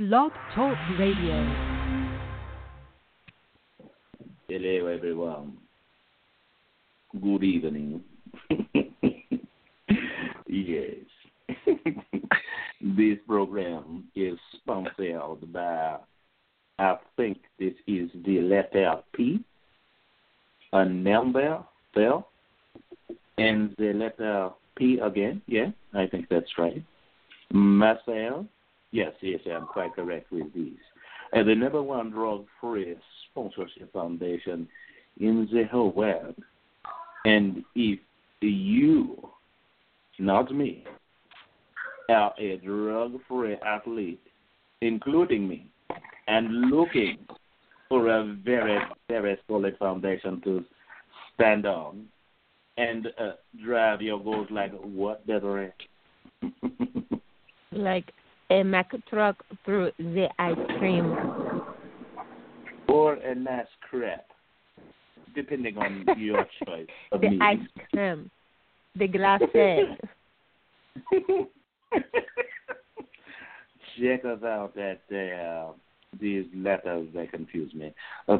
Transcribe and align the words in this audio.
Blog 0.00 0.32
Talk 0.54 0.78
Radio. 0.98 1.46
Hello, 4.48 4.86
everyone. 4.86 5.58
Good 7.20 7.44
evening. 7.44 8.00
yes. 10.48 10.94
this 12.80 13.18
program 13.28 14.04
is 14.16 14.38
sponsored 14.56 15.52
by, 15.52 15.98
I 16.78 16.96
think 17.18 17.36
this 17.58 17.74
is 17.86 18.08
the 18.24 18.40
letter 18.40 19.02
P, 19.14 19.44
a 20.72 20.82
number, 20.82 21.62
well, 21.94 22.30
and 23.36 23.74
the 23.76 23.92
letter 23.92 24.48
P 24.78 24.98
again. 24.98 25.42
Yeah, 25.46 25.72
I 25.92 26.06
think 26.06 26.30
that's 26.30 26.56
right. 26.56 26.82
Marcel. 27.52 28.46
Yes, 28.92 29.12
yes, 29.20 29.40
I'm 29.50 29.66
quite 29.66 29.94
correct 29.94 30.32
with 30.32 30.52
this. 30.52 30.78
And 31.32 31.48
the 31.48 31.54
number 31.54 31.82
one 31.82 32.10
drug 32.10 32.46
free 32.60 32.96
sponsorship 33.30 33.92
foundation 33.92 34.66
in 35.20 35.48
the 35.52 35.64
whole 35.70 35.92
world. 35.92 36.34
And 37.24 37.64
if 37.74 38.00
you, 38.40 39.28
not 40.18 40.52
me, 40.54 40.84
are 42.08 42.34
a 42.38 42.56
drug 42.56 43.20
free 43.28 43.56
athlete, 43.64 44.22
including 44.80 45.48
me, 45.48 45.70
and 46.26 46.70
looking 46.70 47.18
for 47.88 48.08
a 48.08 48.36
very, 48.44 48.78
very 49.08 49.38
solid 49.46 49.76
foundation 49.78 50.40
to 50.42 50.64
stand 51.34 51.66
on 51.66 52.06
and 52.76 53.08
uh, 53.18 53.32
drive 53.64 54.00
your 54.00 54.22
goals 54.22 54.48
like 54.50 54.72
what, 54.80 55.26
Desiree? 55.26 55.72
like 57.72 58.12
a 58.50 58.62
Mack 58.62 58.92
truck 59.08 59.42
through 59.64 59.92
the 59.98 60.28
ice 60.38 60.56
cream. 60.78 61.16
Or 62.88 63.14
a 63.14 63.34
nice 63.34 63.66
crepe, 63.88 64.20
depending 65.34 65.78
on 65.78 66.04
your 66.18 66.44
choice 66.66 66.88
of 67.12 67.20
the 67.20 67.30
meat. 67.30 67.40
ice 67.40 67.58
cream. 67.90 68.30
The 68.96 69.08
glacé. 69.08 69.96
Check 74.00 74.24
us 74.24 74.42
out 74.42 74.76
at 74.76 75.02
uh, 75.14 75.72
these 76.20 76.46
letters 76.54 77.06
that 77.14 77.30
confuse 77.30 77.72
me. 77.74 77.94
Uh, 78.28 78.38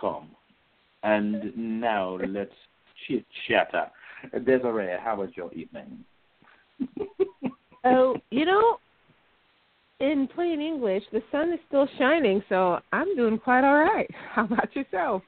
com. 0.00 0.30
And 1.02 1.52
now 1.56 2.18
let's 2.26 2.50
chit 3.06 3.24
chatter. 3.48 3.90
Desiree, 4.44 4.96
how 5.02 5.16
was 5.16 5.30
your 5.34 5.52
evening? 5.52 6.04
oh, 7.84 8.16
you 8.30 8.44
know, 8.44 8.78
in 10.00 10.28
plain 10.34 10.60
English, 10.60 11.02
the 11.12 11.22
sun 11.30 11.52
is 11.52 11.60
still 11.68 11.88
shining, 11.98 12.42
so 12.48 12.78
I'm 12.92 13.14
doing 13.16 13.38
quite 13.38 13.64
all 13.64 13.82
right. 13.84 14.10
How 14.32 14.44
about 14.44 14.74
yourself? 14.74 15.22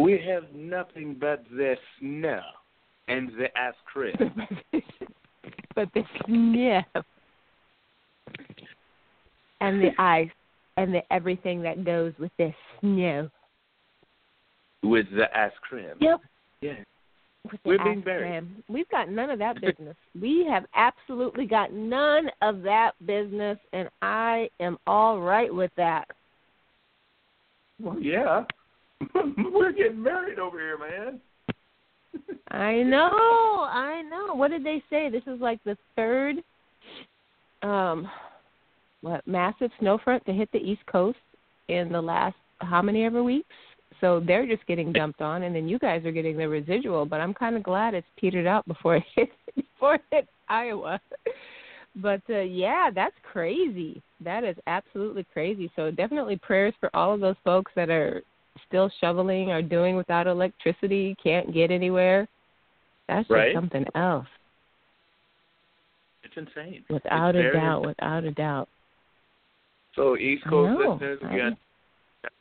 We 0.00 0.20
have 0.28 0.44
nothing 0.54 1.16
but 1.18 1.44
the 1.50 1.74
snow 1.98 2.40
and 3.08 3.30
the 3.30 3.46
ice 3.58 3.74
cream. 3.86 4.14
but 5.74 5.88
the 5.94 6.02
snow 6.26 6.82
and 9.60 9.82
the 9.82 9.90
ice 9.98 10.30
and 10.76 10.94
the 10.94 11.00
everything 11.12 11.62
that 11.62 11.84
goes 11.84 12.12
with 12.18 12.32
the 12.38 12.52
snow. 12.80 13.30
With 14.82 15.06
the 15.10 15.24
ice 15.36 15.52
cream. 15.62 15.94
Yep. 16.00 16.20
Yeah. 16.60 16.72
We're 17.64 17.82
being 17.82 18.02
buried. 18.02 18.46
We've 18.68 18.88
got 18.88 19.10
none 19.10 19.30
of 19.30 19.38
that 19.38 19.60
business. 19.60 19.96
we 20.20 20.46
have 20.50 20.64
absolutely 20.74 21.46
got 21.46 21.72
none 21.72 22.30
of 22.42 22.62
that 22.62 22.92
business, 23.04 23.58
and 23.72 23.88
I 24.02 24.48
am 24.60 24.78
all 24.86 25.20
right 25.20 25.52
with 25.52 25.70
that. 25.76 26.06
Well, 27.80 27.98
yeah. 28.00 28.44
We're 29.14 29.72
getting 29.72 30.02
married 30.02 30.38
over 30.38 30.58
here, 30.58 30.78
man. 30.78 31.20
I 32.50 32.82
know, 32.82 33.10
I 33.70 34.02
know. 34.02 34.34
What 34.34 34.50
did 34.50 34.64
they 34.64 34.82
say? 34.90 35.08
This 35.08 35.22
is 35.26 35.40
like 35.40 35.62
the 35.64 35.76
third 35.96 36.36
um 37.62 38.08
what 39.00 39.26
massive 39.26 39.70
snow 39.80 39.98
front 40.02 40.24
to 40.26 40.32
hit 40.32 40.48
the 40.52 40.58
East 40.58 40.84
Coast 40.86 41.18
in 41.68 41.90
the 41.90 42.00
last 42.00 42.36
how 42.60 42.82
many 42.82 43.04
ever 43.04 43.22
weeks? 43.22 43.46
So 44.00 44.20
they're 44.20 44.46
just 44.46 44.66
getting 44.66 44.92
dumped 44.92 45.20
on 45.20 45.42
and 45.42 45.54
then 45.54 45.68
you 45.68 45.78
guys 45.78 46.04
are 46.04 46.12
getting 46.12 46.36
the 46.36 46.48
residual, 46.48 47.04
but 47.04 47.20
I'm 47.20 47.34
kinda 47.34 47.60
glad 47.60 47.94
it's 47.94 48.06
petered 48.16 48.46
out 48.46 48.66
before 48.66 48.96
it 48.96 49.04
hit 49.14 49.30
before 49.54 49.96
it 49.96 50.02
hit 50.10 50.28
Iowa. 50.48 51.00
But 51.96 52.20
uh 52.30 52.40
yeah, 52.40 52.90
that's 52.94 53.16
crazy. 53.24 54.00
That 54.20 54.44
is 54.44 54.56
absolutely 54.68 55.24
crazy. 55.32 55.70
So 55.74 55.90
definitely 55.90 56.36
prayers 56.36 56.74
for 56.78 56.94
all 56.94 57.12
of 57.12 57.20
those 57.20 57.34
folks 57.44 57.72
that 57.74 57.90
are 57.90 58.22
still 58.68 58.90
shoveling 59.00 59.50
or 59.50 59.62
doing 59.62 59.96
without 59.96 60.26
electricity, 60.26 61.16
can't 61.20 61.52
get 61.52 61.70
anywhere. 61.72 62.28
That's 63.08 63.26
just 63.26 63.30
Right. 63.30 63.54
something 63.54 63.86
else. 63.94 64.26
It's 66.22 66.36
insane. 66.36 66.84
Without 66.90 67.34
It's 67.34 67.48
a 67.48 67.52
doubt, 67.56 67.78
insane. 67.78 67.88
without 67.88 68.24
a 68.24 68.30
doubt. 68.32 68.68
So 69.94 70.16
East 70.16 70.44
Coast 70.44 70.78
know. 70.78 70.92
listeners, 70.92 71.20
I 71.22 71.32
we 71.32 71.38
got 71.38 71.52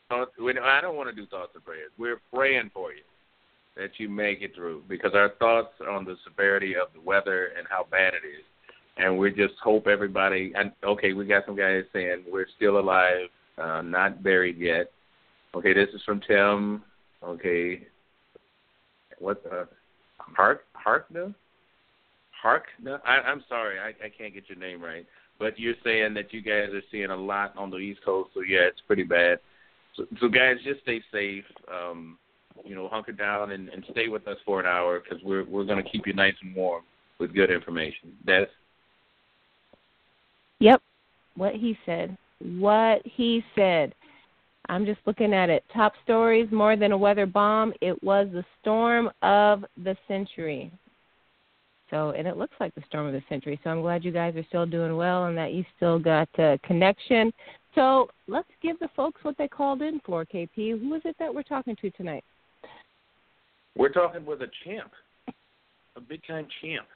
I 0.09 0.79
don't 0.81 0.95
want 0.95 1.09
to 1.09 1.15
do 1.15 1.25
thoughts 1.27 1.51
and 1.55 1.63
prayers. 1.63 1.91
We're 1.97 2.21
praying 2.33 2.71
for 2.73 2.91
you 2.91 3.03
that 3.75 3.91
you 3.97 4.09
make 4.09 4.41
it 4.41 4.55
through 4.55 4.83
because 4.87 5.11
our 5.13 5.29
thoughts 5.39 5.73
are 5.81 5.89
on 5.89 6.05
the 6.05 6.15
severity 6.27 6.75
of 6.75 6.87
the 6.93 7.01
weather 7.01 7.51
and 7.57 7.67
how 7.69 7.85
bad 7.89 8.13
it 8.13 8.25
is, 8.25 8.43
and 8.97 9.17
we 9.17 9.29
just 9.31 9.53
hope 9.61 9.87
everybody. 9.87 10.51
And 10.55 10.71
okay, 10.83 11.13
we 11.13 11.25
got 11.25 11.45
some 11.45 11.55
guys 11.55 11.83
saying 11.93 12.23
we're 12.31 12.47
still 12.55 12.79
alive, 12.79 13.27
uh, 13.57 13.81
not 13.81 14.23
buried 14.23 14.57
yet. 14.57 14.91
Okay, 15.55 15.73
this 15.73 15.89
is 15.93 16.01
from 16.05 16.21
Tim. 16.27 16.83
Okay, 17.23 17.87
what 19.19 19.43
uh, 19.51 19.65
Hark 20.17 20.63
Harkna? 20.75 21.33
Harkna? 22.43 22.99
I, 23.05 23.17
I'm 23.17 23.43
sorry, 23.49 23.79
I, 23.79 23.89
I 24.05 24.09
can't 24.15 24.33
get 24.33 24.49
your 24.49 24.57
name 24.57 24.81
right. 24.81 25.05
But 25.39 25.59
you're 25.59 25.75
saying 25.83 26.15
that 26.15 26.33
you 26.33 26.41
guys 26.41 26.69
are 26.73 26.81
seeing 26.91 27.11
a 27.11 27.15
lot 27.15 27.55
on 27.57 27.69
the 27.69 27.77
East 27.77 27.99
Coast, 28.03 28.31
so 28.33 28.41
yeah, 28.41 28.61
it's 28.61 28.81
pretty 28.87 29.03
bad. 29.03 29.39
So, 29.97 30.05
so 30.21 30.29
guys, 30.29 30.57
just 30.63 30.81
stay 30.81 31.01
safe. 31.11 31.45
Um, 31.71 32.17
you 32.63 32.75
know, 32.75 32.87
hunker 32.87 33.11
down 33.11 33.51
and, 33.51 33.69
and 33.69 33.83
stay 33.91 34.07
with 34.07 34.27
us 34.27 34.37
for 34.45 34.59
an 34.59 34.65
hour 34.65 34.99
because 34.99 35.23
we're 35.23 35.43
we're 35.45 35.65
going 35.65 35.83
to 35.83 35.89
keep 35.89 36.07
you 36.07 36.13
nice 36.13 36.33
and 36.41 36.55
warm 36.55 36.83
with 37.19 37.33
good 37.33 37.51
information. 37.51 38.13
That's 38.25 38.49
Yep. 40.59 40.81
What 41.35 41.55
he 41.55 41.77
said. 41.85 42.17
What 42.39 43.01
he 43.05 43.43
said. 43.55 43.93
I'm 44.69 44.85
just 44.85 44.99
looking 45.05 45.33
at 45.33 45.49
it. 45.49 45.63
Top 45.73 45.93
stories 46.03 46.51
more 46.51 46.75
than 46.75 46.91
a 46.91 46.97
weather 46.97 47.25
bomb. 47.25 47.73
It 47.81 48.01
was 48.03 48.27
the 48.33 48.43
storm 48.59 49.09
of 49.21 49.63
the 49.83 49.95
century. 50.07 50.71
So, 51.89 52.09
and 52.09 52.27
it 52.27 52.35
looks 52.35 52.55
like 52.59 52.75
the 52.75 52.83
storm 52.87 53.07
of 53.07 53.13
the 53.13 53.23
century. 53.29 53.59
So 53.63 53.69
I'm 53.69 53.81
glad 53.81 54.03
you 54.03 54.11
guys 54.11 54.35
are 54.35 54.45
still 54.49 54.65
doing 54.65 54.97
well 54.97 55.25
and 55.25 55.37
that 55.37 55.53
you 55.53 55.63
still 55.77 55.99
got 55.99 56.27
a 56.37 56.59
connection. 56.63 57.31
So 57.77 58.09
let's 58.27 58.47
give 58.63 58.79
the 58.79 58.89
folks 58.95 59.23
what 59.23 59.37
they 59.37 59.47
called 59.47 59.83
in 59.83 60.01
for, 60.03 60.25
KP. 60.25 60.79
Who 60.79 60.95
is 60.95 61.03
it 61.05 61.15
that 61.19 61.33
we're 61.33 61.43
talking 61.43 61.75
to 61.79 61.91
tonight? 61.91 62.23
we're 63.77 63.89
talking 63.89 64.25
with 64.25 64.41
a 64.41 64.47
champ, 64.65 64.91
a 65.95 66.01
big 66.01 66.21
time 66.27 66.47
champ. 66.61 66.87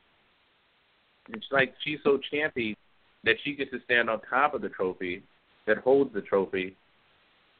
It's 1.29 1.45
like 1.51 1.75
she's 1.83 1.99
so 2.03 2.19
champy 2.33 2.75
that 3.23 3.35
she 3.43 3.55
gets 3.55 3.71
to 3.71 3.79
stand 3.85 4.09
on 4.09 4.19
top 4.27 4.53
of 4.55 4.61
the 4.61 4.69
trophy 4.69 5.21
that 5.67 5.77
holds 5.77 6.13
the 6.13 6.21
trophy 6.21 6.75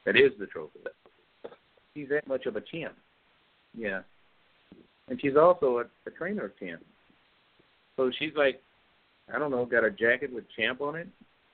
that 0.06 0.16
is 0.16 0.32
the 0.40 0.48
trophy. 0.48 0.80
She's 1.94 2.10
that 2.10 2.28
much 2.28 2.48
of 2.48 2.56
a 2.56 2.62
champ. 2.62 2.96
Yeah. 3.78 4.02
And 5.08 5.22
she's 5.22 5.36
also 5.36 5.78
a, 5.78 6.10
a 6.10 6.12
trainer 6.18 6.52
champ. 6.60 6.82
So 7.98 8.12
she's 8.18 8.34
like, 8.36 8.60
I 9.32 9.38
don't 9.38 9.52
know, 9.52 9.66
got 9.66 9.84
a 9.84 9.92
jacket 9.92 10.34
with 10.34 10.46
champ 10.58 10.82
on 10.82 10.96
it 10.96 11.08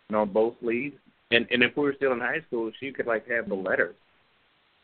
and 0.07 0.15
on 0.15 0.31
both 0.31 0.53
sleeves. 0.61 0.95
And 1.31 1.45
and 1.51 1.63
if 1.63 1.75
we 1.75 1.83
were 1.83 1.95
still 1.95 2.13
in 2.13 2.19
high 2.19 2.41
school, 2.47 2.71
she 2.79 2.91
could 2.91 3.07
like 3.07 3.27
have 3.29 3.49
the 3.49 3.55
letters 3.55 3.95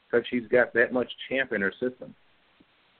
because 0.09 0.25
she's 0.29 0.47
got 0.49 0.73
that 0.73 0.91
much 0.91 1.09
champ 1.29 1.53
in 1.53 1.61
her 1.61 1.71
system. 1.79 2.13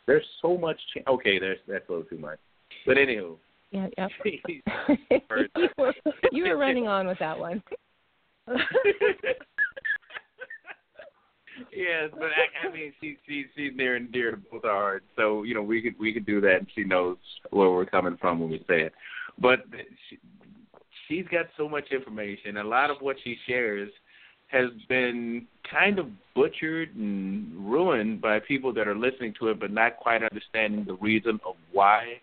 There's 0.05 0.25
so 0.41 0.57
much. 0.57 0.79
Champ. 0.93 1.07
Okay, 1.07 1.39
there's 1.39 1.59
that's 1.67 1.87
a 1.89 1.91
little 1.91 2.07
too 2.07 2.17
much. 2.17 2.39
But 2.85 2.97
anywho, 2.97 3.37
Yeah, 3.71 3.87
yep. 3.97 4.11
she's 4.23 4.39
you, 5.09 5.69
were, 5.77 5.93
you 6.31 6.45
were 6.45 6.57
running 6.57 6.87
on 6.87 7.07
with 7.07 7.19
that 7.19 7.37
one. 7.37 7.61
yes, 8.47 8.59
but 12.11 12.25
I, 12.25 12.67
I 12.67 12.73
mean, 12.73 12.93
she 12.99 13.17
she 13.27 13.45
she's 13.55 13.71
near 13.75 13.95
and 13.95 14.11
dear 14.11 14.31
to 14.31 14.37
both 14.37 14.65
our 14.65 14.71
hearts. 14.71 15.05
So 15.15 15.43
you 15.43 15.53
know, 15.53 15.63
we 15.63 15.81
could 15.81 15.97
we 15.99 16.13
could 16.13 16.25
do 16.25 16.41
that, 16.41 16.57
and 16.57 16.67
she 16.73 16.83
knows 16.83 17.17
where 17.51 17.71
we're 17.71 17.85
coming 17.85 18.17
from 18.19 18.39
when 18.39 18.49
we 18.49 18.65
say 18.69 18.81
it. 18.81 18.93
But 19.39 19.59
she, 20.09 20.19
she's 21.13 21.27
got 21.27 21.45
so 21.57 21.69
much 21.69 21.91
information. 21.91 22.57
A 22.57 22.63
lot 22.63 22.89
of 22.89 22.97
what 23.01 23.17
she 23.23 23.37
shares 23.47 23.89
has 24.47 24.69
been 24.87 25.47
kind 25.69 25.99
of 25.99 26.07
butchered 26.35 26.95
and 26.95 27.71
ruined 27.71 28.21
by 28.21 28.39
people 28.39 28.73
that 28.73 28.87
are 28.87 28.95
listening 28.95 29.33
to 29.39 29.49
it, 29.49 29.59
but 29.59 29.71
not 29.71 29.97
quite 29.97 30.23
understanding 30.23 30.85
the 30.85 30.95
reason 30.95 31.39
of 31.45 31.55
why 31.71 32.19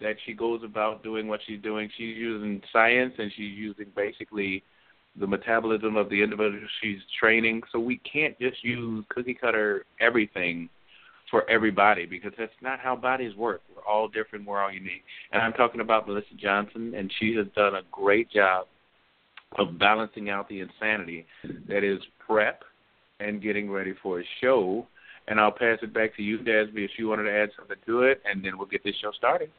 that 0.00 0.16
she 0.24 0.32
goes 0.32 0.62
about 0.62 1.02
doing 1.02 1.26
what 1.26 1.40
she's 1.46 1.60
doing. 1.62 1.88
She's 1.96 2.16
using 2.16 2.60
science 2.72 3.14
and 3.18 3.32
she's 3.34 3.56
using 3.56 3.86
basically 3.96 4.62
the 5.18 5.26
metabolism 5.26 5.96
of 5.96 6.10
the 6.10 6.22
individual 6.22 6.60
she's 6.82 7.00
training. 7.18 7.62
So 7.72 7.78
we 7.78 7.98
can't 7.98 8.38
just 8.38 8.62
use 8.62 9.04
cookie 9.08 9.34
cutter 9.34 9.86
everything 10.00 10.68
for 11.30 11.48
everybody 11.50 12.06
because 12.06 12.32
that's 12.38 12.52
not 12.62 12.78
how 12.78 12.94
bodies 12.94 13.34
work. 13.36 13.62
We're 13.74 13.84
all 13.84 14.08
different. 14.08 14.46
We're 14.46 14.62
all 14.62 14.72
unique. 14.72 15.04
And 15.32 15.42
I'm 15.42 15.52
talking 15.52 15.80
about 15.80 16.06
Melissa 16.06 16.34
Johnson, 16.36 16.94
and 16.94 17.12
she 17.18 17.34
has 17.34 17.46
done 17.54 17.74
a 17.74 17.82
great 17.90 18.30
job 18.30 18.66
of 19.58 19.78
balancing 19.78 20.30
out 20.30 20.48
the 20.48 20.60
insanity 20.60 21.26
that 21.68 21.84
is 21.84 22.00
prep 22.24 22.62
and 23.20 23.42
getting 23.42 23.70
ready 23.70 23.94
for 24.02 24.20
a 24.20 24.24
show. 24.40 24.86
And 25.28 25.40
I'll 25.40 25.52
pass 25.52 25.78
it 25.82 25.92
back 25.92 26.14
to 26.16 26.22
you, 26.22 26.38
Dasby, 26.38 26.84
if 26.84 26.92
you 26.98 27.08
wanted 27.08 27.24
to 27.24 27.32
add 27.32 27.50
something 27.58 27.76
to 27.86 28.02
it, 28.02 28.22
and 28.24 28.44
then 28.44 28.56
we'll 28.56 28.68
get 28.68 28.84
this 28.84 28.94
show 29.00 29.10
started. 29.12 29.50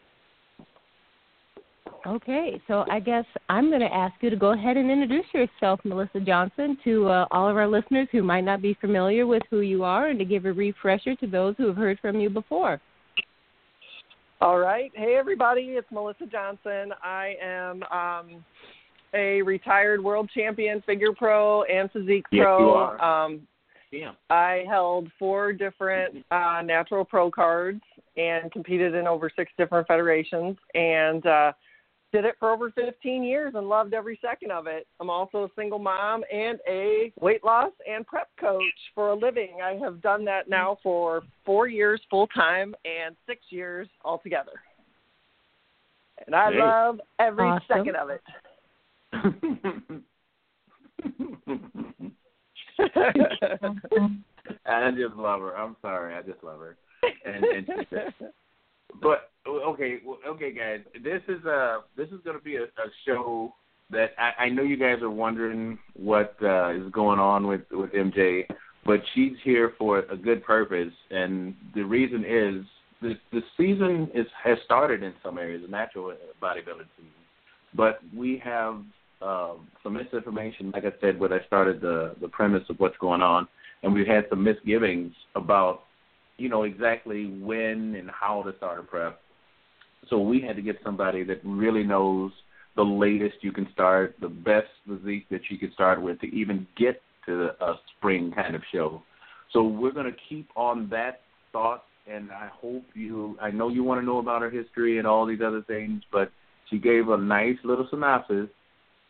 Okay, 2.06 2.62
so 2.68 2.86
I 2.90 3.00
guess 3.00 3.26
I'm 3.50 3.70
going 3.70 3.82
to 3.82 3.94
ask 3.94 4.14
you 4.22 4.30
to 4.30 4.36
go 4.36 4.54
ahead 4.54 4.78
and 4.78 4.90
introduce 4.90 5.26
yourself, 5.34 5.80
Melissa 5.84 6.20
Johnson, 6.20 6.78
to 6.84 7.08
uh, 7.08 7.26
all 7.32 7.50
of 7.50 7.58
our 7.58 7.68
listeners 7.68 8.08
who 8.12 8.24
might 8.24 8.44
not 8.46 8.62
be 8.62 8.78
familiar 8.80 9.26
with 9.26 9.44
who 9.50 9.60
you 9.62 9.84
are 9.84 10.08
and 10.08 10.20
to 10.20 10.26
give 10.26 10.46
a 10.46 10.54
refresher 10.54 11.16
to 11.16 11.28
those 11.28 11.56
who 11.58 11.68
have 11.68 11.76
heard 11.76 12.00
from 12.00 12.20
you 12.20 12.30
before. 12.30 12.80
All 14.40 14.60
right. 14.60 14.92
Hey, 14.94 15.16
everybody, 15.18 15.62
it's 15.62 15.88
Melissa 15.92 16.28
Johnson. 16.28 16.94
I 17.04 17.36
am 17.42 17.84
um, 17.84 18.46
a 19.14 19.42
retired 19.42 20.04
world 20.04 20.30
champion 20.34 20.82
figure 20.86 21.12
pro 21.12 21.64
and 21.64 21.92
physique 21.92 22.26
yes, 22.32 22.44
pro. 22.44 22.60
You 22.60 22.70
are. 22.70 23.26
Um, 23.26 23.42
yeah. 23.92 24.12
I 24.30 24.64
held 24.68 25.10
four 25.18 25.54
different 25.54 26.24
uh, 26.30 26.62
natural 26.64 27.04
pro 27.04 27.32
cards 27.32 27.82
and 28.16 28.52
competed 28.52 28.94
in 28.94 29.08
over 29.08 29.30
six 29.36 29.52
different 29.58 29.88
federations 29.88 30.58
and 30.76 31.26
uh, 31.26 31.52
did 32.14 32.26
it 32.26 32.36
for 32.40 32.52
over 32.52 32.72
15 32.72 33.24
years 33.24 33.54
and 33.56 33.68
loved 33.68 33.94
every 33.94 34.20
second 34.22 34.52
of 34.52 34.68
it. 34.68 34.88
I'm 35.00 35.10
also 35.10 35.44
a 35.44 35.50
single 35.58 35.80
mom 35.80 36.24
and 36.32 36.60
a 36.68 37.12
weight 37.20 37.44
loss 37.44 37.72
and 37.90 38.06
prep 38.08 38.30
coach 38.40 38.64
for 38.96 39.10
a 39.10 39.16
living. 39.16 39.58
I 39.64 39.74
have 39.84 40.02
done 40.02 40.24
that 40.26 40.50
now 40.50 40.78
for 40.82 41.24
four 41.46 41.68
years 41.68 42.02
full 42.10 42.28
time 42.28 42.74
and 42.86 43.16
six 43.28 43.42
years 43.50 43.88
altogether. 44.06 44.54
And 46.26 46.36
I 46.36 46.52
Hey. 46.52 46.60
love 46.60 47.02
every 47.20 47.46
Awesome. 47.46 47.66
second 47.68 47.96
of 47.96 48.10
it. 48.10 48.22
I 54.66 54.92
just 54.92 55.16
love 55.16 55.42
her. 55.42 55.58
I'm 55.58 55.76
sorry. 55.82 56.16
I 56.16 56.22
just 56.22 56.44
love 56.44 56.60
her. 56.60 56.78
And, 57.26 57.46
and 57.46 57.68
but 59.02 59.32
okay, 59.48 60.00
okay, 60.28 60.52
guys. 60.52 60.80
This 61.04 61.22
is 61.28 61.46
uh 61.46 61.80
this 61.96 62.08
is 62.10 62.20
going 62.24 62.38
to 62.38 62.44
be 62.44 62.58
a, 62.58 62.64
a 62.64 62.90
show 63.06 63.54
that 63.90 64.12
I, 64.18 64.46
I 64.46 64.50
know 64.50 64.64
you 64.64 64.78
guys 64.78 65.02
are 65.02 65.10
wondering 65.10 65.78
what 65.96 66.36
uh, 66.42 66.72
is 66.72 66.92
going 66.92 67.20
on 67.20 67.48
with 67.48 67.62
with 67.72 67.92
MJ, 67.92 68.44
but 68.86 69.02
she's 69.14 69.34
here 69.44 69.74
for 69.78 70.00
a 70.00 70.18
good 70.18 70.44
purpose, 70.44 70.94
and 71.12 71.56
the 71.76 71.84
reason 71.84 72.24
is 72.26 72.66
the 73.02 73.14
the 73.32 73.42
season 73.56 74.10
is 74.14 74.26
has 74.44 74.58
started 74.66 75.04
in 75.04 75.14
some 75.24 75.38
areas, 75.38 75.62
the 75.64 75.68
natural 75.68 76.14
bodybuilding 76.42 76.88
season, 76.98 77.12
but 77.76 78.00
we 78.16 78.42
have 78.44 78.82
um, 79.22 79.68
some 79.84 79.94
misinformation. 79.94 80.72
Like 80.72 80.86
I 80.86 80.92
said, 81.02 81.20
when 81.20 81.32
I 81.32 81.44
started 81.46 81.82
the 81.82 82.16
the 82.22 82.28
premise 82.28 82.64
of 82.70 82.80
what's 82.80 82.98
going 82.98 83.22
on, 83.22 83.48
and 83.84 83.94
we've 83.94 84.08
had 84.08 84.26
some 84.30 84.44
misgivings 84.44 85.14
about 85.36 85.84
you 86.38 86.50
know 86.50 86.64
exactly 86.64 87.28
when 87.28 87.96
and 87.96 88.10
how 88.10 88.44
to 88.44 88.56
start 88.58 88.80
a 88.80 88.84
prep. 88.84 89.20
So 90.10 90.20
we 90.20 90.42
had 90.42 90.56
to 90.56 90.62
get 90.62 90.78
somebody 90.84 91.24
that 91.24 91.42
really 91.44 91.84
knows 91.84 92.32
the 92.76 92.84
latest 92.84 93.38
you 93.42 93.52
can 93.52 93.68
start, 93.74 94.16
the 94.22 94.30
best 94.30 94.68
physique 94.88 95.26
that 95.32 95.42
you 95.50 95.58
can 95.58 95.74
start 95.74 96.02
with 96.02 96.20
to 96.22 96.28
even 96.28 96.68
get 96.78 97.02
to 97.26 97.50
a 97.60 97.74
spring 97.98 98.32
kind 98.34 98.56
of 98.56 98.62
show. 98.72 99.02
So 99.52 99.64
we're 99.64 99.92
going 99.92 100.12
to 100.12 100.18
keep 100.30 100.50
on 100.56 100.88
that 100.90 101.22
thought, 101.52 101.84
and 102.10 102.32
I 102.32 102.50
hope 102.54 102.84
you. 102.94 103.38
I 103.42 103.52
know 103.52 103.70
you 103.70 103.84
want 103.84 104.02
to 104.02 104.06
know 104.06 104.20
about 104.20 104.42
her 104.42 104.50
history 104.50 105.00
and 105.00 105.08
all 105.08 105.26
these 105.26 105.42
other 105.46 105.64
things, 105.64 106.04
but 106.12 106.32
she 106.70 106.78
gave 106.78 107.10
a 107.10 107.18
nice 107.18 107.58
little 107.64 107.88
synopsis, 107.90 108.48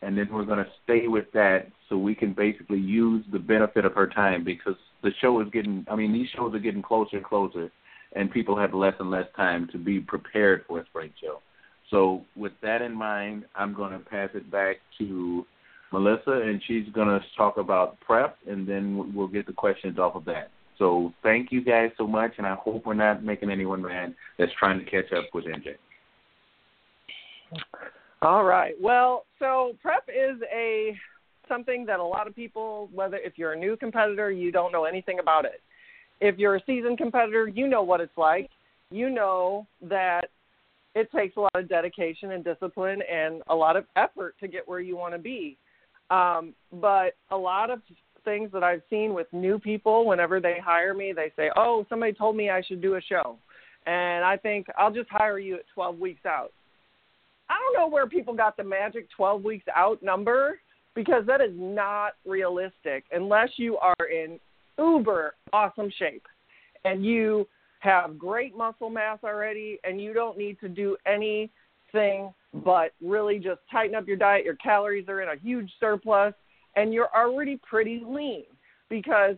and 0.02 0.16
then 0.16 0.28
we're 0.32 0.44
going 0.44 0.64
to 0.64 0.70
stay 0.84 1.08
with 1.08 1.30
that 1.32 1.66
so 1.88 1.98
we 1.98 2.14
can 2.14 2.32
basically 2.32 2.78
use 2.78 3.24
the 3.32 3.38
benefit 3.38 3.84
of 3.84 3.94
her 3.94 4.06
time 4.06 4.44
because 4.44 4.76
the 5.02 5.10
show 5.20 5.40
is 5.40 5.48
getting. 5.52 5.86
I 5.90 5.96
mean, 5.96 6.12
these 6.12 6.28
shows 6.34 6.54
are 6.54 6.58
getting 6.58 6.82
closer 6.82 7.16
and 7.16 7.24
closer, 7.24 7.70
and 8.14 8.30
people 8.30 8.56
have 8.58 8.74
less 8.74 8.94
and 8.98 9.10
less 9.10 9.26
time 9.36 9.68
to 9.72 9.78
be 9.78 10.00
prepared 10.00 10.64
for 10.66 10.80
a 10.80 10.86
spring 10.86 11.12
show. 11.20 11.40
So 11.90 12.22
with 12.36 12.52
that 12.62 12.82
in 12.82 12.94
mind, 12.94 13.44
I'm 13.54 13.72
going 13.72 13.92
to 13.92 13.98
pass 13.98 14.30
it 14.34 14.50
back 14.50 14.76
to 14.98 15.46
Melissa, 15.92 16.32
and 16.32 16.62
she's 16.66 16.86
going 16.92 17.08
to 17.08 17.20
talk 17.36 17.56
about 17.56 17.98
prep, 18.00 18.36
and 18.46 18.68
then 18.68 19.14
we'll 19.14 19.28
get 19.28 19.46
the 19.46 19.52
questions 19.52 19.98
off 19.98 20.14
of 20.14 20.24
that. 20.26 20.50
So 20.76 21.12
thank 21.22 21.50
you 21.50 21.64
guys 21.64 21.90
so 21.96 22.06
much, 22.06 22.32
and 22.38 22.46
I 22.46 22.54
hope 22.54 22.86
we're 22.86 22.94
not 22.94 23.24
making 23.24 23.50
anyone 23.50 23.82
mad 23.82 24.14
that's 24.38 24.52
trying 24.58 24.78
to 24.78 24.84
catch 24.84 25.12
up 25.12 25.24
with 25.32 25.46
MJ. 25.46 25.76
All 28.22 28.44
right. 28.44 28.74
Well, 28.80 29.24
so 29.38 29.76
prep 29.80 30.08
is 30.08 30.40
a 30.52 30.96
something 31.48 31.84
that 31.86 32.00
a 32.00 32.04
lot 32.04 32.26
of 32.26 32.36
people, 32.36 32.88
whether 32.92 33.16
if 33.16 33.34
you're 33.36 33.52
a 33.52 33.58
new 33.58 33.76
competitor, 33.76 34.30
you 34.30 34.52
don't 34.52 34.72
know 34.72 34.84
anything 34.84 35.18
about 35.18 35.44
it. 35.44 35.60
If 36.20 36.38
you're 36.38 36.56
a 36.56 36.62
seasoned 36.66 36.98
competitor, 36.98 37.48
you 37.48 37.68
know 37.68 37.82
what 37.82 38.00
it's 38.00 38.16
like. 38.16 38.50
You 38.90 39.10
know 39.10 39.66
that 39.82 40.28
it 40.94 41.10
takes 41.12 41.36
a 41.36 41.40
lot 41.40 41.54
of 41.54 41.68
dedication 41.68 42.32
and 42.32 42.42
discipline 42.42 43.00
and 43.10 43.42
a 43.48 43.54
lot 43.54 43.76
of 43.76 43.84
effort 43.96 44.34
to 44.40 44.48
get 44.48 44.66
where 44.66 44.80
you 44.80 44.96
want 44.96 45.14
to 45.14 45.18
be. 45.18 45.56
Um, 46.10 46.54
but 46.72 47.14
a 47.30 47.36
lot 47.36 47.70
of 47.70 47.80
things 48.24 48.50
that 48.52 48.64
I've 48.64 48.82
seen 48.90 49.14
with 49.14 49.26
new 49.32 49.58
people, 49.58 50.06
whenever 50.06 50.40
they 50.40 50.58
hire 50.62 50.94
me, 50.94 51.12
they 51.12 51.32
say, 51.36 51.50
"Oh, 51.56 51.86
somebody 51.88 52.12
told 52.12 52.36
me 52.36 52.50
I 52.50 52.62
should 52.62 52.80
do 52.80 52.96
a 52.96 53.00
show," 53.00 53.38
and 53.86 54.24
I 54.24 54.36
think 54.36 54.66
I'll 54.76 54.90
just 54.90 55.10
hire 55.10 55.38
you 55.38 55.56
at 55.56 55.68
12 55.74 55.98
weeks 55.98 56.24
out. 56.26 56.52
I 57.48 57.58
don't 57.58 57.80
know 57.80 57.88
where 57.88 58.06
people 58.06 58.34
got 58.34 58.56
the 58.56 58.64
magic 58.64 59.08
12 59.10 59.42
weeks 59.44 59.66
out 59.74 60.02
number 60.02 60.60
because 60.94 61.24
that 61.26 61.40
is 61.40 61.52
not 61.54 62.12
realistic 62.26 63.04
unless 63.12 63.50
you 63.56 63.76
are 63.78 64.06
in 64.10 64.38
uber 64.78 65.34
awesome 65.52 65.90
shape 65.98 66.26
and 66.84 67.04
you 67.04 67.46
have 67.80 68.18
great 68.18 68.56
muscle 68.56 68.90
mass 68.90 69.18
already 69.22 69.78
and 69.84 70.00
you 70.00 70.12
don't 70.12 70.36
need 70.36 70.58
to 70.60 70.68
do 70.68 70.96
anything 71.06 72.32
but 72.64 72.92
really 73.02 73.38
just 73.38 73.60
tighten 73.70 73.94
up 73.94 74.06
your 74.06 74.16
diet. 74.16 74.44
Your 74.44 74.56
calories 74.56 75.08
are 75.08 75.22
in 75.22 75.28
a 75.28 75.40
huge 75.40 75.70
surplus 75.78 76.34
and 76.76 76.92
you're 76.92 77.10
already 77.14 77.60
pretty 77.68 78.02
lean 78.04 78.44
because 78.88 79.36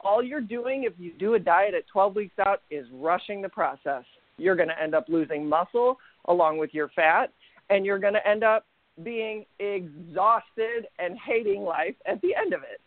all 0.00 0.22
you're 0.22 0.40
doing 0.40 0.84
if 0.84 0.92
you 0.98 1.12
do 1.18 1.34
a 1.34 1.38
diet 1.38 1.74
at 1.74 1.86
12 1.88 2.16
weeks 2.16 2.38
out 2.44 2.62
is 2.70 2.86
rushing 2.92 3.40
the 3.40 3.48
process. 3.48 4.04
You're 4.38 4.56
going 4.56 4.68
to 4.68 4.82
end 4.82 4.94
up 4.94 5.06
losing 5.08 5.48
muscle 5.48 5.98
along 6.26 6.58
with 6.58 6.74
your 6.74 6.88
fat 6.88 7.32
and 7.70 7.86
you're 7.86 7.98
going 7.98 8.14
to 8.14 8.28
end 8.28 8.44
up 8.44 8.66
being 9.02 9.44
exhausted 9.58 10.86
and 10.98 11.18
hating 11.18 11.62
life 11.62 11.94
at 12.06 12.20
the 12.22 12.34
end 12.34 12.52
of 12.52 12.62
it. 12.62 12.80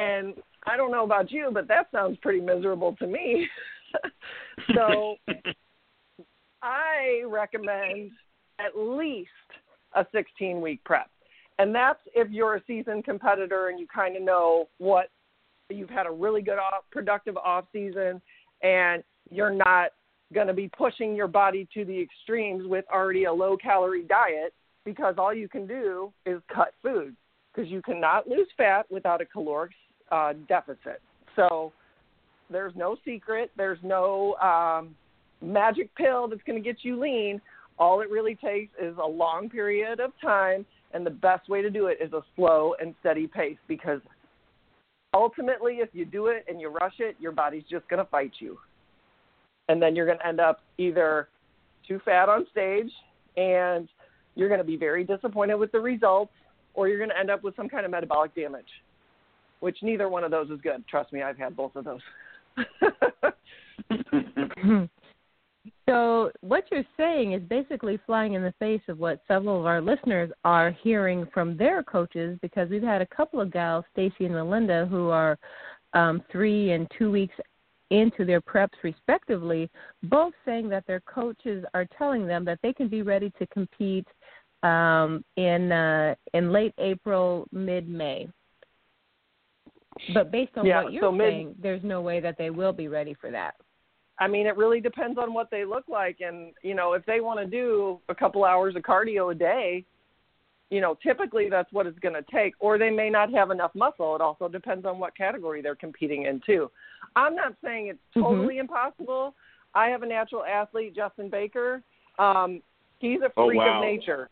And 0.00 0.34
I 0.66 0.76
don't 0.76 0.92
know 0.92 1.04
about 1.04 1.30
you, 1.30 1.50
but 1.52 1.66
that 1.68 1.90
sounds 1.92 2.18
pretty 2.22 2.40
miserable 2.40 2.94
to 2.96 3.06
me. 3.06 3.48
so 4.74 5.16
I 6.62 7.22
recommend 7.26 8.12
at 8.58 8.76
least 8.76 9.30
a 9.94 10.06
16 10.12 10.60
week 10.60 10.82
prep. 10.84 11.10
And 11.58 11.74
that's 11.74 11.98
if 12.14 12.30
you're 12.30 12.56
a 12.56 12.62
seasoned 12.66 13.04
competitor 13.04 13.68
and 13.68 13.78
you 13.78 13.86
kind 13.92 14.16
of 14.16 14.22
know 14.22 14.68
what 14.78 15.10
you've 15.68 15.90
had 15.90 16.06
a 16.06 16.10
really 16.10 16.42
good 16.42 16.58
off, 16.58 16.84
productive 16.90 17.36
off 17.36 17.64
season 17.72 18.20
and 18.62 19.02
you're 19.30 19.52
not 19.52 19.90
going 20.32 20.46
to 20.46 20.54
be 20.54 20.68
pushing 20.68 21.14
your 21.14 21.26
body 21.26 21.68
to 21.74 21.84
the 21.84 22.00
extremes 22.00 22.66
with 22.66 22.84
already 22.92 23.24
a 23.24 23.32
low 23.32 23.56
calorie 23.56 24.04
diet 24.04 24.54
because 24.84 25.14
all 25.18 25.34
you 25.34 25.48
can 25.48 25.66
do 25.66 26.12
is 26.26 26.40
cut 26.52 26.72
food 26.82 27.14
because 27.52 27.70
you 27.70 27.82
cannot 27.82 28.28
lose 28.28 28.46
fat 28.56 28.86
without 28.90 29.20
a 29.20 29.24
caloric 29.24 29.72
uh, 30.10 30.32
deficit. 30.48 31.00
So 31.36 31.72
there's 32.50 32.74
no 32.76 32.96
secret, 33.04 33.50
there's 33.56 33.78
no 33.82 34.34
um, 34.36 34.94
magic 35.40 35.94
pill 35.94 36.28
that's 36.28 36.42
going 36.46 36.62
to 36.62 36.66
get 36.66 36.78
you 36.82 36.98
lean. 36.98 37.40
All 37.78 38.00
it 38.00 38.10
really 38.10 38.34
takes 38.34 38.72
is 38.80 38.96
a 39.02 39.06
long 39.06 39.48
period 39.48 40.00
of 40.00 40.12
time, 40.20 40.66
and 40.92 41.04
the 41.06 41.10
best 41.10 41.48
way 41.48 41.62
to 41.62 41.70
do 41.70 41.86
it 41.86 41.98
is 42.00 42.12
a 42.12 42.22
slow 42.36 42.74
and 42.80 42.94
steady 43.00 43.26
pace 43.26 43.58
because 43.68 44.00
ultimately, 45.14 45.76
if 45.76 45.88
you 45.92 46.04
do 46.04 46.26
it 46.26 46.44
and 46.48 46.60
you 46.60 46.68
rush 46.68 46.94
it, 46.98 47.16
your 47.18 47.32
body's 47.32 47.64
just 47.70 47.88
going 47.88 48.02
to 48.04 48.10
fight 48.10 48.32
you. 48.38 48.58
And 49.68 49.80
then 49.80 49.94
you're 49.94 50.06
going 50.06 50.18
to 50.18 50.26
end 50.26 50.40
up 50.40 50.60
either 50.78 51.28
too 51.86 52.00
fat 52.04 52.28
on 52.28 52.46
stage 52.50 52.90
and 53.36 53.88
you're 54.34 54.48
going 54.48 54.58
to 54.58 54.64
be 54.64 54.76
very 54.76 55.04
disappointed 55.04 55.56
with 55.56 55.72
the 55.72 55.80
results, 55.80 56.32
or 56.74 56.88
you're 56.88 56.98
going 56.98 57.10
to 57.10 57.18
end 57.18 57.30
up 57.30 57.42
with 57.42 57.56
some 57.56 57.68
kind 57.68 57.84
of 57.84 57.90
metabolic 57.90 58.34
damage, 58.34 58.68
which 59.60 59.78
neither 59.82 60.08
one 60.08 60.24
of 60.24 60.30
those 60.30 60.50
is 60.50 60.60
good. 60.62 60.86
Trust 60.88 61.12
me, 61.12 61.22
I've 61.22 61.38
had 61.38 61.56
both 61.56 61.76
of 61.76 61.84
those. 61.84 62.00
So 65.90 66.30
what 66.40 66.66
you're 66.70 66.84
saying 66.96 67.32
is 67.32 67.42
basically 67.42 67.98
flying 68.06 68.34
in 68.34 68.42
the 68.42 68.54
face 68.60 68.82
of 68.86 69.00
what 69.00 69.20
several 69.26 69.58
of 69.58 69.66
our 69.66 69.80
listeners 69.80 70.30
are 70.44 70.70
hearing 70.70 71.26
from 71.34 71.56
their 71.56 71.82
coaches 71.82 72.38
because 72.42 72.70
we've 72.70 72.80
had 72.80 73.02
a 73.02 73.06
couple 73.06 73.40
of 73.40 73.52
gals, 73.52 73.84
Stacy 73.92 74.26
and 74.26 74.34
Melinda, 74.34 74.86
who 74.88 75.08
are 75.08 75.36
um, 75.92 76.22
three 76.30 76.70
and 76.70 76.88
two 76.96 77.10
weeks 77.10 77.34
into 77.90 78.24
their 78.24 78.40
preps 78.40 78.80
respectively, 78.84 79.68
both 80.04 80.32
saying 80.44 80.68
that 80.68 80.86
their 80.86 81.00
coaches 81.00 81.64
are 81.74 81.88
telling 81.98 82.24
them 82.24 82.44
that 82.44 82.60
they 82.62 82.72
can 82.72 82.86
be 82.86 83.02
ready 83.02 83.32
to 83.40 83.46
compete 83.48 84.06
um, 84.62 85.24
in 85.36 85.72
uh, 85.72 86.14
in 86.34 86.52
late 86.52 86.74
April, 86.78 87.46
mid 87.52 87.88
May. 87.88 88.28
But 90.14 90.30
based 90.30 90.56
on 90.56 90.66
yeah, 90.66 90.84
what 90.84 90.92
you're 90.92 91.02
so 91.02 91.12
mid- 91.12 91.28
saying, 91.28 91.54
there's 91.62 91.82
no 91.84 92.00
way 92.00 92.20
that 92.20 92.36
they 92.38 92.50
will 92.50 92.72
be 92.72 92.88
ready 92.88 93.14
for 93.14 93.30
that. 93.30 93.54
I 94.18 94.28
mean, 94.28 94.46
it 94.46 94.56
really 94.56 94.80
depends 94.80 95.18
on 95.18 95.32
what 95.32 95.50
they 95.50 95.64
look 95.64 95.84
like, 95.88 96.18
and 96.20 96.52
you 96.62 96.74
know, 96.74 96.92
if 96.92 97.04
they 97.06 97.20
want 97.20 97.40
to 97.40 97.46
do 97.46 97.98
a 98.08 98.14
couple 98.14 98.44
hours 98.44 98.76
of 98.76 98.82
cardio 98.82 99.32
a 99.32 99.34
day, 99.34 99.84
you 100.70 100.80
know, 100.80 100.96
typically 101.02 101.48
that's 101.50 101.72
what 101.72 101.86
it's 101.86 101.98
going 101.98 102.14
to 102.14 102.24
take. 102.32 102.54
Or 102.60 102.78
they 102.78 102.90
may 102.90 103.10
not 103.10 103.32
have 103.32 103.50
enough 103.50 103.72
muscle. 103.74 104.14
It 104.14 104.20
also 104.20 104.46
depends 104.48 104.86
on 104.86 104.98
what 104.98 105.16
category 105.16 105.62
they're 105.62 105.74
competing 105.74 106.24
in 106.24 106.40
too. 106.46 106.70
I'm 107.16 107.34
not 107.34 107.54
saying 107.64 107.88
it's 107.88 107.98
Mm-hmm. 108.16 108.22
totally 108.22 108.58
impossible. 108.58 109.34
I 109.74 109.86
have 109.88 110.02
a 110.02 110.06
natural 110.06 110.44
athlete, 110.44 110.94
Justin 110.94 111.30
Baker. 111.30 111.82
Um, 112.18 112.60
he's 112.98 113.20
a 113.20 113.30
Oh, 113.36 113.46
freak 113.46 113.58
wow. 113.58 113.76
of 113.76 113.80
nature. 113.80 114.28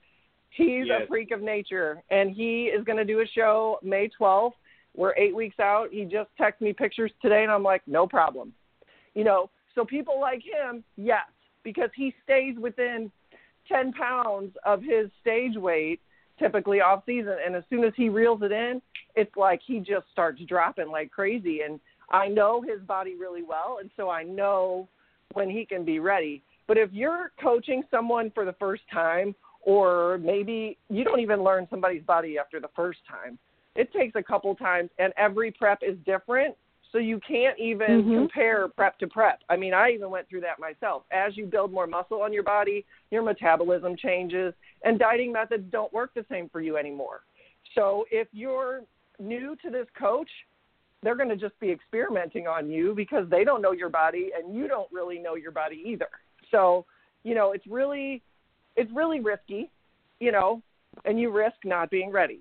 He's 0.51 0.87
Yes. 0.87 1.03
a 1.03 1.07
freak 1.07 1.31
of 1.31 1.43
nature, 1.43 2.03
and 2.11 2.31
he 2.31 2.67
is 2.67 2.85
going 2.85 2.99
to 2.99 3.05
do 3.05 3.21
a 3.21 3.27
show 3.27 3.79
May 3.83 4.09
12th. 4.09 4.55
We're 4.95 5.15
eight 5.17 5.35
weeks 5.35 5.61
out. 5.61 5.93
He 5.93 6.05
just 6.05 6.31
texted 6.39 6.63
me 6.63 6.73
pictures 6.73 7.13
today, 7.23 7.43
and 7.43 7.53
I'm 7.53 7.63
like, 7.63 7.83
no 7.87 8.07
problem. 8.07 8.53
You 9.15 9.25
know, 9.25 9.51
so 9.75 9.85
people 9.85 10.21
like 10.21 10.43
him, 10.43 10.83
yes, 10.97 11.27
because 11.63 11.91
he 11.95 12.15
stays 12.25 12.57
within 12.59 13.13
10 13.69 13.93
pounds 13.93 14.57
of 14.65 14.83
his 14.83 15.11
stage 15.21 15.57
weight 15.57 16.01
typically 16.39 16.81
off 16.81 17.03
season, 17.05 17.37
and 17.45 17.55
as 17.55 17.65
soon 17.69 17.85
as 17.85 17.93
he 17.97 18.09
reels 18.09 18.43
it 18.43 18.53
in, 18.53 18.81
it's 19.17 19.37
like 19.37 19.61
he 19.67 19.81
just 19.81 20.07
starts 20.13 20.41
dropping 20.43 20.89
like 20.89 21.11
crazy. 21.11 21.63
And 21.63 21.81
I 22.11 22.29
know 22.29 22.63
his 22.63 22.81
body 22.81 23.17
really 23.17 23.43
well, 23.43 23.79
and 23.81 23.91
so 23.97 24.09
I 24.09 24.23
know 24.23 24.89
when 25.33 25.51
he 25.51 25.65
can 25.67 25.85
be 25.85 25.99
ready. 25.99 26.43
But 26.67 26.79
if 26.79 26.93
you're 26.93 27.33
coaching 27.43 27.83
someone 27.91 28.31
for 28.31 28.45
the 28.45 28.53
first 28.55 28.83
time, 28.93 29.35
or 29.69 30.17
maybe 30.23 30.79
you 30.89 31.05
don't 31.05 31.21
even 31.21 31.45
learn 31.45 31.67
somebody's 31.69 32.03
body 32.05 32.39
after 32.39 32.59
the 32.59 32.71
first 32.75 33.01
time, 33.07 33.39
it 33.77 33.93
takes 33.93 34.15
a 34.17 34.23
couple 34.23 34.55
times, 34.55 34.89
and 34.99 35.13
every 35.19 35.51
prep 35.51 35.81
is 35.83 35.95
different. 36.07 36.57
So 36.91 36.97
you 36.97 37.21
can't 37.21 37.59
even 37.59 38.03
Mhm. 38.03 38.15
compare 38.15 38.69
prep 38.69 38.99
to 39.01 39.07
prep. 39.07 39.43
I 39.51 39.57
mean, 39.57 39.75
I 39.75 39.91
even 39.91 40.09
went 40.09 40.27
through 40.27 40.41
that 40.41 40.59
myself. 40.59 41.05
As 41.11 41.37
you 41.37 41.45
build 41.45 41.71
more 41.71 41.87
muscle 41.87 42.23
on 42.23 42.33
your 42.33 42.45
body, 42.45 42.87
your 43.11 43.21
metabolism 43.21 43.95
changes, 43.95 44.55
and 44.85 44.99
dieting 44.99 45.33
methods 45.33 45.71
don't 45.71 45.93
work 45.93 46.15
the 46.15 46.25
same 46.31 46.49
for 46.49 46.63
you 46.63 46.79
anymore. 46.79 47.25
So 47.75 48.07
if 48.11 48.27
you're 48.33 48.85
new 49.19 49.55
to 49.57 49.69
this 49.69 49.91
coach, 49.91 50.31
they're 51.03 51.15
going 51.15 51.29
to 51.29 51.37
just 51.37 51.61
be 51.61 51.71
experimenting 51.71 52.47
on 52.47 52.71
you 52.71 52.95
because 52.95 53.29
they 53.29 53.45
don't 53.45 53.61
know 53.61 53.73
your 53.73 53.91
body 53.91 54.33
and 54.35 54.57
you 54.57 54.67
don't 54.67 54.91
really 54.91 55.19
know 55.19 55.35
your 55.35 55.53
body 55.53 55.83
either. 55.85 56.09
So, 56.51 56.87
you 57.23 57.35
know, 57.35 57.53
it's 57.53 57.67
really 57.67 58.23
it's 58.79 58.91
really 58.95 59.21
risky, 59.21 59.71
you 60.21 60.33
know, 60.33 60.63
and 61.05 61.19
you 61.21 61.31
risk 61.31 61.57
not 61.65 61.91
being 61.91 62.11
ready. 62.11 62.41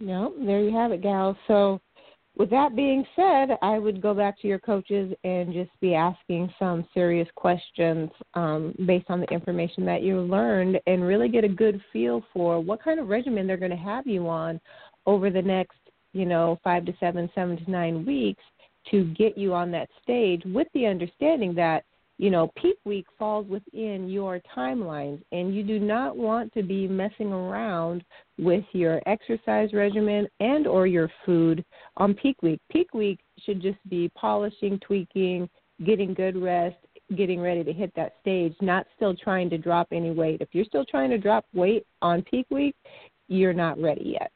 No, 0.00 0.32
there 0.40 0.62
you 0.62 0.74
have 0.74 0.92
it, 0.92 1.02
gals. 1.02 1.36
So, 1.46 1.80
with 2.36 2.48
that 2.50 2.74
being 2.74 3.04
said, 3.14 3.58
I 3.60 3.78
would 3.78 4.00
go 4.00 4.14
back 4.14 4.40
to 4.40 4.48
your 4.48 4.60
coaches 4.60 5.12
and 5.24 5.52
just 5.52 5.70
be 5.80 5.94
asking 5.94 6.50
some 6.58 6.86
serious 6.94 7.28
questions 7.34 8.08
um, 8.32 8.74
based 8.86 9.10
on 9.10 9.20
the 9.20 9.26
information 9.26 9.84
that 9.84 10.00
you 10.02 10.20
learned 10.20 10.80
and 10.86 11.02
really 11.02 11.28
get 11.28 11.44
a 11.44 11.48
good 11.48 11.82
feel 11.92 12.24
for 12.32 12.58
what 12.60 12.82
kind 12.82 12.98
of 12.98 13.08
regimen 13.08 13.46
they're 13.46 13.58
going 13.58 13.70
to 13.70 13.76
have 13.76 14.06
you 14.06 14.26
on 14.26 14.58
over 15.04 15.28
the 15.28 15.42
next, 15.42 15.76
you 16.14 16.24
know, 16.24 16.58
five 16.64 16.86
to 16.86 16.94
seven, 16.98 17.28
seven 17.34 17.62
to 17.62 17.70
nine 17.70 18.06
weeks 18.06 18.42
to 18.90 19.04
get 19.14 19.36
you 19.36 19.52
on 19.52 19.70
that 19.72 19.90
stage 20.02 20.40
with 20.46 20.68
the 20.72 20.86
understanding 20.86 21.54
that 21.54 21.84
you 22.20 22.28
know, 22.28 22.50
peak 22.60 22.76
week 22.84 23.06
falls 23.18 23.46
within 23.48 24.06
your 24.10 24.42
timelines, 24.54 25.22
and 25.32 25.54
you 25.54 25.62
do 25.62 25.78
not 25.78 26.14
want 26.18 26.52
to 26.52 26.62
be 26.62 26.86
messing 26.86 27.32
around 27.32 28.04
with 28.38 28.62
your 28.72 29.00
exercise 29.06 29.72
regimen 29.72 30.28
and 30.38 30.66
or 30.66 30.86
your 30.86 31.10
food 31.24 31.64
on 31.96 32.12
peak 32.12 32.36
week. 32.42 32.60
Peak 32.70 32.92
week 32.92 33.20
should 33.46 33.62
just 33.62 33.78
be 33.88 34.10
polishing, 34.14 34.78
tweaking, 34.80 35.48
getting 35.86 36.12
good 36.12 36.36
rest, 36.36 36.76
getting 37.16 37.40
ready 37.40 37.64
to 37.64 37.72
hit 37.72 37.90
that 37.96 38.12
stage, 38.20 38.54
not 38.60 38.86
still 38.96 39.16
trying 39.16 39.48
to 39.48 39.56
drop 39.56 39.88
any 39.90 40.10
weight. 40.10 40.42
If 40.42 40.48
you're 40.52 40.66
still 40.66 40.84
trying 40.84 41.08
to 41.08 41.18
drop 41.18 41.46
weight 41.54 41.86
on 42.02 42.20
peak 42.20 42.44
week, 42.50 42.76
you're 43.28 43.54
not 43.54 43.80
ready 43.80 44.10
yet. 44.20 44.30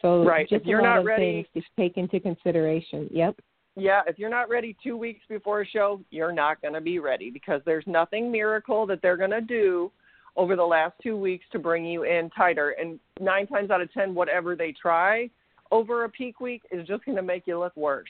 So 0.00 0.24
Right. 0.24 0.48
just 0.48 0.62
If 0.62 0.66
you're 0.66 0.80
not 0.80 1.00
of 1.00 1.04
ready- 1.04 1.42
things 1.52 1.62
to 1.66 1.70
take 1.76 1.98
into 1.98 2.20
consideration. 2.20 3.06
Yep. 3.12 3.36
Yeah, 3.76 4.02
if 4.06 4.18
you're 4.18 4.30
not 4.30 4.48
ready 4.48 4.76
2 4.82 4.96
weeks 4.96 5.20
before 5.28 5.62
a 5.62 5.66
show, 5.66 6.00
you're 6.10 6.32
not 6.32 6.60
going 6.60 6.74
to 6.74 6.80
be 6.80 6.98
ready 6.98 7.30
because 7.30 7.62
there's 7.64 7.84
nothing 7.86 8.30
miracle 8.30 8.86
that 8.86 9.00
they're 9.00 9.16
going 9.16 9.30
to 9.30 9.40
do 9.40 9.90
over 10.36 10.56
the 10.56 10.64
last 10.64 10.94
2 11.02 11.16
weeks 11.16 11.44
to 11.52 11.58
bring 11.58 11.84
you 11.84 12.04
in 12.04 12.30
tighter 12.30 12.70
and 12.80 12.98
9 13.20 13.46
times 13.46 13.70
out 13.70 13.80
of 13.80 13.92
10 13.92 14.14
whatever 14.14 14.56
they 14.56 14.72
try 14.72 15.30
over 15.70 16.04
a 16.04 16.08
peak 16.08 16.40
week 16.40 16.62
is 16.70 16.86
just 16.86 17.04
going 17.04 17.16
to 17.16 17.22
make 17.22 17.46
you 17.46 17.58
look 17.58 17.76
worse 17.76 18.08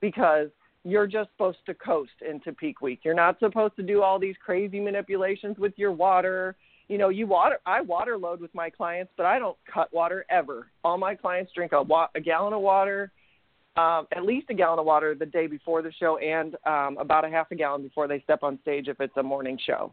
because 0.00 0.48
you're 0.84 1.06
just 1.06 1.30
supposed 1.32 1.58
to 1.66 1.74
coast 1.74 2.10
into 2.28 2.52
peak 2.52 2.80
week. 2.80 3.00
You're 3.04 3.14
not 3.14 3.38
supposed 3.38 3.76
to 3.76 3.82
do 3.82 4.02
all 4.02 4.18
these 4.18 4.34
crazy 4.44 4.80
manipulations 4.80 5.58
with 5.58 5.72
your 5.76 5.92
water. 5.92 6.56
You 6.88 6.98
know, 6.98 7.08
you 7.08 7.26
water. 7.26 7.58
I 7.64 7.80
water 7.80 8.18
load 8.18 8.40
with 8.40 8.54
my 8.54 8.68
clients, 8.68 9.12
but 9.16 9.26
I 9.26 9.38
don't 9.38 9.56
cut 9.72 9.92
water 9.92 10.24
ever. 10.28 10.66
All 10.82 10.98
my 10.98 11.14
clients 11.14 11.52
drink 11.54 11.72
a, 11.72 11.82
wa- 11.82 12.08
a 12.14 12.20
gallon 12.20 12.52
of 12.52 12.62
water, 12.62 13.12
um, 13.76 14.06
at 14.14 14.24
least 14.24 14.48
a 14.50 14.54
gallon 14.54 14.78
of 14.78 14.84
water 14.84 15.14
the 15.14 15.26
day 15.26 15.46
before 15.46 15.82
the 15.82 15.92
show, 15.92 16.18
and 16.18 16.56
um, 16.66 16.98
about 16.98 17.24
a 17.24 17.30
half 17.30 17.50
a 17.50 17.54
gallon 17.54 17.82
before 17.82 18.06
they 18.06 18.20
step 18.20 18.42
on 18.42 18.58
stage 18.62 18.88
if 18.88 19.00
it's 19.00 19.16
a 19.16 19.22
morning 19.22 19.58
show. 19.64 19.92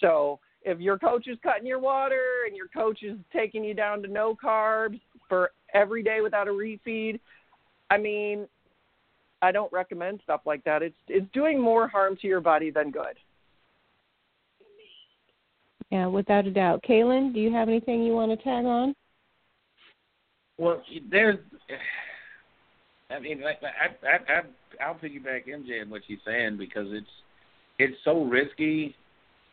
So 0.00 0.40
if 0.62 0.80
your 0.80 0.98
coach 0.98 1.28
is 1.28 1.38
cutting 1.42 1.66
your 1.66 1.78
water 1.78 2.44
and 2.46 2.56
your 2.56 2.68
coach 2.68 3.02
is 3.02 3.16
taking 3.32 3.64
you 3.64 3.74
down 3.74 4.02
to 4.02 4.08
no 4.08 4.34
carbs 4.34 5.00
for 5.28 5.52
every 5.74 6.02
day 6.02 6.20
without 6.20 6.48
a 6.48 6.50
refeed, 6.50 7.20
I 7.90 7.98
mean, 7.98 8.46
I 9.42 9.52
don't 9.52 9.72
recommend 9.72 10.20
stuff 10.24 10.40
like 10.44 10.64
that. 10.64 10.82
It's 10.82 10.96
it's 11.06 11.26
doing 11.32 11.60
more 11.60 11.86
harm 11.86 12.16
to 12.20 12.26
your 12.26 12.40
body 12.40 12.70
than 12.70 12.90
good. 12.90 13.16
Yeah, 15.90 16.06
without 16.06 16.46
a 16.46 16.50
doubt. 16.50 16.82
Kaelin, 16.86 17.32
do 17.32 17.40
you 17.40 17.52
have 17.52 17.68
anything 17.68 18.02
you 18.02 18.12
want 18.12 18.30
to 18.30 18.44
tag 18.44 18.64
on? 18.66 18.94
Well, 20.58 20.82
there's. 21.10 21.38
I 23.10 23.20
mean, 23.20 23.42
I, 23.42 24.06
I, 24.06 24.32
I, 24.32 24.84
I'll 24.84 24.94
piggyback 24.94 25.48
MJ 25.48 25.80
on 25.80 25.88
what 25.88 26.02
she's 26.06 26.18
saying 26.26 26.58
because 26.58 26.88
it's, 26.90 27.06
it's 27.78 27.96
so 28.04 28.24
risky. 28.24 28.94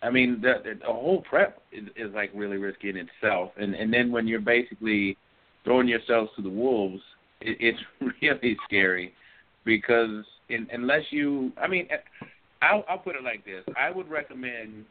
I 0.01 0.09
mean, 0.09 0.41
the, 0.41 0.55
the, 0.63 0.79
the 0.79 0.91
whole 0.91 1.21
prep 1.21 1.61
is, 1.71 1.85
is 1.95 2.13
like 2.13 2.31
really 2.35 2.57
risky 2.57 2.89
in 2.89 2.97
itself, 2.97 3.51
and 3.57 3.73
and 3.73 3.93
then 3.93 4.11
when 4.11 4.27
you're 4.27 4.41
basically 4.41 5.17
throwing 5.63 5.87
yourselves 5.87 6.29
to 6.35 6.41
the 6.41 6.49
wolves, 6.49 7.01
it, 7.39 7.57
it's 7.59 7.79
really 8.21 8.57
scary 8.65 9.13
because 9.63 10.25
in, 10.49 10.67
unless 10.73 11.03
you, 11.11 11.51
I 11.59 11.67
mean, 11.67 11.87
I'll, 12.61 12.83
I'll 12.89 12.97
put 12.97 13.15
it 13.15 13.23
like 13.23 13.45
this: 13.45 13.63
I 13.79 13.89
would 13.89 14.09
recommend 14.09 14.85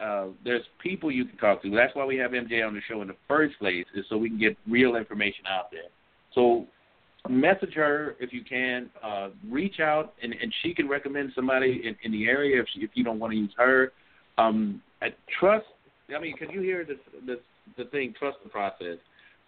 uh, 0.00 0.26
there's 0.44 0.64
people 0.82 1.10
you 1.10 1.24
can 1.24 1.38
talk 1.38 1.62
to. 1.62 1.70
That's 1.70 1.94
why 1.94 2.04
we 2.04 2.16
have 2.18 2.32
MJ 2.32 2.64
on 2.64 2.74
the 2.74 2.80
show 2.86 3.00
in 3.00 3.08
the 3.08 3.16
first 3.26 3.58
place, 3.58 3.86
is 3.94 4.04
so 4.10 4.18
we 4.18 4.28
can 4.28 4.38
get 4.38 4.56
real 4.68 4.96
information 4.96 5.46
out 5.48 5.70
there. 5.72 5.88
So 6.34 6.66
message 7.28 7.74
her 7.74 8.16
if 8.20 8.32
you 8.32 8.42
can. 8.44 8.90
Uh, 9.02 9.28
reach 9.48 9.80
out, 9.80 10.14
and, 10.22 10.34
and 10.40 10.52
she 10.62 10.74
can 10.74 10.88
recommend 10.88 11.32
somebody 11.34 11.82
in, 11.84 11.96
in 12.02 12.12
the 12.12 12.28
area 12.28 12.60
if 12.60 12.66
she, 12.74 12.80
if 12.80 12.90
you 12.94 13.04
don't 13.04 13.18
want 13.18 13.32
to 13.32 13.38
use 13.38 13.52
her. 13.56 13.92
Um, 14.38 14.82
I 15.02 15.08
trust. 15.38 15.66
I 16.14 16.20
mean, 16.20 16.34
because 16.38 16.54
you 16.54 16.60
hear 16.60 16.84
this, 16.84 16.98
this 17.26 17.38
the 17.76 17.84
thing, 17.86 18.14
trust 18.18 18.38
the 18.42 18.48
process. 18.48 18.98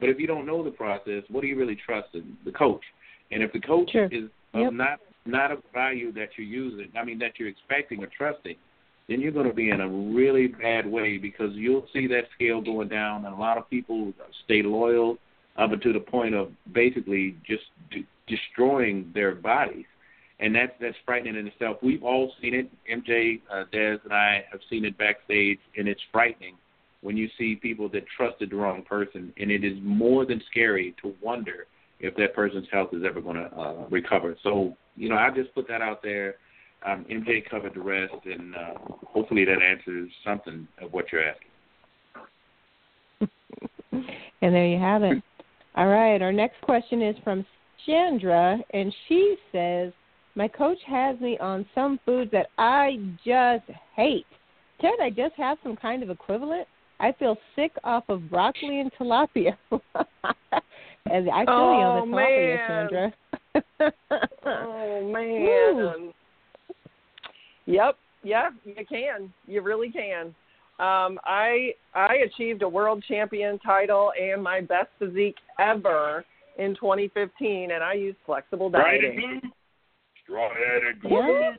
But 0.00 0.08
if 0.08 0.18
you 0.18 0.26
don't 0.26 0.46
know 0.46 0.62
the 0.62 0.70
process, 0.70 1.22
what 1.28 1.42
are 1.44 1.46
you 1.46 1.58
really 1.58 1.78
trusting? 1.84 2.36
The 2.44 2.52
coach. 2.52 2.82
And 3.30 3.42
if 3.42 3.52
the 3.52 3.60
coach 3.60 3.90
Sure. 3.92 4.08
is 4.10 4.24
of 4.54 4.60
Yep. 4.60 4.72
not 4.72 5.00
not 5.26 5.52
of 5.52 5.62
value 5.74 6.10
that 6.12 6.30
you're 6.38 6.46
using, 6.46 6.90
I 6.96 7.04
mean 7.04 7.18
that 7.18 7.38
you're 7.38 7.48
expecting 7.48 8.02
or 8.02 8.06
trusting, 8.06 8.56
then 9.08 9.20
you're 9.20 9.32
going 9.32 9.46
to 9.48 9.52
be 9.54 9.70
in 9.70 9.80
a 9.80 9.88
really 9.88 10.46
bad 10.46 10.86
way 10.86 11.18
because 11.18 11.52
you'll 11.54 11.86
see 11.92 12.06
that 12.06 12.24
scale 12.34 12.62
going 12.62 12.88
down, 12.88 13.26
and 13.26 13.34
a 13.34 13.38
lot 13.38 13.58
of 13.58 13.68
people 13.68 14.12
stay 14.44 14.62
loyal 14.62 15.18
up 15.58 15.70
to 15.82 15.92
the 15.92 16.00
point 16.00 16.34
of 16.34 16.50
basically 16.72 17.36
just 17.46 17.64
de- 17.90 18.06
destroying 18.26 19.10
their 19.14 19.34
bodies, 19.34 19.86
and 20.40 20.54
that's 20.54 20.72
that's 20.80 20.96
frightening 21.04 21.36
in 21.36 21.46
itself. 21.46 21.78
We've 21.82 22.02
all 22.02 22.32
seen 22.40 22.54
it. 22.54 22.70
MJ, 22.90 23.40
uh, 23.52 23.64
Des, 23.72 23.98
and 24.04 24.12
I 24.12 24.44
have 24.50 24.60
seen 24.70 24.84
it 24.84 24.96
backstage, 24.96 25.58
and 25.76 25.88
it's 25.88 26.00
frightening 26.12 26.54
when 27.00 27.16
you 27.16 27.28
see 27.38 27.56
people 27.56 27.88
that 27.90 28.04
trusted 28.16 28.50
the 28.50 28.56
wrong 28.56 28.82
person, 28.82 29.32
and 29.38 29.50
it 29.50 29.64
is 29.64 29.78
more 29.82 30.24
than 30.24 30.42
scary 30.50 30.94
to 31.02 31.14
wonder 31.22 31.66
if 32.00 32.14
that 32.16 32.34
person's 32.34 32.66
health 32.72 32.90
is 32.92 33.02
ever 33.04 33.20
going 33.20 33.36
to 33.36 33.56
uh, 33.56 33.86
recover. 33.90 34.36
So 34.42 34.76
you 34.96 35.08
know, 35.08 35.16
I 35.16 35.30
just 35.30 35.54
put 35.54 35.68
that 35.68 35.82
out 35.82 36.02
there. 36.02 36.36
Um, 36.86 37.04
MJ 37.10 37.48
covered 37.48 37.74
the 37.74 37.80
rest, 37.80 38.14
and 38.24 38.54
uh, 38.54 38.74
hopefully 39.06 39.44
that 39.44 39.60
answers 39.60 40.10
something 40.24 40.68
of 40.80 40.92
what 40.92 41.06
you're 41.10 41.24
asking. 41.24 41.48
and 44.42 44.54
there 44.54 44.66
you 44.66 44.78
have 44.78 45.02
it. 45.02 45.22
All 45.78 45.86
right, 45.86 46.20
our 46.20 46.32
next 46.32 46.60
question 46.62 47.02
is 47.02 47.14
from 47.22 47.46
Chandra, 47.86 48.58
and 48.74 48.92
she 49.06 49.36
says, 49.52 49.92
My 50.34 50.48
coach 50.48 50.78
has 50.88 51.20
me 51.20 51.38
on 51.38 51.64
some 51.72 52.00
foods 52.04 52.32
that 52.32 52.48
I 52.58 52.98
just 53.24 53.62
hate. 53.94 54.26
Can't 54.80 55.00
I 55.00 55.10
just 55.10 55.36
have 55.36 55.56
some 55.62 55.76
kind 55.76 56.02
of 56.02 56.10
equivalent? 56.10 56.66
I 56.98 57.12
feel 57.12 57.36
sick 57.54 57.70
off 57.84 58.02
of 58.08 58.28
broccoli 58.28 58.80
and 58.80 58.90
tilapia. 58.98 59.56
and 59.70 61.30
I 61.30 61.44
feel 61.44 61.54
oh, 61.54 61.78
you 61.78 61.86
on 61.86 62.10
the 62.10 62.16
oh, 62.16 62.16
man. 62.16 62.88
Chandra. 62.90 63.12
oh 64.44 65.12
man. 65.12 65.94
Um, 65.94 66.12
yep, 67.66 67.96
yeah, 68.24 68.48
you 68.64 68.84
can. 68.84 69.32
You 69.46 69.62
really 69.62 69.92
can. 69.92 70.34
Um, 70.78 71.18
I 71.24 71.74
I 71.94 72.18
achieved 72.26 72.62
a 72.62 72.68
world 72.68 73.04
champion 73.08 73.58
title 73.58 74.12
and 74.20 74.42
my 74.42 74.60
best 74.60 74.88
physique 74.98 75.36
ever 75.58 76.24
in 76.56 76.74
2015, 76.76 77.70
and 77.72 77.82
I 77.82 77.94
used 77.94 78.18
flexible 78.24 78.70
dieting. 78.70 79.40
Straw-headed. 80.22 80.96
Yeah. 81.02 81.54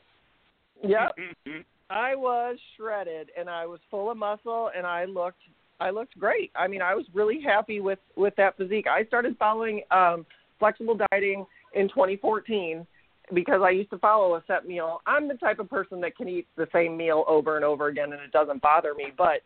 Yep, 0.82 1.64
I 1.90 2.14
was 2.14 2.56
shredded, 2.76 3.30
and 3.38 3.50
I 3.50 3.66
was 3.66 3.80
full 3.90 4.10
of 4.10 4.16
muscle, 4.16 4.70
and 4.76 4.86
I 4.86 5.04
looked 5.04 5.42
I 5.80 5.90
looked 5.90 6.18
great. 6.18 6.50
I 6.54 6.68
mean, 6.68 6.82
I 6.82 6.94
was 6.94 7.04
really 7.12 7.40
happy 7.42 7.80
with 7.80 7.98
with 8.16 8.34
that 8.36 8.56
physique. 8.56 8.86
I 8.86 9.04
started 9.04 9.36
following 9.38 9.82
um, 9.90 10.24
flexible 10.58 10.98
dieting 11.10 11.44
in 11.74 11.88
2014 11.88 12.86
because 13.34 13.62
I 13.64 13.70
used 13.70 13.90
to 13.90 13.98
follow 13.98 14.34
a 14.34 14.42
set 14.46 14.66
meal. 14.66 15.00
I'm 15.06 15.28
the 15.28 15.34
type 15.34 15.58
of 15.58 15.68
person 15.68 16.00
that 16.00 16.16
can 16.16 16.28
eat 16.28 16.46
the 16.56 16.68
same 16.72 16.96
meal 16.96 17.24
over 17.26 17.56
and 17.56 17.64
over 17.64 17.88
again 17.88 18.12
and 18.12 18.20
it 18.20 18.32
doesn't 18.32 18.62
bother 18.62 18.94
me, 18.94 19.06
but 19.16 19.42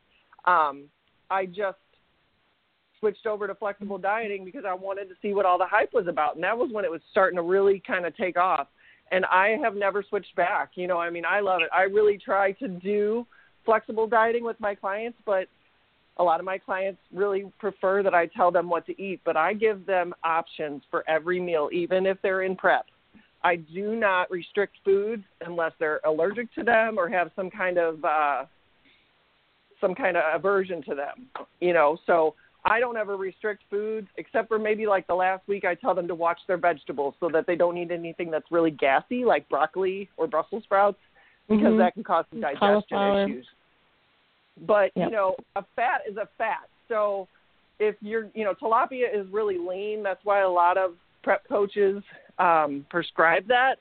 um 0.50 0.84
I 1.30 1.46
just 1.46 1.78
switched 3.00 3.26
over 3.26 3.46
to 3.46 3.54
flexible 3.54 3.98
dieting 3.98 4.44
because 4.44 4.64
I 4.66 4.72
wanted 4.72 5.08
to 5.10 5.14
see 5.20 5.34
what 5.34 5.44
all 5.44 5.58
the 5.58 5.66
hype 5.66 5.92
was 5.92 6.06
about. 6.06 6.36
And 6.36 6.44
that 6.44 6.56
was 6.56 6.70
when 6.72 6.84
it 6.84 6.90
was 6.90 7.00
starting 7.10 7.36
to 7.36 7.42
really 7.42 7.82
kind 7.86 8.06
of 8.06 8.16
take 8.16 8.36
off. 8.38 8.68
And 9.10 9.26
I 9.26 9.58
have 9.62 9.74
never 9.74 10.02
switched 10.08 10.34
back. 10.36 10.70
You 10.74 10.86
know, 10.86 10.98
I 10.98 11.10
mean, 11.10 11.24
I 11.26 11.40
love 11.40 11.60
it. 11.60 11.68
I 11.72 11.82
really 11.82 12.16
try 12.16 12.52
to 12.52 12.68
do 12.68 13.26
flexible 13.64 14.06
dieting 14.06 14.44
with 14.44 14.58
my 14.58 14.74
clients, 14.74 15.18
but 15.26 15.48
a 16.16 16.24
lot 16.24 16.40
of 16.40 16.46
my 16.46 16.58
clients 16.58 17.00
really 17.12 17.52
prefer 17.58 18.02
that 18.02 18.14
I 18.14 18.26
tell 18.26 18.50
them 18.50 18.68
what 18.68 18.86
to 18.86 19.02
eat, 19.02 19.20
but 19.24 19.36
I 19.36 19.52
give 19.52 19.84
them 19.84 20.14
options 20.22 20.82
for 20.90 21.04
every 21.08 21.40
meal, 21.40 21.68
even 21.72 22.06
if 22.06 22.16
they're 22.22 22.42
in 22.42 22.56
prep. 22.56 22.86
I 23.44 23.56
do 23.56 23.94
not 23.94 24.30
restrict 24.30 24.76
foods 24.84 25.22
unless 25.46 25.72
they're 25.78 26.00
allergic 26.04 26.52
to 26.54 26.64
them 26.64 26.98
or 26.98 27.08
have 27.08 27.30
some 27.36 27.50
kind 27.50 27.76
of 27.78 28.02
uh, 28.04 28.46
some 29.80 29.94
kind 29.94 30.16
of 30.16 30.22
aversion 30.34 30.82
to 30.84 30.94
them. 30.94 31.28
You 31.60 31.74
know, 31.74 31.98
so 32.06 32.34
I 32.64 32.80
don't 32.80 32.96
ever 32.96 33.18
restrict 33.18 33.62
foods 33.68 34.08
except 34.16 34.48
for 34.48 34.58
maybe 34.58 34.86
like 34.86 35.06
the 35.06 35.14
last 35.14 35.46
week 35.46 35.66
I 35.66 35.74
tell 35.74 35.94
them 35.94 36.08
to 36.08 36.14
watch 36.14 36.38
their 36.48 36.56
vegetables 36.56 37.14
so 37.20 37.28
that 37.34 37.46
they 37.46 37.54
don't 37.54 37.76
eat 37.76 37.90
anything 37.90 38.30
that's 38.30 38.50
really 38.50 38.70
gassy 38.70 39.26
like 39.26 39.46
broccoli 39.50 40.08
or 40.16 40.26
Brussels 40.26 40.62
sprouts 40.64 40.98
because 41.46 41.74
Mhm. 41.74 41.78
that 41.78 41.92
can 41.92 42.02
cause 42.02 42.24
some 42.30 42.40
digestion 42.40 42.82
Cauliflower. 42.88 43.24
issues. 43.24 43.46
But 44.62 44.92
Yep. 44.96 45.08
you 45.10 45.12
know, 45.14 45.36
a 45.56 45.62
fat 45.76 46.00
is 46.08 46.16
a 46.16 46.26
fat. 46.38 46.66
So 46.88 47.28
if 47.78 47.96
you're, 48.00 48.30
you 48.34 48.44
know, 48.44 48.54
tilapia 48.54 49.12
is 49.12 49.28
really 49.28 49.58
lean. 49.58 50.02
That's 50.02 50.24
why 50.24 50.40
a 50.40 50.48
lot 50.48 50.78
of 50.78 50.96
prep 51.24 51.48
coaches 51.48 52.02
um, 52.38 52.86
prescribe 52.90 53.48
that 53.48 53.76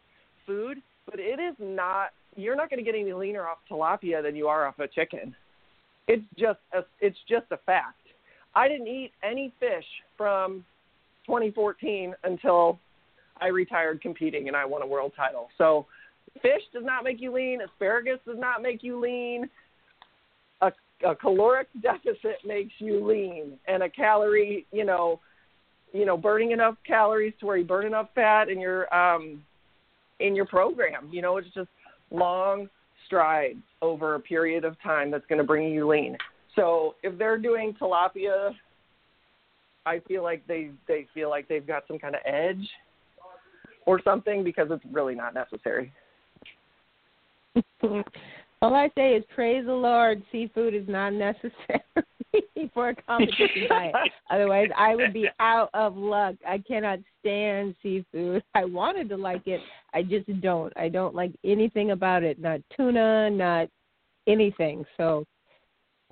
food. 0.47 0.81
But 1.05 1.19
it 1.19 1.39
is 1.39 1.55
not. 1.59 2.09
You're 2.35 2.55
not 2.55 2.69
going 2.69 2.83
to 2.83 2.83
get 2.83 2.97
any 3.00 3.13
leaner 3.13 3.47
off 3.47 3.59
tilapia 3.69 4.23
than 4.23 4.35
you 4.35 4.47
are 4.47 4.65
off 4.65 4.79
a 4.79 4.88
chicken. 4.88 5.35
It's 6.07 6.23
just 6.39 6.59
a. 6.73 6.81
It's 7.01 7.17
just 7.29 7.45
a 7.51 7.58
fact. 7.58 7.97
I 8.56 8.67
didn't 8.67 8.88
eat 8.88 9.12
any 9.23 9.51
fish 9.60 9.86
from 10.17 10.63
2014 11.27 12.15
until 12.23 12.79
I 13.41 13.47
retired 13.47 14.01
competing 14.01 14.47
and 14.47 14.56
I 14.56 14.65
won 14.65 14.82
a 14.82 14.88
world 14.88 15.12
title. 15.15 15.49
So 15.58 15.86
fish 16.41 16.62
does 16.71 16.84
not 16.86 17.03
make 17.03 17.19
you 17.19 17.34
lean. 17.34 17.62
Asparagus 17.62 18.19
does 18.25 18.38
not 18.38 18.62
make 18.62 18.84
you 18.84 18.99
lean. 18.99 19.49
A, 20.62 20.71
a 21.06 21.15
caloric 21.15 21.67
deficit 21.82 22.38
makes 22.45 22.73
you 22.77 23.06
lean, 23.06 23.58
and 23.67 23.84
a 23.84 23.89
calorie, 23.89 24.65
you 24.71 24.86
know, 24.86 25.19
you 25.93 26.06
know, 26.06 26.17
burning 26.17 26.51
enough 26.51 26.75
calories 26.86 27.34
to 27.39 27.45
where 27.45 27.58
you 27.58 27.63
burn 27.63 27.86
enough 27.86 28.10
fat 28.15 28.49
in 28.49 28.60
your 28.60 28.93
um, 28.93 29.43
in 30.19 30.36
your 30.36 30.45
program. 30.45 31.10
You 31.12 31.21
know, 31.21 31.38
it's 31.38 31.47
just 31.53 31.69
long 32.12 32.67
strides 33.06 33.62
over 33.82 34.15
a 34.15 34.19
period 34.19 34.65
of 34.65 34.82
time 34.82 35.12
that's 35.12 35.25
going 35.27 35.38
to 35.38 35.45
bring 35.45 35.71
you 35.71 35.88
lean. 35.88 36.17
So 36.56 36.95
if 37.03 37.17
they're 37.17 37.38
doing 37.38 37.75
tilapia, 37.79 38.51
I 39.86 39.99
feel 40.08 40.23
like 40.23 40.45
they 40.47 40.71
they 40.88 41.08
feel 41.13 41.29
like 41.29 41.47
they've 41.47 41.65
got 41.65 41.84
some 41.88 41.99
kind 41.99 42.15
of 42.15 42.21
edge 42.25 42.67
or 43.86 44.01
something 44.03 44.43
because 44.43 44.67
it's 44.71 44.84
really 44.91 45.15
not 45.15 45.34
necessary. 45.34 45.91
All 48.62 48.73
I 48.73 48.89
say 48.95 49.13
is 49.13 49.23
praise 49.36 49.65
the 49.65 49.73
Lord. 49.73 50.23
Seafood 50.32 50.73
is 50.73 50.88
not 50.88 51.13
necessary 51.13 51.84
for 52.73 52.89
a 52.89 52.95
competition 52.95 53.67
diet. 53.69 53.95
Otherwise, 54.30 54.69
I 54.78 54.95
would 54.95 55.13
be 55.13 55.28
out 55.39 55.69
of 55.73 55.95
luck. 55.95 56.36
I 56.47 56.60
cannot 56.60 56.99
stand 57.19 57.76
seafood. 57.82 58.43
I 58.56 58.65
wanted 58.65 59.10
to 59.10 59.17
like 59.17 59.47
it. 59.47 59.62
I 59.93 60.04
just 60.04 60.28
don't. 60.41 60.73
I 60.76 60.89
don't 60.89 61.15
like 61.15 61.32
anything 61.43 61.91
about 61.91 62.23
it. 62.23 62.39
Not 62.39 62.62
tuna, 62.76 63.30
not 63.30 63.69
anything. 64.28 64.86
So, 64.97 65.26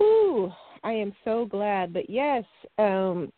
ooh, 0.01 0.51
I 0.83 0.91
am 0.91 1.13
so 1.23 1.45
glad. 1.45 1.93
But 1.93 2.09
yes, 2.09 2.43
um, 2.77 3.31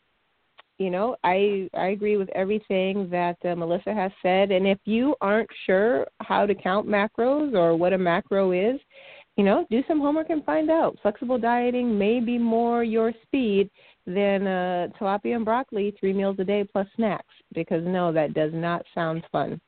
you 0.78 0.89
know, 0.89 1.15
I 1.23 1.69
I 1.73 1.88
agree 1.88 2.17
with 2.17 2.30
everything 2.30 3.10
that 3.10 3.38
uh, 3.45 3.56
Melissa 3.56 3.93
has 3.93 4.12
said. 4.21 4.52
And 4.52 4.67
if 4.67 4.80
you 4.86 5.15
aren't 5.21 5.49
sure 5.65 6.08
how 6.21 6.45
to 6.45 6.56
count 6.56 6.88
macros 6.88 7.54
or 7.54 7.76
what 7.76 7.93
a 7.93 7.97
macro 7.97 8.52
is, 8.52 8.80
you 9.38 9.43
know, 9.43 9.65
do 9.72 9.84
some 9.88 10.00
homework 10.00 10.30
and 10.30 10.43
find 10.46 10.69
out. 10.69 10.98
Flexible 11.02 11.38
dieting 11.38 11.98
may 11.98 12.19
be 12.19 12.38
more 12.38 12.84
your 12.84 13.12
speed 13.24 13.69
than 14.06 14.46
uh, 14.46 14.88
tilapia 15.00 15.36
and 15.36 15.46
broccoli, 15.46 15.96
three 16.00 16.13
meals 16.13 16.36
a 16.39 16.43
day 16.43 16.63
plus 16.63 16.88
snacks. 16.96 17.34
Because 17.54 17.84
no, 17.86 18.12
that 18.12 18.34
does 18.34 18.52
not 18.54 18.86
sound 18.93 19.24
fun. 19.32 19.60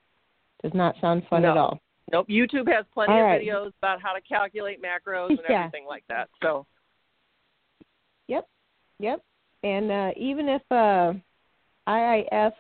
Does 0.61 0.73
not 0.73 0.95
sound 1.01 1.23
fun 1.29 1.41
No. 1.43 1.51
at 1.51 1.57
all. 1.57 1.79
Nope, 2.11 2.27
YouTube 2.29 2.71
has 2.71 2.85
plenty 2.93 3.13
All 3.13 3.19
of 3.21 3.25
right. 3.25 3.41
videos 3.41 3.71
about 3.81 3.99
how 4.01 4.13
to 4.13 4.21
calculate 4.21 4.79
macros 4.81 5.29
and 5.29 5.39
Yeah. 5.49 5.61
everything 5.65 5.85
like 5.87 6.03
that. 6.09 6.29
So 6.41 6.65
Yep, 8.27 8.47
yep. 8.99 9.21
And 9.63 9.91
uh, 9.91 10.11
even 10.15 10.47
if 10.47 10.61
uh, 10.69 11.13
IIFYM, 11.87 12.51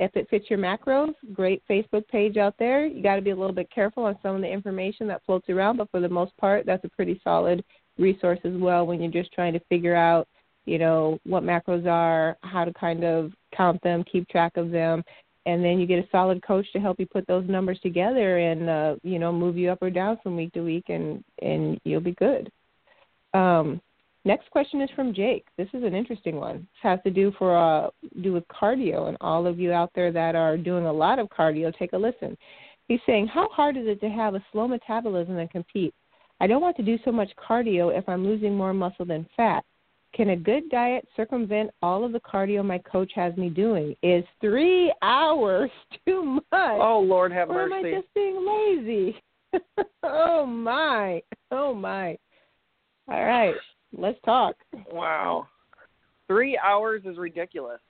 if 0.00 0.14
it 0.16 0.28
fits 0.28 0.46
your 0.50 0.58
macros, 0.58 1.14
great 1.32 1.62
Facebook 1.68 2.06
page 2.08 2.36
out 2.36 2.54
there. 2.58 2.86
You 2.86 3.02
got 3.02 3.16
to 3.16 3.22
be 3.22 3.30
a 3.30 3.36
little 3.36 3.54
bit 3.54 3.70
careful 3.70 4.04
on 4.04 4.18
some 4.22 4.36
of 4.36 4.42
the 4.42 4.50
information 4.50 5.06
that 5.08 5.22
floats 5.24 5.48
around, 5.48 5.76
but 5.76 5.90
for 5.90 6.00
the 6.00 6.08
most 6.08 6.36
part, 6.36 6.66
that's 6.66 6.84
a 6.84 6.88
pretty 6.88 7.20
solid 7.22 7.64
resource 7.98 8.40
as 8.44 8.54
well 8.54 8.86
when 8.86 9.00
you're 9.00 9.12
just 9.12 9.32
trying 9.32 9.52
to 9.52 9.60
figure 9.68 9.94
out, 9.94 10.26
you 10.64 10.78
know, 10.78 11.18
what 11.24 11.44
macros 11.44 11.86
are, 11.86 12.36
how 12.42 12.64
to 12.64 12.72
kind 12.72 13.04
of 13.04 13.32
count 13.56 13.80
them, 13.82 14.04
keep 14.10 14.28
track 14.28 14.56
of 14.56 14.70
them. 14.70 15.04
And 15.46 15.62
then 15.62 15.78
you 15.78 15.86
get 15.86 16.04
a 16.04 16.08
solid 16.10 16.42
coach 16.42 16.66
to 16.72 16.80
help 16.80 16.98
you 16.98 17.06
put 17.06 17.26
those 17.26 17.46
numbers 17.48 17.78
together 17.80 18.38
and 18.38 18.68
uh, 18.68 18.96
you 19.02 19.18
know 19.18 19.30
move 19.30 19.58
you 19.58 19.70
up 19.70 19.82
or 19.82 19.90
down 19.90 20.18
from 20.22 20.36
week 20.36 20.54
to 20.54 20.62
week, 20.62 20.86
and 20.88 21.22
and 21.42 21.78
you'll 21.84 22.00
be 22.00 22.12
good. 22.12 22.50
Um, 23.34 23.82
next 24.24 24.50
question 24.50 24.80
is 24.80 24.90
from 24.96 25.14
Jake. 25.14 25.46
This 25.56 25.68
is 25.72 25.82
an 25.82 25.94
interesting 25.94 26.36
one. 26.36 26.58
This 26.58 26.82
has 26.82 27.00
to 27.04 27.10
do 27.10 27.32
for 27.38 27.56
uh, 27.56 27.90
do 28.22 28.32
with 28.32 28.44
cardio, 28.48 29.08
and 29.08 29.16
all 29.20 29.46
of 29.46 29.58
you 29.58 29.72
out 29.72 29.90
there 29.94 30.12
that 30.12 30.34
are 30.34 30.56
doing 30.56 30.86
a 30.86 30.92
lot 30.92 31.18
of 31.18 31.28
cardio, 31.28 31.76
take 31.76 31.92
a 31.92 31.98
listen. 31.98 32.36
He's 32.88 33.00
saying, 33.06 33.28
how 33.28 33.48
hard 33.48 33.76
is 33.76 33.86
it 33.86 34.00
to 34.00 34.10
have 34.10 34.34
a 34.34 34.44
slow 34.52 34.68
metabolism 34.68 35.38
and 35.38 35.50
compete? 35.50 35.94
I 36.40 36.46
don't 36.46 36.60
want 36.60 36.76
to 36.76 36.82
do 36.82 36.98
so 37.04 37.12
much 37.12 37.30
cardio 37.36 37.96
if 37.96 38.08
I'm 38.08 38.24
losing 38.24 38.54
more 38.56 38.74
muscle 38.74 39.06
than 39.06 39.26
fat. 39.36 39.64
Can 40.14 40.30
a 40.30 40.36
good 40.36 40.68
diet 40.70 41.08
circumvent 41.16 41.70
all 41.82 42.04
of 42.04 42.12
the 42.12 42.20
cardio 42.20 42.64
my 42.64 42.78
coach 42.78 43.10
has 43.14 43.36
me 43.36 43.48
doing? 43.48 43.96
Is 44.02 44.24
three 44.40 44.92
hours 45.02 45.70
too 46.06 46.22
much? 46.22 46.42
Oh 46.52 47.04
Lord 47.04 47.32
have 47.32 47.50
or 47.50 47.62
am 47.62 47.72
I 47.72 47.82
mercy. 47.82 47.96
just 47.96 48.14
being 48.14 48.46
lazy? 48.46 49.22
oh 50.02 50.46
my. 50.46 51.22
Oh 51.50 51.74
my. 51.74 52.16
All 53.08 53.24
right. 53.24 53.54
Let's 53.96 54.18
talk. 54.24 54.56
Wow. 54.90 55.46
Three 56.26 56.58
hours 56.58 57.02
is 57.04 57.16
ridiculous. 57.18 57.80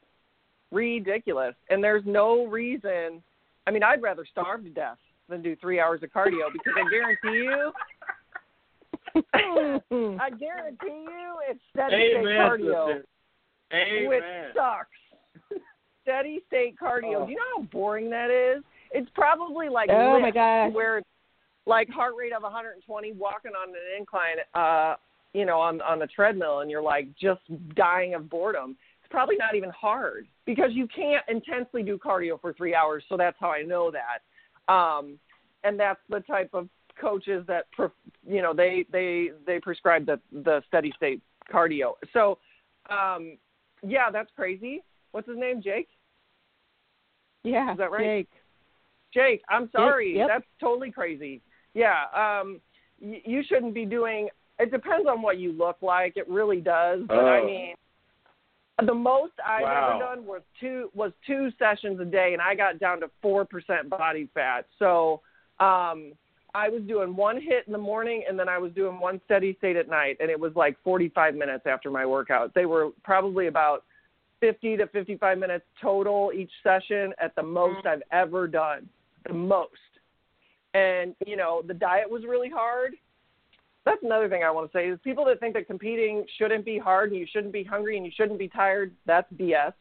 Ridiculous. 0.73 1.55
And 1.71 1.83
there's 1.83 2.03
no 2.07 2.47
reason 2.47 3.23
I 3.67 3.71
mean, 3.71 3.83
I'd 3.83 4.03
rather 4.03 4.27
starve 4.31 4.63
to 4.65 4.71
death 4.71 4.99
than 5.29 5.41
do 5.41 5.57
three 5.57 5.81
hours 5.81 6.03
of 6.03 6.11
cardio 6.11 6.53
because 6.53 6.75
I 6.77 6.91
guarantee 6.91 7.45
you 7.45 7.73
I 9.25 10.31
guarantee 10.31 11.05
you 11.07 11.37
it's 11.49 11.61
steady 11.73 12.11
state 12.13 12.25
cardio. 12.25 12.87
sister. 12.89 13.05
Amen. 13.73 14.09
Which 14.09 14.25
sucks. 14.55 15.63
steady 16.03 16.43
state 16.47 16.77
cardio. 16.81 17.23
Oh. 17.23 17.25
Do 17.27 17.31
you 17.33 17.39
know 17.39 17.63
how 17.63 17.69
boring 17.73 18.11
that 18.11 18.31
is? 18.31 18.63
It's 18.91 19.09
probably 19.15 19.69
like 19.69 19.89
Oh, 19.91 20.19
my 20.21 20.27
lifts 20.27 20.35
gosh. 20.35 20.73
where 20.75 20.99
it's 20.99 21.09
like 21.67 21.89
heart 21.89 22.13
rate 22.19 22.33
of 22.35 22.43
120 22.43 23.13
walking 23.13 23.53
on 23.53 23.71
an 23.71 23.75
incline 23.99 24.37
uh 24.55 24.97
you 25.35 25.45
know 25.45 25.61
on 25.61 25.81
on 25.83 25.99
the 25.99 26.07
treadmill 26.07 26.61
and 26.61 26.71
you're 26.71 26.83
like 26.83 27.09
just 27.21 27.43
dying 27.75 28.15
of 28.15 28.31
boredom 28.31 28.77
it's 29.03 29.11
probably 29.11 29.37
not 29.37 29.55
even 29.55 29.71
hard 29.71 30.27
because 30.47 30.71
you 30.73 30.87
can't 30.89 31.25
intensely 31.29 31.83
do 31.83 31.99
cardio 31.99 32.41
for 32.41 32.53
3 32.55 32.75
hours 32.75 33.05
so 33.09 33.17
that's 33.17 33.37
how 33.39 33.51
I 33.51 33.63
know 33.63 33.91
that 33.91 34.73
um 34.73 35.19
and 35.65 35.79
that's 35.79 36.01
the 36.09 36.21
type 36.21 36.51
of 36.55 36.69
coaches 37.01 37.45
that 37.49 37.65
you 38.27 38.41
know 38.41 38.55
they 38.55 38.87
they 38.93 39.31
they 39.47 39.59
prescribe 39.61 40.07
the 40.07 40.21
the 40.33 40.63
steady 40.69 40.93
state 40.97 41.21
cardio 41.53 41.95
so 42.13 42.39
um 42.89 43.37
yeah 43.87 44.11
that's 44.11 44.31
crazy 44.37 44.83
what's 45.13 45.29
his 45.29 45.37
name 45.37 45.61
Jake 45.61 45.89
Yeah, 47.43 47.73
Is 47.73 47.79
that 47.79 47.91
right? 47.91 48.05
Jake. 48.05 48.29
Jake, 49.13 49.43
I'm 49.49 49.69
sorry. 49.71 50.17
yep. 50.17 50.29
That's 50.29 50.45
totally 50.61 50.91
crazy. 50.91 51.41
Yeah, 51.75 52.05
um 52.15 52.61
y- 53.01 53.23
you 53.25 53.43
shouldn't 53.49 53.75
be 53.75 53.85
doing 53.85 54.29
it 54.59 54.71
depends 54.71 55.09
on 55.09 55.23
what 55.23 55.39
you 55.39 55.53
look 55.53 55.77
like. 55.83 56.17
It 56.17 56.29
really 56.29 56.61
does. 56.61 57.03
But 57.09 57.27
I 57.27 57.41
Oh. 57.41 57.47
mean 57.47 57.75
the 58.83 58.95
most 58.95 59.33
I've 59.45 59.63
Wow. 59.63 59.91
ever 59.91 59.99
done 59.99 60.27
was 60.27 60.43
two 60.59 60.91
was 60.95 61.13
two 61.27 61.51
sessions 61.53 62.01
a 62.01 62.05
day 62.05 62.33
and 62.33 62.43
I 62.43 62.55
got 62.55 62.79
down 62.79 63.01
to 63.01 63.11
four 63.23 63.45
percent 63.45 63.89
body 63.89 64.27
fat. 64.35 64.67
So 64.79 65.23
um 65.61 66.13
I 66.57 66.69
was 66.69 66.83
doing 66.83 67.17
one 67.17 67.41
HIIT 67.41 67.67
in 67.67 67.73
the 67.73 67.79
morning 67.79 68.25
and 68.29 68.39
then 68.39 68.49
I 68.49 68.59
was 68.59 68.73
doing 68.73 69.01
one 69.01 69.21
steady 69.25 69.55
state 69.55 69.77
at 69.77 69.89
night 69.89 70.17
and 70.21 70.31
it 70.31 70.39
was 70.39 70.55
like 70.57 70.77
forty 70.83 71.09
five 71.09 71.35
minutes 71.35 71.67
after 71.67 71.91
my 71.91 72.05
workout. 72.07 72.53
They 72.55 72.67
were 72.67 72.91
probably 73.03 73.47
about 73.47 73.85
50 74.41 74.77
to 74.77 74.87
55 74.89 75.39
minutes 75.39 75.65
total 75.81 76.31
each 76.35 76.51
session 76.63 77.15
at 77.19 77.35
the 77.35 77.43
most 77.43 77.87
I've 77.87 78.03
ever 78.13 78.47
done. 78.47 78.89
The 79.27 79.33
most. 79.33 79.71
And, 80.75 81.15
you 81.25 81.37
know, 81.37 81.63
the 81.67 81.73
diet 81.73 82.11
was 82.11 82.25
really 82.25 82.51
hard. 82.51 82.95
That's 83.85 84.03
another 84.03 84.29
thing 84.29 84.43
I 84.43 84.51
want 84.51 84.71
to 84.71 84.77
say 84.77 84.89
is 84.89 84.99
people 85.05 85.25
that 85.27 85.41
think 85.41 85.55
that 85.55 85.67
competing 85.67 86.25
shouldn't 86.39 86.65
be 86.65 86.79
hard 86.79 87.11
and 87.11 87.21
you 87.21 87.27
shouldn't 87.31 87.53
be 87.53 87.63
hungry 87.63 87.97
and 87.97 88.07
you 88.07 88.13
shouldn't 88.17 88.39
be 88.39 88.49
tired, 88.49 88.93
that's 89.07 89.31
BS. 89.35 89.73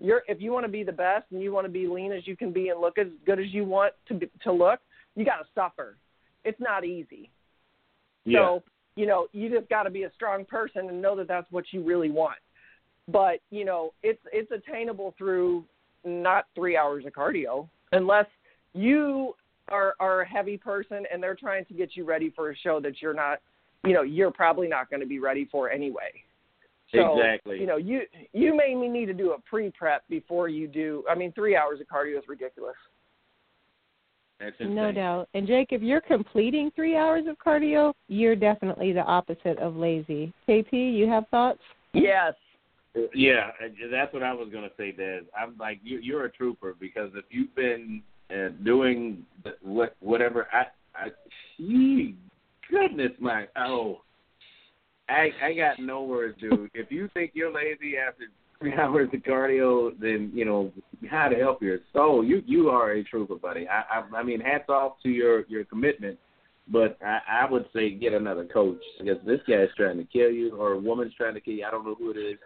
You're 0.00 0.22
if 0.26 0.40
you 0.40 0.52
want 0.52 0.64
to 0.64 0.72
be 0.72 0.82
the 0.82 0.92
best 0.92 1.26
and 1.30 1.40
you 1.40 1.52
want 1.52 1.66
to 1.66 1.72
be 1.72 1.86
lean 1.86 2.10
as 2.10 2.26
you 2.26 2.36
can 2.36 2.52
be 2.52 2.70
and 2.70 2.80
look 2.80 2.98
as 2.98 3.06
good 3.24 3.38
as 3.38 3.46
you 3.52 3.64
want 3.64 3.92
to 4.08 4.14
be, 4.14 4.28
to 4.42 4.52
look, 4.52 4.80
you 5.14 5.24
got 5.24 5.36
to 5.36 5.44
suffer. 5.54 5.96
It's 6.44 6.60
not 6.60 6.84
easy. 6.84 7.30
Yeah. 8.24 8.40
So, 8.40 8.62
you 8.96 9.06
know, 9.06 9.28
you 9.32 9.48
just 9.48 9.68
got 9.68 9.84
to 9.84 9.90
be 9.90 10.02
a 10.02 10.10
strong 10.14 10.44
person 10.44 10.88
and 10.88 11.00
know 11.00 11.14
that 11.16 11.28
that's 11.28 11.50
what 11.52 11.64
you 11.70 11.82
really 11.82 12.10
want. 12.10 12.38
But, 13.06 13.40
you 13.50 13.64
know, 13.64 13.92
it's 14.02 14.20
it's 14.32 14.50
attainable 14.50 15.14
through 15.16 15.64
not 16.04 16.46
3 16.56 16.76
hours 16.76 17.06
of 17.06 17.12
cardio 17.12 17.68
unless 17.92 18.26
you 18.72 19.34
are 19.68 19.94
are 20.00 20.22
a 20.22 20.28
heavy 20.28 20.56
person 20.56 21.04
and 21.12 21.22
they're 21.22 21.34
trying 21.34 21.64
to 21.66 21.74
get 21.74 21.96
you 21.96 22.04
ready 22.04 22.30
for 22.30 22.50
a 22.50 22.56
show 22.56 22.80
that 22.80 23.00
you're 23.00 23.14
not, 23.14 23.40
you 23.84 23.92
know, 23.92 24.02
you're 24.02 24.30
probably 24.30 24.68
not 24.68 24.90
going 24.90 25.00
to 25.00 25.06
be 25.06 25.18
ready 25.18 25.48
for 25.50 25.70
anyway. 25.70 26.12
So, 26.92 27.18
Exactly. 27.18 27.60
You 27.60 27.66
know, 27.66 27.76
you 27.76 28.02
you 28.32 28.56
may 28.56 28.74
need 28.74 29.06
to 29.06 29.14
do 29.14 29.32
a 29.32 29.40
pre-prep 29.40 30.04
before 30.08 30.48
you 30.48 30.68
do. 30.68 31.02
I 31.10 31.14
mean, 31.14 31.32
3 31.32 31.56
hours 31.56 31.80
of 31.80 31.86
cardio 31.86 32.18
is 32.18 32.24
ridiculous. 32.28 32.76
That's. 34.38 34.56
No 34.60 34.92
doubt. 34.92 35.28
And 35.34 35.46
Jake, 35.46 35.68
if 35.70 35.80
you're 35.80 36.00
completing 36.00 36.70
three 36.74 36.96
hours 36.96 37.24
of 37.28 37.38
cardio, 37.38 37.94
you're 38.08 38.36
definitely 38.36 38.92
the 38.92 39.00
opposite 39.00 39.58
of 39.58 39.76
lazy. 39.76 40.32
KP, 40.48 40.72
you 40.72 41.08
have 41.08 41.26
thoughts? 41.28 41.60
Yes. 41.92 42.34
Yeah, 43.12 43.50
that's 43.90 44.12
what 44.12 44.22
I 44.22 44.32
was 44.32 44.50
gonna 44.52 44.70
say, 44.76 44.92
Des. 44.92 45.22
I'm 45.36 45.56
like 45.58 45.80
you. 45.82 45.98
You're 45.98 46.26
a 46.26 46.30
trooper 46.30 46.76
because 46.78 47.10
if 47.16 47.24
you've 47.28 47.54
been 47.56 48.02
uh, 48.30 48.48
doing 48.64 49.24
what 49.62 49.96
whatever, 50.00 50.46
I, 50.52 50.64
I, 50.94 51.08
gee, 51.58 52.16
goodness 52.70 53.12
my, 53.20 53.46
oh, 53.56 54.00
I 55.08 55.30
I 55.42 55.54
got 55.54 55.78
no 55.78 56.02
words, 56.02 56.38
dude. 56.40 56.70
if 56.74 56.90
you 56.90 57.08
think 57.14 57.32
you're 57.34 57.52
lazy 57.52 57.96
after 57.96 58.24
three 58.58 58.72
hours 58.78 59.08
of 59.12 59.20
cardio, 59.20 59.98
then 60.00 60.30
you 60.34 60.44
know 60.44 60.72
how 61.10 61.28
to 61.28 61.36
help 61.36 61.62
your 61.62 61.78
soul. 61.92 62.24
You 62.24 62.42
you 62.46 62.70
are 62.70 62.92
a 62.92 63.04
trooper, 63.04 63.36
buddy. 63.36 63.68
I 63.68 64.00
I, 64.00 64.16
I 64.16 64.22
mean, 64.22 64.40
hats 64.40 64.68
off 64.68 64.94
to 65.02 65.08
your 65.08 65.44
your 65.46 65.64
commitment. 65.64 66.18
But 66.66 66.96
I, 67.04 67.18
I 67.42 67.50
would 67.50 67.66
say 67.74 67.90
get 67.90 68.14
another 68.14 68.46
coach 68.46 68.80
because 68.98 69.18
this 69.26 69.40
guy's 69.46 69.68
trying 69.76 69.98
to 69.98 70.04
kill 70.04 70.30
you, 70.30 70.56
or 70.56 70.72
a 70.72 70.78
woman's 70.78 71.12
trying 71.14 71.34
to 71.34 71.40
kill 71.40 71.54
you. 71.54 71.64
I 71.66 71.70
don't 71.70 71.84
know 71.84 71.94
who 71.94 72.10
it 72.10 72.16
is. 72.16 72.38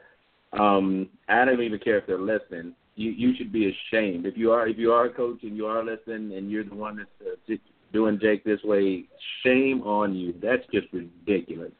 Um, 0.59 1.09
I 1.29 1.45
don't 1.45 1.62
even 1.62 1.79
care 1.79 1.99
if 1.99 2.07
they're 2.07 2.19
listening. 2.19 2.75
You 2.99 3.13
you 3.13 3.37
should 3.37 3.53
be 3.53 3.73
ashamed 3.73 4.27
if 4.27 4.37
you 4.37 4.51
are 4.51 4.67
if 4.67 4.77
you 4.77 4.91
are 4.93 5.05
a 5.05 5.15
coach 5.15 5.39
and 5.43 5.57
you 5.57 5.67
are 5.67 5.85
listening 5.85 6.37
and 6.37 6.51
you're 6.51 6.65
the 6.65 6.75
one 6.75 6.97
that's 6.97 7.31
uh, 7.49 7.55
doing 7.93 8.19
Jake 8.21 8.43
this 8.43 8.61
way. 8.65 9.05
Shame 9.45 9.83
on 9.83 10.17
you. 10.17 10.35
That's 10.43 10.65
just 10.73 10.89
ridiculous. 10.93 11.71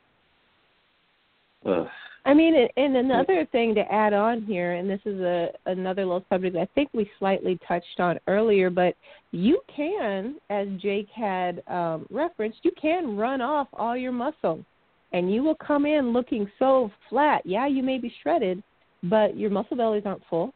Ugh. 1.67 1.89
I 2.25 2.35
mean, 2.35 2.69
and- 2.77 2.97
another 2.97 3.47
thing 3.51 3.75
to 3.75 3.93
add 3.93 4.13
on 4.13 4.43
here, 4.43 4.75
and 4.75 4.89
this 4.89 5.01
is 5.05 5.19
a 5.19 5.49
another 5.67 6.05
little 6.05 6.25
subject 6.29 6.57
I 6.57 6.69
think 6.77 6.91
we 6.93 7.11
slightly 7.19 7.59
touched 7.67 7.99
on 7.99 8.21
earlier, 8.29 8.71
but 8.71 8.95
you 9.33 9.61
can, 9.75 10.37
as 10.51 10.69
Jake 10.81 11.09
had 11.09 11.65
um, 11.67 12.07
referenced, 12.11 12.59
you 12.63 12.71
can 12.81 13.17
run 13.17 13.41
off 13.41 13.67
all 13.73 13.97
your 13.97 14.13
muscle, 14.13 14.65
and 15.13 15.35
you 15.35 15.43
will 15.43 15.57
come 15.57 15.85
in 15.85 16.13
looking 16.13 16.49
so 16.61 16.93
flat. 17.11 17.43
Yeah, 17.45 17.67
you 17.67 17.83
may 17.83 17.99
be 17.99 18.13
shredded, 18.23 18.63
but 19.03 19.37
your 19.37 19.51
muscle 19.51 19.77
bellies 19.77 20.05
aren't 20.07 20.23
full, 20.31 20.53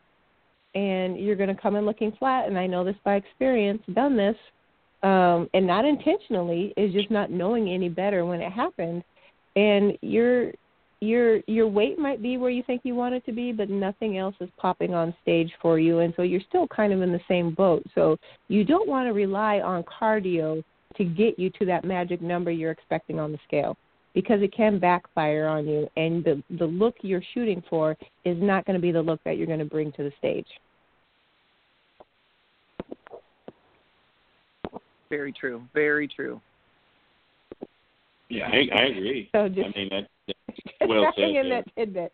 and 0.74 1.18
you're 1.18 1.36
going 1.36 1.54
to 1.54 1.60
come 1.60 1.76
in 1.76 1.84
looking 1.84 2.12
flat. 2.18 2.46
And 2.46 2.58
I 2.58 2.66
know 2.66 2.84
this 2.84 2.96
by 3.04 3.16
experience, 3.16 3.82
done 3.94 4.16
this, 4.16 4.36
um, 5.02 5.48
and 5.54 5.66
not 5.66 5.84
intentionally, 5.84 6.72
is 6.76 6.92
just 6.92 7.10
not 7.10 7.30
knowing 7.30 7.68
any 7.68 7.88
better 7.88 8.24
when 8.24 8.40
it 8.40 8.52
happened, 8.52 9.02
and 9.56 9.98
you're 10.00 10.52
your 11.00 11.40
your 11.48 11.66
weight 11.66 11.98
might 11.98 12.22
be 12.22 12.36
where 12.36 12.50
you 12.50 12.62
think 12.62 12.82
you 12.84 12.94
want 12.94 13.12
it 13.14 13.26
to 13.26 13.32
be, 13.32 13.50
but 13.50 13.68
nothing 13.68 14.18
else 14.18 14.36
is 14.40 14.48
popping 14.56 14.94
on 14.94 15.12
stage 15.20 15.50
for 15.60 15.78
you, 15.80 15.98
and 15.98 16.14
so 16.16 16.22
you're 16.22 16.40
still 16.48 16.68
kind 16.68 16.92
of 16.92 17.02
in 17.02 17.10
the 17.10 17.20
same 17.26 17.52
boat. 17.52 17.82
So 17.94 18.16
you 18.46 18.64
don't 18.64 18.88
want 18.88 19.08
to 19.08 19.12
rely 19.12 19.58
on 19.58 19.82
cardio 19.82 20.62
to 20.96 21.04
get 21.04 21.38
you 21.38 21.50
to 21.58 21.66
that 21.66 21.84
magic 21.84 22.22
number 22.22 22.52
you're 22.52 22.70
expecting 22.70 23.18
on 23.18 23.32
the 23.32 23.38
scale, 23.46 23.76
because 24.14 24.42
it 24.42 24.52
can 24.54 24.78
backfire 24.78 25.46
on 25.46 25.66
you, 25.66 25.88
and 25.96 26.22
the 26.24 26.42
the 26.58 26.66
look 26.66 26.94
you're 27.02 27.22
shooting 27.34 27.62
for 27.70 27.96
is 28.24 28.36
not 28.40 28.64
going 28.66 28.74
to 28.76 28.82
be 28.82 28.92
the 28.92 29.00
look 29.02 29.20
that 29.24 29.36
you're 29.38 29.46
going 29.46 29.58
to 29.58 29.64
bring 29.64 29.90
to 29.92 30.02
the 30.02 30.12
stage. 30.18 30.46
Very 35.10 35.32
true. 35.32 35.62
Very 35.74 36.08
true. 36.08 36.40
Yeah, 38.28 38.48
I, 38.48 38.66
I 38.74 38.82
agree. 38.84 39.28
So 39.32 39.48
just 39.48 39.68
I 39.74 39.78
mean, 39.78 39.88
that, 39.90 40.08
that's 40.26 40.38
well 40.88 41.12
said. 41.14 41.24
in 41.24 41.34
there. 41.48 41.62
that 41.62 41.76
tidbit. 41.76 42.12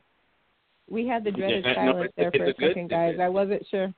We 0.91 1.07
had 1.07 1.23
the 1.23 1.31
dreaded 1.31 1.65
Yeah, 1.65 1.73
no, 1.73 1.93
silence 1.93 2.05
it's- 2.07 2.15
there 2.17 2.33
for 2.33 2.45
a 2.45 2.49
a 2.51 2.53
good 2.55 2.69
second, 2.71 2.91
guys. 2.91 3.11
tidbit. 3.11 3.25
I 3.25 3.29
wasn't 3.29 3.67
sure. 3.71 3.95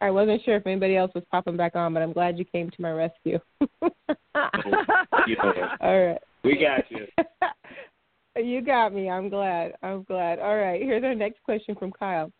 I 0.00 0.10
wasn't 0.10 0.42
sure 0.44 0.56
if 0.56 0.66
anybody 0.66 0.96
else 0.96 1.12
was 1.14 1.24
popping 1.30 1.56
back 1.56 1.76
on, 1.76 1.94
but 1.94 2.02
I'm 2.02 2.12
glad 2.12 2.38
you 2.38 2.44
came 2.44 2.70
to 2.70 2.82
my 2.82 2.90
rescue. 2.90 3.38
Know, 4.36 5.68
All 5.80 6.06
right. 6.06 6.18
We 6.42 6.58
got 6.58 6.84
you. 6.90 7.06
you 8.44 8.60
got 8.60 8.92
me. 8.92 9.08
I'm 9.08 9.28
glad. 9.28 9.72
I'm 9.82 10.02
glad. 10.02 10.38
All 10.38 10.56
right. 10.56 10.82
Here's 10.82 11.04
our 11.04 11.14
next 11.14 11.42
question 11.44 11.74
from 11.76 11.92
Kyle. 11.92 12.30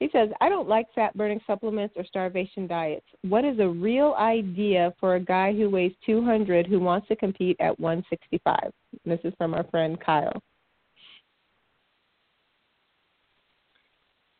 He 0.00 0.08
says, 0.12 0.28
I 0.40 0.48
don't 0.48 0.68
like 0.68 0.86
fat 0.94 1.16
burning 1.16 1.40
supplements 1.46 1.94
or 1.96 2.04
starvation 2.04 2.66
diets. 2.66 3.06
What 3.22 3.44
is 3.44 3.58
a 3.60 3.68
real 3.68 4.14
idea 4.18 4.92
for 5.00 5.14
a 5.14 5.20
guy 5.20 5.52
who 5.52 5.70
weighs 5.70 5.92
200 6.04 6.66
who 6.66 6.80
wants 6.80 7.08
to 7.08 7.16
compete 7.16 7.56
at 7.60 7.78
165? 7.78 8.72
This 9.04 9.20
is 9.24 9.32
from 9.38 9.54
our 9.54 9.64
friend 9.64 9.98
Kyle. 10.00 10.42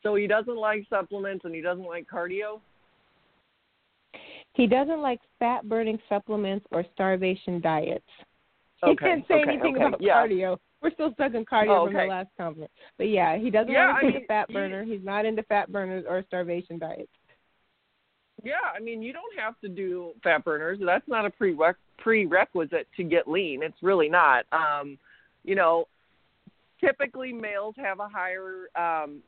So 0.07 0.15
he 0.15 0.29
doesn't 0.29 0.57
like 0.57 0.87
supplements 0.89 1.45
and 1.45 1.53
he 1.53 1.61
doesn't 1.61 1.85
like 1.85 2.09
cardio. 2.09 2.61
He 4.55 4.69
doesn't 4.69 5.03
like 5.03 5.19
fat 5.41 5.69
burning 5.69 5.99
supplements 6.09 6.65
or 6.71 6.85
starvation 6.95 7.61
diets. 7.61 8.05
He 8.85 8.91
Okay, 8.91 9.07
didn't 9.07 9.27
say 9.27 9.41
okay, 9.41 9.51
anything 9.51 9.75
okay, 9.77 9.87
about 9.87 10.03
yeah. 10.03 10.15
cardio. 10.15 10.59
We're 10.83 10.93
still 10.93 11.11
stuck 11.15 11.35
in 11.35 11.47
cardio 11.47 11.81
Oh, 11.81 11.85
from 11.87 11.95
the 11.95 12.05
last 12.05 12.29
comment. 12.37 12.71
But 12.99 13.09
yeah, 13.09 13.37
he 13.39 13.51
doesn't 13.51 13.73
Yeah, 13.73 13.87
want 13.87 14.03
to 14.03 14.07
I 14.07 14.11
be 14.13 14.25
a 14.25 14.27
fat 14.29 14.53
burner. 14.53 14.85
He's 14.85 15.01
not 15.03 15.25
into 15.25 15.43
fat 15.45 15.73
burners 15.73 16.05
or 16.07 16.23
starvation 16.29 16.79
diets. 16.79 17.09
Yeah, 18.45 18.55
I 18.73 18.79
mean, 18.81 19.03
you 19.03 19.15
don't 19.15 19.35
have 19.39 19.59
to 19.63 19.69
do 19.69 20.13
fat 20.23 20.45
burners. 20.45 20.79
That's 20.85 21.09
not 21.09 21.25
a 21.25 21.31
prereq- 21.31 21.75
prerequisite 21.99 22.87
to 22.99 23.03
get 23.03 23.27
lean. 23.27 23.63
It's 23.63 23.83
really 23.83 24.11
not. 24.11 24.45
Um, 24.53 24.99
you 25.43 25.55
know, 25.55 25.89
typically 26.81 27.33
males 27.33 27.75
have 27.79 27.99
a 27.99 28.09
higher 28.09 28.69
um, 28.77 29.23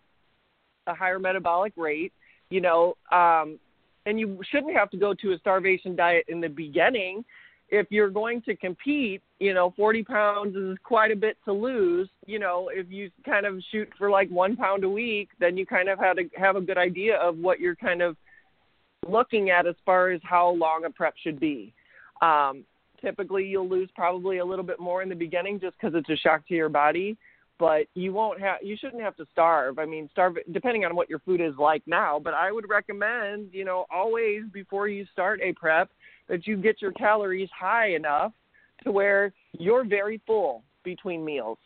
a 0.88 0.94
higher 0.94 1.18
metabolic 1.18 1.72
rate. 1.76 2.12
You 2.50 2.60
know, 2.62 2.96
um, 3.12 3.58
and 4.06 4.18
you 4.18 4.40
shouldn't 4.50 4.74
have 4.74 4.90
to 4.90 4.96
go 4.96 5.14
to 5.14 5.32
a 5.32 5.38
starvation 5.38 5.94
diet 5.94 6.24
in 6.28 6.40
the 6.40 6.48
beginning. 6.48 7.24
if 7.70 7.86
you're 7.90 8.08
going 8.08 8.40
to 8.40 8.56
compete, 8.56 9.20
you 9.38 9.52
know, 9.52 9.74
40 9.76 10.02
pounds 10.02 10.56
is 10.56 10.78
quite 10.82 11.10
a 11.12 11.16
bit 11.16 11.36
to 11.44 11.52
lose. 11.52 12.08
You 12.26 12.38
know, 12.38 12.70
if 12.72 12.90
you 12.90 13.10
kind 13.26 13.44
of 13.44 13.62
shoot 13.70 13.88
for 13.98 14.08
like 14.08 14.30
one 14.30 14.56
pound 14.56 14.84
a 14.84 14.88
week, 14.88 15.28
then 15.38 15.58
you 15.58 15.66
kind 15.66 15.90
of 15.90 15.98
have 15.98 16.16
to 16.16 16.22
have 16.36 16.56
a 16.56 16.62
good 16.62 16.78
idea 16.78 17.16
of 17.16 17.36
what 17.36 17.60
you're 17.60 17.76
kind 17.76 18.00
of 18.00 18.16
looking 19.06 19.50
at 19.50 19.66
as 19.66 19.74
far 19.84 20.10
as 20.10 20.20
how 20.24 20.48
long 20.50 20.84
a 20.86 20.90
prep 20.90 21.14
should 21.22 21.38
be. 21.38 21.74
Um, 22.22 22.64
typically, 23.02 23.44
you'll 23.44 23.68
lose 23.68 23.90
probably 23.94 24.38
a 24.38 24.44
little 24.44 24.64
bit 24.64 24.80
more 24.80 25.02
in 25.02 25.10
the 25.10 25.14
beginning 25.14 25.60
just 25.60 25.76
because 25.78 25.94
it's 25.94 26.08
a 26.08 26.16
shock 26.16 26.48
to 26.48 26.54
your 26.54 26.70
body. 26.70 27.18
But 27.58 27.86
you 27.94 28.12
won't 28.12 28.40
have, 28.40 28.58
you 28.62 28.76
shouldn't 28.80 29.02
have 29.02 29.16
to 29.16 29.26
starve. 29.32 29.78
I 29.78 29.84
mean, 29.84 30.08
starve 30.12 30.36
depending 30.52 30.84
on 30.84 30.94
what 30.94 31.10
your 31.10 31.18
food 31.20 31.40
is 31.40 31.54
like 31.58 31.82
now. 31.86 32.20
But 32.22 32.34
I 32.34 32.52
would 32.52 32.68
recommend, 32.68 33.48
you 33.52 33.64
know, 33.64 33.86
always 33.92 34.42
before 34.52 34.86
you 34.88 35.04
start 35.12 35.40
a 35.42 35.52
prep, 35.52 35.90
that 36.28 36.46
you 36.46 36.56
get 36.56 36.80
your 36.80 36.92
calories 36.92 37.48
high 37.58 37.94
enough 37.94 38.32
to 38.84 38.92
where 38.92 39.32
you're 39.58 39.84
very 39.84 40.20
full 40.26 40.62
between 40.84 41.24
meals 41.24 41.58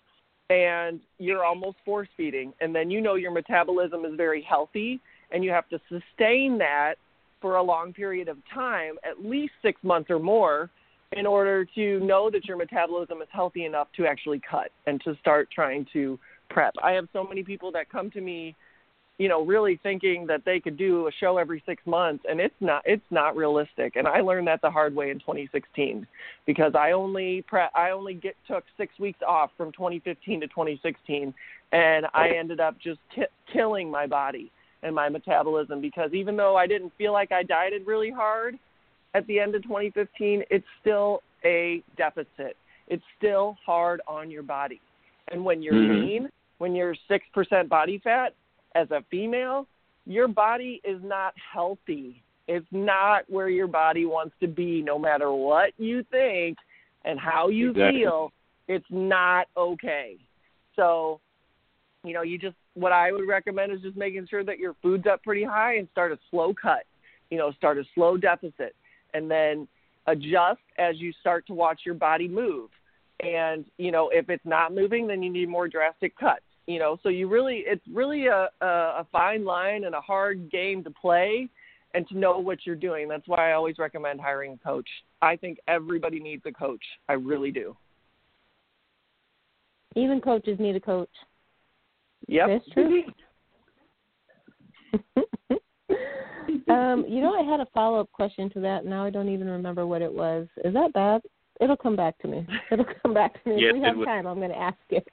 and 0.51 1.01
you're 1.19 1.45
almost 1.45 1.77
force 1.85 2.09
feeding 2.17 2.53
and 2.61 2.75
then 2.75 2.91
you 2.91 3.01
know 3.01 3.15
your 3.15 3.31
metabolism 3.31 4.05
is 4.05 4.13
very 4.17 4.43
healthy 4.49 5.01
and 5.31 5.45
you 5.45 5.51
have 5.51 5.69
to 5.69 5.79
sustain 5.89 6.59
that 6.59 6.95
for 7.41 7.57
a 7.57 7.63
long 7.63 7.93
period 7.93 8.29
of 8.29 8.37
time 8.53 8.95
at 9.05 9.25
least 9.25 9.53
6 9.63 9.83
months 9.83 10.11
or 10.11 10.19
more 10.19 10.71
in 11.13 11.27
order 11.27 11.65
to 11.75 12.01
know 12.01 12.31
that 12.31 12.47
your 12.47 12.57
metabolism 12.57 13.23
is 13.23 13.29
healthy 13.31 13.65
enough 13.65 13.89
to 13.97 14.07
actually 14.07 14.41
cut 14.49 14.71
and 14.87 15.01
to 15.03 15.17
start 15.21 15.49
trying 15.51 15.87
to 15.93 16.19
prep. 16.51 16.75
I 16.83 16.93
have 16.93 17.09
so 17.13 17.25
many 17.25 17.43
people 17.43 17.73
that 17.73 17.91
come 17.91 18.11
to 18.13 18.21
me 18.21 18.55
you 19.19 19.29
know, 19.29 19.45
really 19.45 19.79
thinking 19.83 20.27
that 20.27 20.45
they 20.45 20.59
could 20.59 20.77
do 20.77 21.07
a 21.07 21.13
show 21.21 21.39
every 21.39 21.63
six 21.67 21.81
months, 21.87 22.25
and 22.29 22.41
it's 22.41 22.55
not 22.61 22.83
it's 22.85 23.05
not 23.11 23.37
realistic. 23.37 23.95
And 23.97 24.09
I 24.09 24.21
learned 24.21 24.49
that 24.49 24.61
the 24.63 24.71
hard 24.71 24.95
way 24.97 25.11
in 25.11 25.19
2016 25.21 26.07
because 26.47 26.73
I 26.75 26.91
only 26.93 27.45
pre- 27.47 27.71
I 27.75 27.91
only 27.91 28.15
get 28.15 28.35
took 28.49 28.65
six 28.77 28.99
weeks 28.99 29.21
off 29.27 29.51
from 29.57 29.71
2015 29.73 30.41
to 30.41 30.47
2016, 30.49 31.33
and 31.73 32.07
I 32.15 32.31
ended 32.31 32.59
up 32.59 32.77
just 32.81 32.99
ki- 33.15 33.23
killing 33.53 33.91
my 33.91 34.07
body 34.07 34.51
and 34.83 34.95
my 34.95 35.09
metabolism 35.09 35.81
because 35.81 36.13
even 36.13 36.37
though 36.37 36.57
I 36.57 36.67
didn't 36.67 36.93
feel 36.99 37.13
like 37.13 37.31
I 37.31 37.43
dieted 37.43 37.87
really 37.87 38.11
hard 38.11 38.59
at 39.15 39.27
the 39.27 39.39
end 39.39 39.55
of 39.55 39.63
2015, 39.63 40.45
it's 40.51 40.67
still 40.81 41.23
a 41.45 41.83
deficit. 41.97 42.57
It's 42.89 43.03
still 43.19 43.57
hard 43.65 44.01
on 44.07 44.31
your 44.31 44.43
body, 44.43 44.81
and 45.29 45.45
when 45.45 45.63
you're 45.63 45.75
Mhm. 45.75 45.89
lean, 45.89 46.31
when 46.59 46.75
you're 46.75 46.95
six 47.09 47.27
percent 47.33 47.69
body 47.69 47.99
fat 47.99 48.35
as 48.75 48.91
a 48.91 49.03
female, 49.03 49.67
your 50.07 50.29
body 50.29 50.81
is 50.85 51.03
not 51.03 51.37
healthy. 51.39 52.23
It's 52.49 52.71
not 52.73 53.29
where 53.31 53.49
your 53.49 53.69
body 53.69 54.05
wants 54.05 54.37
to 54.41 54.49
be, 54.49 54.83
no 54.83 54.99
matter 54.99 55.33
what 55.33 55.73
you 55.79 56.03
think 56.05 56.59
and 57.05 57.19
how 57.19 57.49
you 57.49 57.71
Exactly. 57.71 58.01
feel. 58.01 58.33
It's 58.69 58.91
not 58.91 59.49
okay. 59.57 60.17
So, 60.77 61.21
you 62.05 62.15
know, 62.15 62.23
you 62.23 62.39
just 62.39 62.57
what 62.75 62.93
I 62.93 63.13
would 63.13 63.29
recommend 63.29 63.73
is 63.73 63.83
just 63.83 63.97
making 63.97 64.27
sure 64.27 64.45
that 64.45 64.59
your 64.59 64.75
food's 64.75 65.07
up 65.07 65.23
pretty 65.23 65.45
high 65.45 65.77
and 65.77 65.89
start 65.91 66.11
a 66.13 66.19
slow 66.31 66.55
cut. 66.55 66.85
You 67.31 67.39
know, 67.39 67.53
start 67.53 67.79
a 67.79 67.85
slow 67.95 68.17
deficit, 68.17 68.75
and 69.15 69.31
then 69.31 69.69
adjust 70.07 70.61
as 70.79 70.97
you 70.99 71.13
start 71.21 71.47
to 71.47 71.55
watch 71.55 71.83
your 71.85 71.95
body 71.95 72.29
move. 72.29 72.71
And 73.21 73.65
you 73.79 73.93
know, 73.93 74.11
if 74.13 74.29
it's 74.31 74.45
not 74.45 74.75
moving, 74.75 75.07
then 75.07 75.23
you 75.23 75.31
need 75.31 75.49
more 75.49 75.69
drastic 75.69 76.17
cuts 76.19 76.43
you 76.67 76.79
know 76.79 76.99
so 77.03 77.09
you 77.09 77.29
really 77.29 77.65
it's 77.67 77.85
really 77.93 78.27
a, 78.27 78.49
a 78.61 78.67
a 78.67 79.07
fine 79.11 79.45
line 79.45 79.85
and 79.85 79.95
a 79.95 80.01
hard 80.01 80.51
game 80.51 80.83
to 80.85 80.91
play 80.91 81.49
and 81.95 82.07
to 82.09 82.19
know 82.19 82.39
what 82.39 82.59
you're 82.65 82.77
doing 82.77 83.09
that's 83.09 83.27
why 83.27 83.51
i 83.51 83.53
always 83.53 83.79
recommend 83.79 84.21
hiring 84.21 84.53
a 84.53 84.59
coach 84.59 84.89
i 85.21 85.37
think 85.37 85.59
everybody 85.69 86.21
needs 86.21 86.43
a 86.47 86.53
coach 86.53 86.85
i 87.09 87.13
really 87.15 87.51
do 87.51 87.77
Even 89.97 90.21
coaches 90.21 90.59
need 90.59 90.77
a 90.77 90.81
coach. 90.81 91.11
yep 92.29 92.49
That's 92.49 92.69
true. 92.73 93.03
um, 96.69 97.05
you 97.09 97.21
know, 97.21 97.35
I 97.35 97.43
had 97.43 97.61
a 97.61 97.67
follow 97.75 98.01
up 98.01 98.11
question 98.13 98.51
to 98.51 98.61
that. 98.61 98.85
Now 98.85 99.05
I 99.05 99.11
don't 99.11 99.29
even 99.29 99.49
remember 99.49 99.87
what 99.87 100.03
it 100.03 100.13
was. 100.13 100.47
Is 100.65 100.75
that 100.75 100.93
bad? 100.93 101.23
It'll 101.61 101.77
come 101.77 101.97
back 101.97 102.19
to 102.19 102.29
me. 102.29 102.47
It'll 102.71 102.87
come 103.03 103.15
back 103.15 103.43
to 103.43 103.51
me. 103.51 103.63
Yes, 103.63 103.73
if 103.75 103.75
we 103.75 103.83
have 103.83 104.05
time, 104.05 104.27
I'm 104.27 104.39
going 104.39 104.51
to 104.51 104.59
ask 104.59 104.79
it. 104.91 105.07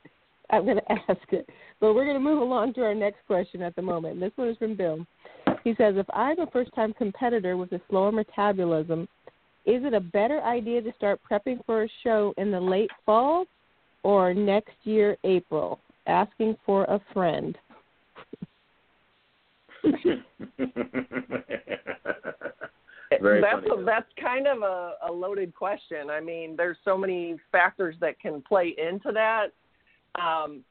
I'm 0.50 0.66
going 0.66 0.78
to 0.88 0.92
ask 0.92 1.32
it. 1.32 1.48
But 1.80 1.94
we're 1.94 2.06
going 2.06 2.16
to 2.16 2.20
move 2.20 2.42
along 2.42 2.74
to 2.76 2.82
our 2.84 2.96
next 2.96 3.20
question 3.28 3.62
at 3.62 3.76
the 3.76 3.82
moment. 3.82 4.20
This 4.20 4.32
one 4.36 4.50
is 4.50 4.58
from 4.58 4.76
Bill. 4.76 5.06
He 5.64 5.76
says, 5.76 5.96
If 5.98 6.08
I'm 6.14 6.40
a 6.40 6.48
first 6.48 6.74
time 6.76 6.94
competitor 6.94 7.58
with 7.58 7.72
a 7.72 7.82
slower 7.90 8.12
metabolism, 8.12 9.08
is 9.66 9.84
it 9.84 9.94
a 9.94 10.00
better 10.00 10.42
idea 10.42 10.82
to 10.82 10.92
start 10.98 11.20
prepping 11.30 11.64
for 11.66 11.84
a 11.84 11.90
show 12.04 12.34
in 12.38 12.52
the 12.52 12.60
late 12.60 12.92
fall 13.06 13.46
or 14.04 14.34
next 14.34 14.74
year, 14.84 15.18
April? 15.24 15.80
Asking 16.08 16.56
for 16.66 16.86
a 16.86 17.00
friend. 17.14 17.56
That's 23.22 23.66
funny. 23.66 23.82
a, 23.82 23.86
that's 23.86 24.08
kind 24.22 24.48
of 24.48 24.62
a, 24.62 24.94
a 25.10 25.12
loaded 25.12 25.54
question. 25.54 26.10
I 26.10 26.20
mean, 26.22 26.56
there's 26.56 26.78
so 26.86 26.98
many 26.98 27.38
factors 27.52 27.96
that 28.02 28.20
can 28.20 28.42
play 28.42 28.76
into 28.78 29.12
that. 29.12 29.48
Um, 30.22 30.64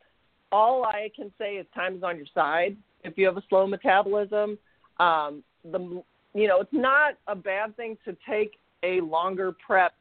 all 0.51 0.85
I 0.85 1.11
can 1.15 1.31
say 1.39 1.55
is 1.55 1.67
time 1.75 1.97
is 1.97 2.03
on 2.03 2.17
your 2.17 2.27
side. 2.35 2.77
If 3.05 3.19
you 3.19 3.27
have 3.27 3.37
a 3.37 3.43
slow 3.49 3.67
metabolism, 3.67 4.59
um, 4.99 5.43
the 5.65 6.03
you 6.35 6.49
know 6.49 6.61
it's 6.61 6.73
not 6.73 7.15
a 7.27 7.35
bad 7.35 7.77
thing 7.77 7.97
to 8.05 8.17
take 8.29 8.53
a 8.83 9.01
longer 9.01 9.53
prep 9.53 9.95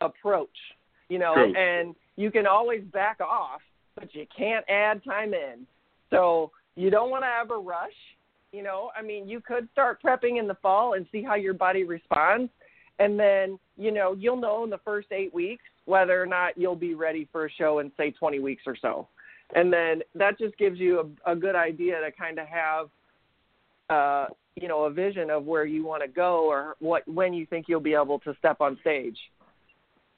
approach. 0.00 0.48
You 1.08 1.18
know, 1.18 1.34
True. 1.34 1.54
and 1.56 1.94
you 2.16 2.30
can 2.30 2.46
always 2.46 2.82
back 2.92 3.20
off, 3.20 3.60
but 3.94 4.14
you 4.14 4.26
can't 4.36 4.64
add 4.68 5.02
time 5.04 5.34
in. 5.34 5.66
So 6.10 6.50
you 6.76 6.90
don't 6.90 7.10
want 7.10 7.22
to 7.22 7.28
have 7.28 7.50
a 7.50 7.56
rush. 7.56 7.90
You 8.52 8.64
know, 8.64 8.90
I 8.98 9.02
mean, 9.02 9.28
you 9.28 9.40
could 9.40 9.68
start 9.70 10.02
prepping 10.02 10.38
in 10.38 10.48
the 10.48 10.56
fall 10.56 10.94
and 10.94 11.06
see 11.12 11.22
how 11.22 11.36
your 11.36 11.54
body 11.54 11.84
responds. 11.84 12.50
And 12.98 13.18
then, 13.18 13.58
you 13.76 13.92
know, 13.92 14.14
you'll 14.18 14.36
know 14.36 14.64
in 14.64 14.70
the 14.70 14.80
first 14.84 15.08
eight 15.12 15.32
weeks 15.32 15.62
whether 15.84 16.20
or 16.20 16.26
not 16.26 16.58
you'll 16.58 16.76
be 16.76 16.94
ready 16.94 17.28
for 17.30 17.46
a 17.46 17.50
show 17.50 17.78
in, 17.78 17.92
say, 17.96 18.10
20 18.10 18.40
weeks 18.40 18.64
or 18.66 18.76
so. 18.80 19.08
And 19.54 19.72
then 19.72 20.02
that 20.14 20.38
just 20.38 20.56
gives 20.58 20.78
you 20.78 21.14
a, 21.26 21.32
a 21.32 21.36
good 21.36 21.54
idea 21.54 22.00
to 22.00 22.10
kind 22.12 22.38
of 22.38 22.46
have, 22.48 22.88
uh, 23.88 24.26
you 24.60 24.68
know, 24.68 24.84
a 24.84 24.90
vision 24.90 25.30
of 25.30 25.44
where 25.44 25.64
you 25.64 25.84
want 25.84 26.02
to 26.02 26.08
go 26.08 26.48
or 26.48 26.76
what 26.80 27.06
when 27.08 27.32
you 27.32 27.46
think 27.46 27.66
you'll 27.68 27.80
be 27.80 27.94
able 27.94 28.18
to 28.20 28.34
step 28.38 28.60
on 28.60 28.78
stage. 28.80 29.18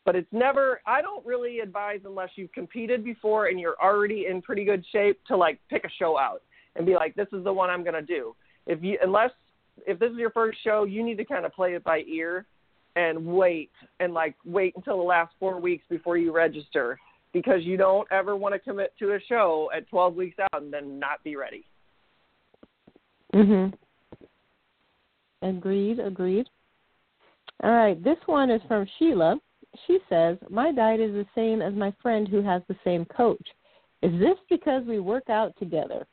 But 0.04 0.16
it's 0.16 0.32
never. 0.32 0.80
I 0.86 1.00
don't 1.00 1.24
really 1.24 1.60
advise 1.60 2.00
unless 2.04 2.30
you've 2.34 2.52
competed 2.52 3.04
before 3.04 3.46
and 3.46 3.60
you're 3.60 3.80
already 3.80 4.26
in 4.28 4.42
pretty 4.42 4.64
good 4.64 4.84
shape 4.90 5.20
to 5.28 5.36
like 5.36 5.60
pick 5.70 5.84
a 5.84 5.90
show 5.98 6.18
out 6.18 6.42
and 6.76 6.86
be 6.86 6.94
like, 6.94 7.14
this 7.14 7.28
is 7.32 7.44
the 7.44 7.52
one 7.52 7.70
I'm 7.70 7.82
going 7.82 7.94
to 7.94 8.02
do. 8.02 8.34
If 8.66 8.82
you 8.82 8.98
unless 9.02 9.30
if 9.86 9.98
this 9.98 10.10
is 10.10 10.18
your 10.18 10.30
first 10.30 10.58
show, 10.62 10.84
you 10.84 11.02
need 11.02 11.16
to 11.16 11.24
kind 11.24 11.44
of 11.44 11.52
play 11.52 11.74
it 11.74 11.84
by 11.84 12.02
ear 12.08 12.46
and 12.96 13.24
wait 13.24 13.70
and 14.00 14.12
like 14.12 14.34
wait 14.44 14.74
until 14.76 14.98
the 14.98 15.02
last 15.02 15.32
four 15.40 15.60
weeks 15.60 15.84
before 15.88 16.16
you 16.16 16.32
register 16.32 16.98
because 17.32 17.62
you 17.62 17.76
don't 17.76 18.06
ever 18.12 18.36
want 18.36 18.54
to 18.54 18.58
commit 18.58 18.92
to 18.98 19.12
a 19.14 19.20
show 19.28 19.70
at 19.74 19.88
12 19.88 20.14
weeks 20.14 20.36
out 20.38 20.62
and 20.62 20.72
then 20.72 20.98
not 20.98 21.22
be 21.24 21.36
ready. 21.36 21.64
Mhm. 23.32 23.72
Agreed, 25.40 25.98
agreed. 25.98 26.48
All 27.62 27.70
right, 27.70 28.00
this 28.02 28.18
one 28.26 28.50
is 28.50 28.62
from 28.64 28.86
Sheila. 28.98 29.40
She 29.86 29.98
says, 30.08 30.36
"My 30.50 30.70
diet 30.70 31.00
is 31.00 31.14
the 31.14 31.26
same 31.34 31.62
as 31.62 31.74
my 31.74 31.90
friend 31.92 32.28
who 32.28 32.42
has 32.42 32.62
the 32.66 32.76
same 32.84 33.06
coach. 33.06 33.54
Is 34.02 34.18
this 34.20 34.38
because 34.50 34.84
we 34.84 34.98
work 34.98 35.30
out 35.30 35.56
together?" 35.56 36.06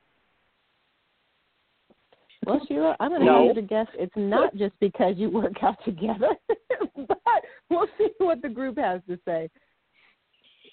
Well, 2.46 2.62
Sheila, 2.68 2.96
I'm 3.00 3.10
going 3.10 3.22
to 3.22 3.26
No. 3.26 3.48
hazard 3.48 3.58
a 3.58 3.62
guess. 3.62 3.88
It's 3.96 4.16
not 4.16 4.56
just 4.56 4.74
because 4.80 5.16
you 5.18 5.30
work 5.30 5.62
out 5.62 5.84
together, 5.84 6.36
but 6.96 7.44
we'll 7.70 7.88
see 7.98 8.10
what 8.18 8.42
the 8.42 8.50
group 8.50 8.78
has 8.78 9.02
to 9.08 9.20
say. 9.26 9.50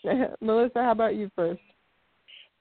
Melissa, 0.41 0.83
how 0.83 0.93
about 0.93 1.17
you 1.17 1.31
first? 1.35 1.61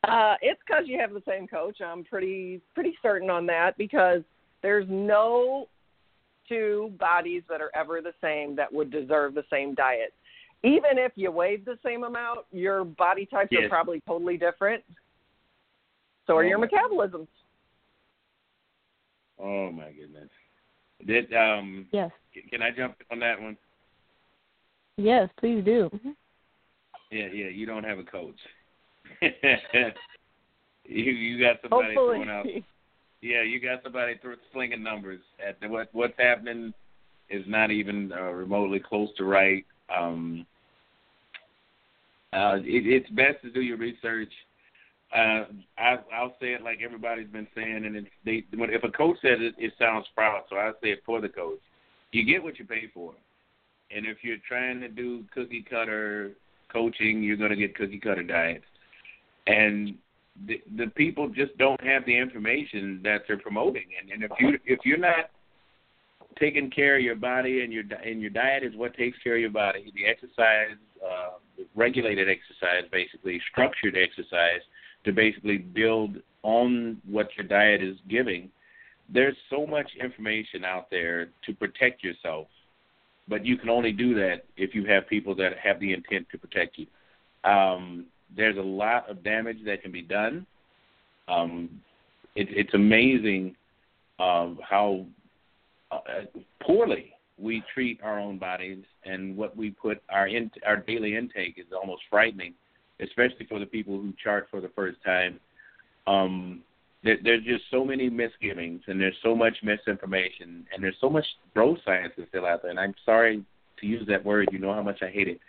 Uh, 0.08 0.36
it's 0.42 0.60
because 0.68 0.84
you 0.88 1.00
have 1.00 1.14
the 1.14 1.24
same 1.28 1.48
coach. 1.48 1.82
I'm 1.82 2.04
pretty 2.04 2.62
pretty 2.76 2.96
certain 3.02 3.30
on 3.30 3.46
that 3.48 3.76
because 3.78 4.22
there's 4.62 4.86
no 4.88 5.68
two 6.48 6.94
bodies 7.00 7.42
that 7.50 7.60
are 7.62 7.72
ever 7.76 8.02
the 8.02 8.14
same 8.22 8.56
that 8.56 8.72
would 8.72 8.92
deserve 8.92 9.34
the 9.34 9.44
same 9.50 9.74
diet. 9.74 10.14
Even 10.64 10.98
if 10.98 11.12
you 11.16 11.32
weighed 11.32 11.66
the 11.66 11.78
same 11.84 12.04
amount, 12.04 12.40
your 12.52 12.84
body 12.84 13.26
types 13.26 13.52
are 13.54 13.70
probably 13.70 14.02
totally 14.08 14.38
different. 14.38 14.84
So 16.28 16.36
are 16.36 16.44
your 16.44 16.60
metabolisms. 16.60 17.28
Oh 19.40 19.72
my 19.72 19.92
goodness. 19.92 20.30
Did 21.06 21.34
um 21.34 21.88
Yes. 21.92 22.12
can 22.50 22.62
I 22.62 22.72
jump 22.72 22.96
on 23.12 23.20
that 23.20 23.42
one? 23.42 23.58
Yes, 24.98 25.30
please 25.38 25.64
do. 25.64 25.90
Yeah, 27.12 27.28
yeah, 27.28 27.48
you 27.48 27.66
don't 27.66 27.84
have 27.84 28.00
a 28.00 28.04
coach. 28.04 28.40
you 29.22 29.32
you 30.86 31.40
got 31.40 31.62
somebody 31.62 31.94
throwing 31.94 32.30
out 32.30 32.46
Hopefully. 32.46 32.66
Yeah, 33.22 33.42
you 33.42 33.60
got 33.60 33.82
somebody 33.84 34.16
th- 34.22 34.38
slinging 34.54 34.84
numbers 34.84 35.22
at 35.46 35.60
the, 35.60 35.68
what 35.68 35.90
what's 35.94 36.18
happening 36.20 36.74
is 37.30 37.44
not 37.48 37.72
even 37.72 38.12
uh, 38.12 38.32
remotely 38.32 38.80
close 38.80 39.10
to 39.18 39.26
right. 39.26 39.66
Um, 39.96 40.46
uh, 42.34 42.58
it, 42.58 42.86
it's 42.86 43.10
best 43.12 43.42
to 43.44 43.52
do 43.52 43.62
your 43.62 43.78
research. 43.78 44.32
Uh, 45.14 45.46
I, 45.78 45.98
I'll 46.14 46.36
say 46.42 46.54
it 46.54 46.64
like 46.64 46.80
everybody's 46.84 47.30
been 47.30 47.48
saying, 47.56 47.84
and 47.86 47.96
it's 47.96 48.08
they. 48.26 48.44
If 48.52 48.84
a 48.84 48.90
coach 48.90 49.18
says 49.22 49.38
it, 49.40 49.56
it 49.58 49.74
sounds 49.80 50.06
proud, 50.16 50.44
so 50.50 50.58
I 50.58 50.72
say 50.82 50.90
it 50.90 51.04
for 51.06 51.22
the 51.22 51.30
coach. 51.30 51.60
You 52.12 52.26
get 52.26 52.44
what 52.44 52.60
you 52.60 52.66
pay 52.66 52.90
for, 52.94 53.14
and 53.92 54.06
if 54.06 54.18
you're 54.24 54.38
trying 54.48 54.80
to 54.82 54.90
do 54.90 55.24
cookie 55.34 55.66
cutter 55.70 56.32
coaching, 56.72 57.22
you're 57.22 57.38
going 57.38 57.52
to 57.52 57.56
get 57.56 57.76
cookie 57.76 58.00
cutter 58.00 58.24
diets, 58.24 58.66
and 59.48 59.96
the, 60.48 60.62
the 60.76 60.88
people 60.88 61.30
just 61.30 61.58
don't 61.58 61.82
have 61.84 62.06
the 62.06 62.18
information 62.18 63.00
that 63.04 63.22
they're 63.28 63.38
promoting. 63.38 63.86
And, 64.02 64.12
and 64.12 64.24
if 64.24 64.32
you 64.40 64.58
if 64.66 64.80
you're 64.84 64.98
not 64.98 65.30
taking 66.40 66.70
care 66.70 66.98
of 66.98 67.04
your 67.04 67.16
body 67.16 67.62
and 67.62 67.72
your 67.72 67.84
and 68.04 68.22
your 68.22 68.32
diet 68.32 68.64
is 68.64 68.76
what 68.76 68.96
takes 68.98 69.18
care 69.24 69.36
of 69.36 69.42
your 69.42 69.52
body, 69.52 69.92
the 69.96 70.06
exercise, 70.06 70.76
uh, 71.06 71.38
regulated 71.76 72.28
exercise, 72.28 72.90
basically 72.92 73.40
structured 73.52 73.96
exercise 73.96 74.62
to 75.06 75.14
basically 75.14 75.58
build 75.58 76.18
on 76.44 77.02
what 77.08 77.30
your 77.38 77.48
diet 77.48 77.82
is 77.82 77.96
giving. 78.10 78.50
There's 79.12 79.36
so 79.50 79.66
much 79.66 79.90
information 80.02 80.66
out 80.66 80.90
there 80.90 81.28
to 81.46 81.54
protect 81.54 82.04
yourself, 82.04 82.48
but 83.28 83.46
you 83.46 83.58
can 83.58 83.70
only 83.70 83.92
do 83.92 84.16
that 84.16 84.46
if 84.58 84.76
you 84.76 84.86
have 84.86 85.08
people 85.08 85.36
that 85.36 85.58
have 85.64 85.80
the 85.80 85.94
intent 85.94 86.28
to 86.32 86.38
protect 86.38 86.78
you. 86.78 86.88
Um, 87.50 88.06
there's 88.36 88.58
a 88.58 88.62
lot 88.62 89.10
of 89.10 89.24
damage 89.24 89.60
that 89.66 89.82
can 89.82 89.92
be 89.92 90.02
done. 90.02 90.46
Um, 91.28 91.82
it, 92.36 92.48
it's 92.50 92.74
amazing 92.74 93.56
um, 94.20 94.60
how 94.68 95.06
uh, 95.92 96.26
poorly 96.62 97.14
we 97.38 97.64
treat 97.74 98.00
our 98.02 98.20
own 98.20 98.38
bodies 98.38 98.84
and 99.04 99.36
what 99.36 99.56
we 99.56 99.72
put 99.72 100.02
our 100.10 100.28
in, 100.28 100.50
our 100.66 100.78
daily 100.78 101.16
intake 101.16 101.56
is 101.58 101.66
almost 101.74 102.04
frightening, 102.10 102.54
especially 103.00 103.46
for 103.48 103.60
the 103.60 103.66
people 103.66 104.00
who 104.00 104.14
chart 104.22 104.48
for 104.50 104.62
the 104.62 104.70
first 104.70 104.98
time. 105.04 105.40
Um, 106.08 106.62
there, 107.04 107.18
there's 107.24 107.44
just 107.44 107.64
so 107.70 107.86
many 107.86 108.10
misgivings 108.10 108.82
and 108.88 109.00
there's 109.00 109.16
so 109.24 109.36
much 109.36 109.58
misinformation 109.64 110.66
and 110.74 110.84
there's 110.84 110.96
so 111.00 111.10
much 111.10 111.26
bro 111.54 111.78
science 111.86 112.14
that's 112.18 112.30
still 112.30 112.46
out 112.46 112.62
there. 112.62 112.72
And 112.72 112.80
I'm 112.80 112.96
sorry 113.06 113.44
to 113.80 113.86
use 113.86 114.08
that 114.08 114.24
word. 114.24 114.50
You 114.52 114.60
know 114.60 114.74
how 114.74 114.84
much 114.84 115.02
I 115.02 115.10
hate 115.10 115.28
it, 115.28 115.40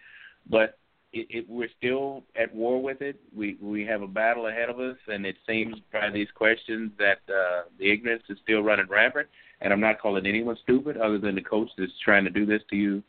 but 0.51 0.79
it, 1.13 1.27
it, 1.31 1.49
we're 1.49 1.69
still 1.79 2.25
at 2.41 2.55
war 2.55 2.83
with 2.83 3.01
it. 3.01 3.19
We 3.35 3.57
we 3.61 3.85
have 3.87 4.03
a 4.03 4.07
battle 4.07 4.49
ahead 4.49 4.69
of 4.69 4.81
us, 4.81 4.97
and 5.09 5.25
it 5.25 5.37
seems 5.49 5.77
by 5.93 6.11
these 6.11 6.29
questions 6.35 6.91
that 6.99 7.19
uh, 7.29 7.63
the 7.79 7.91
ignorance 7.91 8.25
is 8.29 8.39
still 8.43 8.61
running 8.61 8.87
rampant. 8.89 9.29
And 9.61 9.73
I'm 9.73 9.81
not 9.81 10.01
calling 10.01 10.27
anyone 10.27 10.57
stupid, 10.63 10.99
other 10.99 11.19
than 11.19 11.35
the 11.35 11.41
coach 11.41 11.71
that's 11.79 11.93
trying 12.05 12.25
to 12.25 12.31
do 12.31 12.45
this 12.45 12.61
to 12.71 12.77
you. 12.77 13.03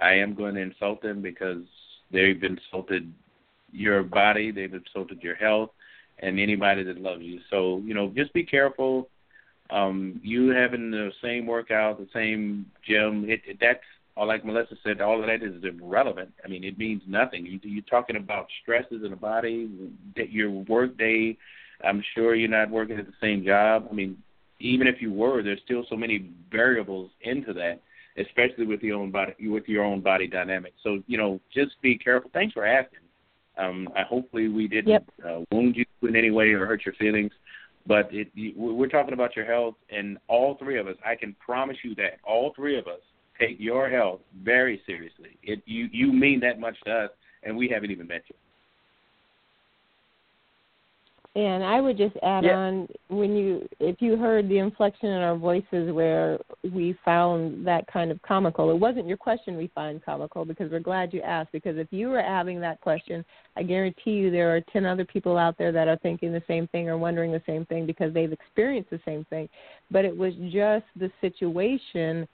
I 0.00 0.14
am 0.14 0.34
going 0.34 0.54
to 0.54 0.62
insult 0.62 1.02
them 1.02 1.20
because 1.20 1.62
they've 2.10 2.40
been 2.40 2.58
insulted 2.58 3.12
your 3.72 4.02
body, 4.02 4.50
they've 4.50 4.72
insulted 4.72 5.22
your 5.22 5.36
health, 5.36 5.70
and 6.18 6.38
anybody 6.38 6.82
that 6.84 7.00
loves 7.00 7.22
you. 7.22 7.40
So 7.50 7.82
you 7.84 7.94
know, 7.94 8.12
just 8.14 8.32
be 8.32 8.44
careful. 8.44 9.08
Um, 9.70 10.20
you 10.24 10.48
having 10.48 10.90
the 10.90 11.12
same 11.22 11.46
workout, 11.46 11.98
the 11.98 12.08
same 12.12 12.66
gym, 12.86 13.30
it, 13.30 13.40
it 13.46 13.58
that's 13.60 13.80
or 14.16 14.26
like 14.26 14.44
Melissa 14.44 14.74
said, 14.84 15.00
all 15.00 15.20
of 15.20 15.26
that 15.26 15.42
is 15.42 15.64
irrelevant. 15.64 16.32
I 16.44 16.48
mean, 16.48 16.64
it 16.64 16.76
means 16.78 17.02
nothing. 17.06 17.46
You, 17.46 17.60
you're 17.62 17.82
talking 17.84 18.16
about 18.16 18.48
stresses 18.62 19.02
in 19.04 19.10
the 19.10 19.16
body, 19.16 19.70
that 20.16 20.30
your 20.30 20.50
work 20.50 20.98
day. 20.98 21.38
I'm 21.82 22.04
sure 22.14 22.34
you're 22.34 22.50
not 22.50 22.70
working 22.70 22.98
at 22.98 23.06
the 23.06 23.14
same 23.20 23.44
job. 23.44 23.88
I 23.90 23.94
mean, 23.94 24.18
even 24.58 24.86
if 24.86 25.00
you 25.00 25.12
were, 25.12 25.42
there's 25.42 25.60
still 25.64 25.86
so 25.88 25.96
many 25.96 26.30
variables 26.50 27.10
into 27.22 27.54
that, 27.54 27.80
especially 28.18 28.66
with 28.66 28.82
your 28.82 28.98
own 28.98 29.10
body, 29.10 29.32
with 29.48 29.66
your 29.68 29.84
own 29.84 30.00
body 30.00 30.26
dynamics. 30.26 30.76
So 30.82 31.02
you 31.06 31.16
know, 31.16 31.40
just 31.54 31.80
be 31.80 31.96
careful. 31.96 32.30
Thanks 32.34 32.52
for 32.52 32.66
asking. 32.66 33.00
Um, 33.58 33.88
I 33.96 34.02
hopefully 34.02 34.48
we 34.48 34.68
didn't 34.68 34.90
yep. 34.90 35.04
uh, 35.26 35.40
wound 35.52 35.76
you 35.76 35.84
in 36.08 36.16
any 36.16 36.30
way 36.30 36.50
or 36.50 36.66
hurt 36.66 36.84
your 36.84 36.94
feelings. 36.94 37.32
But 37.86 38.08
it, 38.12 38.28
we're 38.56 38.88
talking 38.88 39.14
about 39.14 39.34
your 39.34 39.46
health, 39.46 39.74
and 39.90 40.18
all 40.28 40.56
three 40.56 40.78
of 40.78 40.86
us. 40.86 40.96
I 41.04 41.14
can 41.16 41.34
promise 41.44 41.78
you 41.82 41.94
that 41.96 42.18
all 42.24 42.52
three 42.54 42.78
of 42.78 42.86
us 42.86 43.00
take 43.38 43.56
your 43.58 43.88
health 43.88 44.20
very 44.44 44.82
seriously. 44.86 45.38
It 45.42 45.62
you 45.64 45.88
you 45.90 46.12
mean 46.12 46.40
that 46.40 46.60
much 46.60 46.76
to 46.84 46.92
us, 46.92 47.10
and 47.42 47.56
we 47.56 47.68
haven't 47.68 47.90
even 47.90 48.06
met 48.06 48.22
you. 48.28 48.36
And 51.36 51.62
I 51.62 51.80
would 51.80 51.96
just 51.96 52.16
add 52.24 52.42
yeah. 52.42 52.56
on 52.56 52.88
when 53.08 53.36
you 53.36 53.68
if 53.78 54.02
you 54.02 54.16
heard 54.16 54.48
the 54.48 54.58
inflection 54.58 55.10
in 55.10 55.22
our 55.22 55.36
voices 55.36 55.92
where 55.92 56.40
we 56.74 56.98
found 57.04 57.64
that 57.64 57.86
kind 57.86 58.10
of 58.10 58.20
comical. 58.22 58.72
It 58.72 58.78
wasn't 58.78 59.06
your 59.06 59.16
question 59.16 59.56
we 59.56 59.70
find 59.72 60.04
comical 60.04 60.44
because 60.44 60.72
we're 60.72 60.80
glad 60.80 61.14
you 61.14 61.20
asked 61.20 61.52
because 61.52 61.78
if 61.78 61.86
you 61.92 62.08
were 62.08 62.20
having 62.20 62.60
that 62.62 62.80
question, 62.80 63.24
I 63.56 63.62
guarantee 63.62 64.10
you 64.10 64.32
there 64.32 64.54
are 64.56 64.60
10 64.72 64.84
other 64.84 65.04
people 65.04 65.38
out 65.38 65.56
there 65.56 65.70
that 65.70 65.86
are 65.86 65.98
thinking 65.98 66.32
the 66.32 66.42
same 66.48 66.66
thing 66.68 66.88
or 66.88 66.98
wondering 66.98 67.30
the 67.30 67.42
same 67.46 67.64
thing 67.66 67.86
because 67.86 68.12
they've 68.12 68.32
experienced 68.32 68.90
the 68.90 69.00
same 69.04 69.24
thing. 69.30 69.48
But 69.88 70.04
it 70.04 70.16
was 70.16 70.34
just 70.50 70.86
the 70.96 71.12
situation 71.20 72.26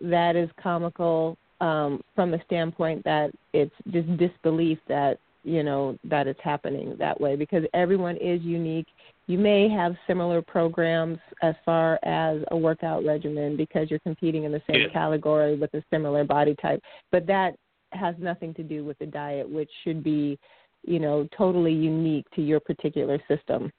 that 0.00 0.34
is 0.34 0.50
comical 0.60 1.36
um, 1.60 2.02
from 2.16 2.32
the 2.32 2.40
standpoint 2.46 3.04
that 3.04 3.30
it's 3.52 3.74
just 3.92 4.16
disbelief 4.16 4.78
that 4.88 5.18
you 5.42 5.62
know 5.62 5.96
that 6.04 6.26
it's 6.26 6.40
happening 6.42 6.96
that 6.98 7.20
way 7.20 7.36
because 7.36 7.64
everyone 7.74 8.16
is 8.16 8.40
unique. 8.42 8.86
You 9.26 9.38
may 9.38 9.68
have 9.68 9.94
similar 10.06 10.42
programs 10.42 11.18
as 11.42 11.54
far 11.64 11.98
as 12.04 12.40
a 12.50 12.56
workout 12.56 13.04
regimen 13.04 13.56
because 13.56 13.90
you're 13.90 14.00
competing 14.00 14.44
in 14.44 14.52
the 14.52 14.62
same 14.70 14.82
yeah. 14.82 14.92
category 14.92 15.56
with 15.56 15.72
a 15.74 15.82
similar 15.90 16.24
body 16.24 16.54
type, 16.60 16.82
but 17.10 17.26
that 17.26 17.54
has 17.92 18.14
nothing 18.18 18.54
to 18.54 18.62
do 18.62 18.84
with 18.84 18.98
the 18.98 19.06
diet, 19.06 19.48
which 19.48 19.70
should 19.82 20.02
be, 20.02 20.38
you 20.84 20.98
know, 20.98 21.28
totally 21.36 21.72
unique 21.72 22.26
to 22.34 22.42
your 22.42 22.60
particular 22.60 23.18
system 23.28 23.70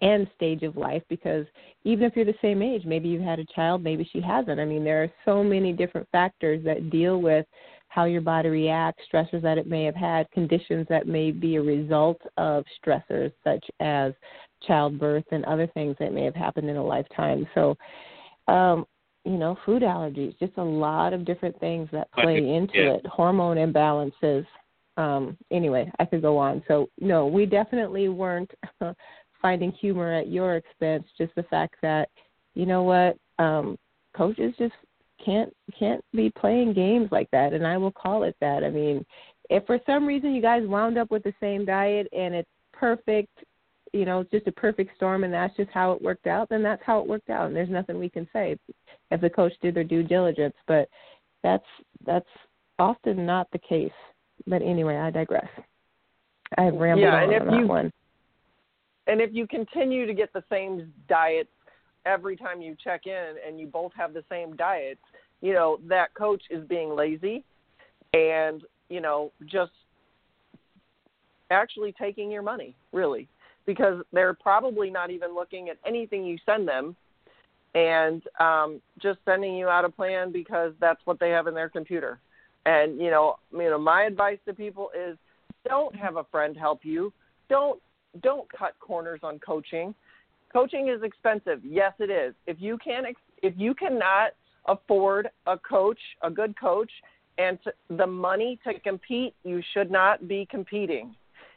and 0.00 0.26
stage 0.34 0.62
of 0.62 0.76
life 0.76 1.02
because 1.08 1.44
even 1.84 2.04
if 2.04 2.16
you're 2.16 2.24
the 2.24 2.34
same 2.40 2.62
age, 2.62 2.84
maybe 2.86 3.08
you've 3.08 3.22
had 3.22 3.38
a 3.38 3.44
child, 3.54 3.82
maybe 3.82 4.08
she 4.10 4.20
hasn't. 4.20 4.58
I 4.58 4.64
mean, 4.64 4.84
there 4.84 5.02
are 5.02 5.12
so 5.24 5.44
many 5.44 5.72
different 5.72 6.08
factors 6.10 6.64
that 6.64 6.90
deal 6.90 7.20
with 7.20 7.44
how 7.92 8.04
your 8.04 8.22
body 8.22 8.48
reacts, 8.48 9.04
stressors 9.12 9.42
that 9.42 9.58
it 9.58 9.66
may 9.66 9.84
have 9.84 9.94
had, 9.94 10.30
conditions 10.30 10.86
that 10.88 11.06
may 11.06 11.30
be 11.30 11.56
a 11.56 11.62
result 11.62 12.18
of 12.38 12.64
stressors 12.82 13.30
such 13.44 13.62
as 13.80 14.14
childbirth 14.66 15.26
and 15.30 15.44
other 15.44 15.66
things 15.74 15.94
that 16.00 16.14
may 16.14 16.24
have 16.24 16.34
happened 16.34 16.70
in 16.70 16.76
a 16.76 16.82
lifetime. 16.82 17.46
So, 17.54 17.76
um, 18.48 18.86
you 19.26 19.36
know, 19.36 19.58
food 19.66 19.82
allergies, 19.82 20.38
just 20.38 20.54
a 20.56 20.62
lot 20.62 21.12
of 21.12 21.26
different 21.26 21.60
things 21.60 21.86
that 21.92 22.10
play 22.12 22.38
into 22.38 22.78
yeah. 22.78 22.92
it, 22.94 23.06
hormone 23.06 23.58
imbalances. 23.58 24.46
Um, 24.96 25.36
anyway, 25.50 25.92
I 25.98 26.06
could 26.06 26.22
go 26.22 26.38
on. 26.38 26.62
So, 26.68 26.88
no, 26.98 27.26
we 27.26 27.44
definitely 27.44 28.08
weren't 28.08 28.50
finding 29.42 29.70
humor 29.70 30.14
at 30.14 30.28
your 30.28 30.56
expense. 30.56 31.04
Just 31.18 31.34
the 31.34 31.42
fact 31.42 31.74
that, 31.82 32.08
you 32.54 32.64
know 32.64 32.84
what, 32.84 33.18
um, 33.38 33.78
coaches 34.16 34.54
just 34.58 34.72
can't 35.24 35.54
can't 35.78 36.04
be 36.12 36.30
playing 36.30 36.74
games 36.74 37.08
like 37.10 37.30
that, 37.30 37.52
and 37.52 37.66
I 37.66 37.76
will 37.76 37.92
call 37.92 38.24
it 38.24 38.36
that. 38.40 38.64
I 38.64 38.70
mean, 38.70 39.04
if 39.50 39.64
for 39.66 39.78
some 39.86 40.06
reason 40.06 40.34
you 40.34 40.42
guys 40.42 40.62
wound 40.66 40.98
up 40.98 41.10
with 41.10 41.22
the 41.22 41.34
same 41.40 41.64
diet 41.64 42.08
and 42.12 42.34
it's 42.34 42.48
perfect, 42.72 43.30
you 43.92 44.04
know, 44.04 44.20
it's 44.20 44.30
just 44.30 44.46
a 44.46 44.52
perfect 44.52 44.96
storm, 44.96 45.24
and 45.24 45.32
that's 45.32 45.56
just 45.56 45.70
how 45.70 45.92
it 45.92 46.02
worked 46.02 46.26
out, 46.26 46.48
then 46.48 46.62
that's 46.62 46.82
how 46.84 47.00
it 47.00 47.06
worked 47.06 47.30
out, 47.30 47.46
and 47.46 47.56
there's 47.56 47.70
nothing 47.70 47.98
we 47.98 48.08
can 48.08 48.28
say 48.32 48.56
if 49.10 49.20
the 49.20 49.30
coach 49.30 49.52
did 49.62 49.74
their 49.74 49.84
due 49.84 50.02
diligence. 50.02 50.56
But 50.66 50.88
that's 51.42 51.64
that's 52.06 52.26
often 52.78 53.26
not 53.26 53.48
the 53.52 53.58
case. 53.58 53.90
But 54.46 54.62
anyway, 54.62 54.96
I 54.96 55.10
digress. 55.10 55.48
I 56.58 56.62
have 56.62 56.74
rambled 56.74 57.04
yeah, 57.04 57.16
on, 57.16 57.22
and 57.24 57.32
if 57.32 57.42
on 57.42 57.48
that 57.48 57.60
you, 57.60 57.66
one 57.66 57.92
and 59.06 59.20
if 59.20 59.30
you 59.32 59.46
continue 59.46 60.06
to 60.06 60.14
get 60.14 60.32
the 60.32 60.44
same 60.50 60.92
diet 61.08 61.48
every 62.06 62.36
time 62.36 62.60
you 62.60 62.76
check 62.82 63.06
in 63.06 63.34
and 63.46 63.58
you 63.58 63.66
both 63.66 63.92
have 63.94 64.12
the 64.12 64.24
same 64.28 64.56
diet, 64.56 64.98
you 65.40 65.52
know, 65.52 65.78
that 65.88 66.14
coach 66.14 66.42
is 66.50 66.66
being 66.68 66.94
lazy 66.94 67.44
and, 68.12 68.62
you 68.88 69.00
know, 69.00 69.32
just 69.46 69.72
actually 71.50 71.92
taking 71.92 72.30
your 72.30 72.42
money, 72.42 72.74
really, 72.92 73.28
because 73.66 74.02
they're 74.12 74.34
probably 74.34 74.90
not 74.90 75.10
even 75.10 75.34
looking 75.34 75.68
at 75.68 75.76
anything 75.86 76.24
you 76.24 76.38
send 76.46 76.66
them 76.66 76.96
and 77.74 78.22
um, 78.38 78.80
just 79.00 79.18
sending 79.24 79.54
you 79.54 79.68
out 79.68 79.84
a 79.84 79.88
plan 79.88 80.30
because 80.32 80.72
that's 80.80 81.00
what 81.04 81.18
they 81.18 81.30
have 81.30 81.46
in 81.46 81.54
their 81.54 81.68
computer. 81.68 82.18
And 82.66 82.98
you 82.98 83.10
know, 83.10 83.36
you 83.52 83.70
know, 83.70 83.78
my 83.78 84.04
advice 84.04 84.38
to 84.46 84.54
people 84.54 84.90
is 84.96 85.16
don't 85.66 85.94
have 85.96 86.16
a 86.16 86.24
friend 86.24 86.56
help 86.56 86.80
you. 86.84 87.12
Don't 87.48 87.80
don't 88.22 88.50
cut 88.52 88.74
corners 88.80 89.20
on 89.22 89.38
coaching. 89.38 89.94
Coaching 90.52 90.88
is 90.88 91.02
expensive. 91.02 91.60
Yes, 91.64 91.92
it 91.98 92.10
is. 92.10 92.34
If 92.46 92.58
you 92.60 92.78
can't, 92.78 93.06
if 93.42 93.54
you 93.56 93.74
cannot 93.74 94.32
afford 94.66 95.28
a 95.46 95.58
coach, 95.58 95.98
a 96.22 96.30
good 96.30 96.58
coach, 96.58 96.90
and 97.38 97.58
to, 97.64 97.72
the 97.96 98.06
money 98.06 98.58
to 98.64 98.78
compete, 98.80 99.34
you 99.44 99.62
should 99.72 99.90
not 99.90 100.28
be 100.28 100.46
competing. 100.50 101.14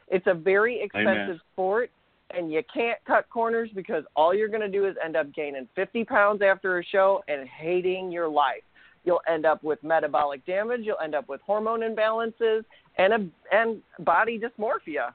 It's 0.08 0.26
a 0.26 0.34
very 0.34 0.80
expensive 0.80 1.08
Amen. 1.10 1.40
sport, 1.52 1.90
and 2.30 2.50
you 2.50 2.62
can't 2.72 2.98
cut 3.06 3.28
corners 3.28 3.70
because 3.74 4.04
all 4.14 4.34
you're 4.34 4.48
going 4.48 4.60
to 4.60 4.68
do 4.68 4.86
is 4.86 4.96
end 5.04 5.16
up 5.16 5.32
gaining 5.34 5.68
50 5.76 6.04
pounds 6.04 6.42
after 6.42 6.78
a 6.78 6.84
show 6.84 7.22
and 7.28 7.46
hating 7.48 8.10
your 8.10 8.28
life. 8.28 8.62
You'll 9.04 9.20
end 9.28 9.46
up 9.46 9.62
with 9.62 9.82
metabolic 9.84 10.44
damage. 10.46 10.80
You'll 10.82 10.98
end 11.02 11.14
up 11.14 11.28
with 11.28 11.40
hormone 11.42 11.80
imbalances 11.80 12.64
and 12.98 13.12
a, 13.12 13.28
and 13.52 13.82
body 14.00 14.40
dysmorphia. 14.40 15.12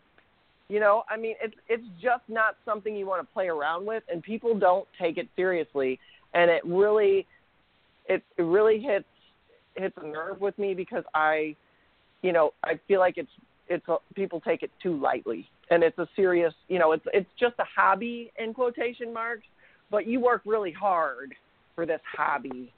You 0.72 0.80
know, 0.80 1.04
I 1.10 1.18
mean, 1.18 1.36
it's 1.44 1.54
it's 1.68 1.84
just 2.02 2.24
not 2.30 2.56
something 2.64 2.96
you 2.96 3.06
want 3.06 3.22
to 3.28 3.34
play 3.34 3.50
around 3.50 3.86
with, 3.86 4.04
and 4.10 4.24
people 4.24 4.58
don't 4.58 4.88
take 4.98 5.18
it 5.18 5.28
seriously. 5.36 6.00
And 6.34 6.50
it 6.50 6.64
really, 6.66 7.28
it, 8.08 8.24
it 8.38 8.42
really 8.42 8.80
hits 8.80 9.04
hits 9.76 9.94
a 10.02 10.08
nerve 10.08 10.40
with 10.40 10.58
me 10.58 10.74
because 10.74 11.04
I, 11.14 11.58
you 12.22 12.32
know, 12.32 12.54
I 12.64 12.80
feel 12.88 13.02
like 13.02 13.18
it's 13.18 13.32
it's 13.68 13.86
a, 13.90 13.98
people 14.16 14.40
take 14.40 14.64
it 14.64 14.72
too 14.82 14.98
lightly, 14.98 15.46
and 15.72 15.84
it's 15.84 15.98
a 15.98 16.08
serious, 16.16 16.54
you 16.70 16.80
know, 16.80 16.94
it's 16.94 17.06
it's 17.14 17.30
just 17.38 17.56
a 17.60 17.66
hobby 17.76 18.32
in 18.40 18.54
quotation 18.54 19.14
marks, 19.14 19.48
but 19.90 20.08
you 20.08 20.22
work 20.22 20.42
really 20.46 20.72
hard 20.72 21.34
for 21.76 21.86
this 21.86 22.00
hobby. 22.16 22.72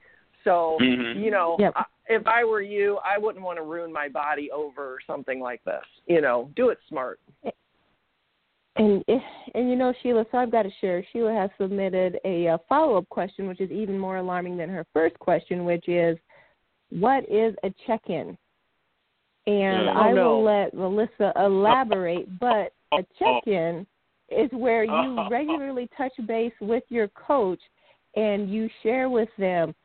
So, 0.43 0.79
Mhm. 0.81 1.23
you 1.23 1.29
know, 1.29 1.57
Yep. 1.59 1.73
I, 1.75 1.85
if 2.09 2.25
I 2.25 2.43
were 2.43 2.63
you, 2.63 2.97
I 3.05 3.19
wouldn't 3.19 3.45
want 3.45 3.59
to 3.59 3.63
ruin 3.63 3.93
my 3.93 4.09
body 4.09 4.49
over 4.49 4.97
something 5.05 5.39
like 5.39 5.63
this. 5.63 5.85
You 6.07 6.21
know, 6.21 6.49
do 6.55 6.69
it 6.69 6.79
smart. 6.89 7.19
And 8.75 9.03
and 9.07 9.69
you 9.69 9.75
know 9.75 9.93
Sheila, 10.01 10.25
so 10.31 10.37
I've 10.39 10.51
got 10.51 10.63
to 10.63 10.71
share. 10.81 11.05
Sheila 11.13 11.33
has 11.33 11.49
submitted 11.59 12.19
a, 12.25 12.47
uh 12.47 12.57
follow 12.67 12.97
up 12.97 13.07
question, 13.09 13.47
which 13.47 13.61
is 13.61 13.69
even 13.69 13.99
more 13.99 14.17
alarming 14.17 14.57
than 14.57 14.69
her 14.69 14.85
first 14.93 15.17
question, 15.19 15.63
which 15.63 15.87
is, 15.87 16.17
what 16.89 17.23
is 17.29 17.55
a 17.63 17.73
check 17.85 18.01
in? 18.07 18.37
And 19.45 19.89
Mm. 19.89 19.95
I 19.95 20.11
Oh, 20.11 20.15
no. 20.15 20.29
will 20.29 20.43
let 20.43 20.73
Melissa 20.73 21.33
elaborate, 21.35 22.27
but 22.39 22.73
a 22.93 23.03
check 23.19 23.47
in 23.47 23.85
is 24.29 24.49
where 24.51 24.83
you 24.83 25.27
regularly 25.29 25.87
touch 25.95 26.13
base 26.25 26.53
with 26.59 26.83
your 26.89 27.09
coach 27.09 27.61
and 28.15 28.49
you 28.49 28.69
share 28.81 29.09
with 29.09 29.29
them 29.37 29.75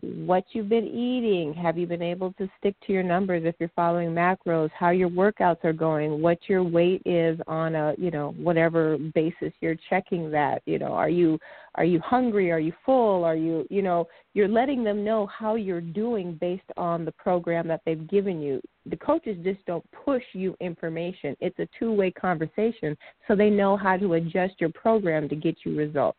what 0.00 0.44
you've 0.52 0.68
been 0.68 0.86
eating. 0.86 1.54
Have 1.54 1.78
you 1.78 1.86
been 1.86 2.02
able 2.02 2.32
to 2.34 2.48
stick 2.58 2.74
to 2.86 2.92
your 2.92 3.02
numbers 3.02 3.42
if 3.44 3.54
you're 3.58 3.70
following 3.74 4.10
macros? 4.10 4.70
How 4.76 4.90
your 4.90 5.08
workouts 5.08 5.64
are 5.64 5.72
going? 5.72 6.20
What 6.20 6.38
your 6.48 6.62
weight 6.62 7.02
is 7.04 7.38
on 7.46 7.74
a 7.74 7.94
you 7.98 8.10
know 8.10 8.34
whatever 8.36 8.98
basis 9.14 9.52
you're 9.60 9.76
checking 9.90 10.30
that. 10.30 10.62
You 10.66 10.78
know, 10.78 10.92
are 10.92 11.08
you 11.08 11.38
are 11.76 11.84
you 11.84 12.00
hungry? 12.00 12.50
Are 12.50 12.60
you 12.60 12.72
full? 12.84 13.24
Are 13.24 13.36
you 13.36 13.66
you 13.70 13.82
know 13.82 14.06
you're 14.34 14.48
letting 14.48 14.82
them 14.82 15.04
know 15.04 15.26
how 15.26 15.56
you're 15.56 15.80
doing 15.80 16.38
based 16.40 16.62
on 16.76 17.04
the 17.04 17.12
program 17.12 17.68
that 17.68 17.82
they've 17.84 18.08
given 18.08 18.40
you. 18.40 18.60
The 18.86 18.96
coaches 18.96 19.36
just 19.44 19.64
don't 19.66 19.84
push 19.92 20.22
you 20.32 20.56
information. 20.60 21.36
It's 21.40 21.58
a 21.58 21.68
two 21.78 21.92
way 21.92 22.10
conversation, 22.10 22.96
so 23.28 23.36
they 23.36 23.50
know 23.50 23.76
how 23.76 23.96
to 23.96 24.14
adjust 24.14 24.54
your 24.58 24.70
program 24.70 25.28
to 25.28 25.36
get 25.36 25.56
you 25.64 25.76
results. 25.76 26.18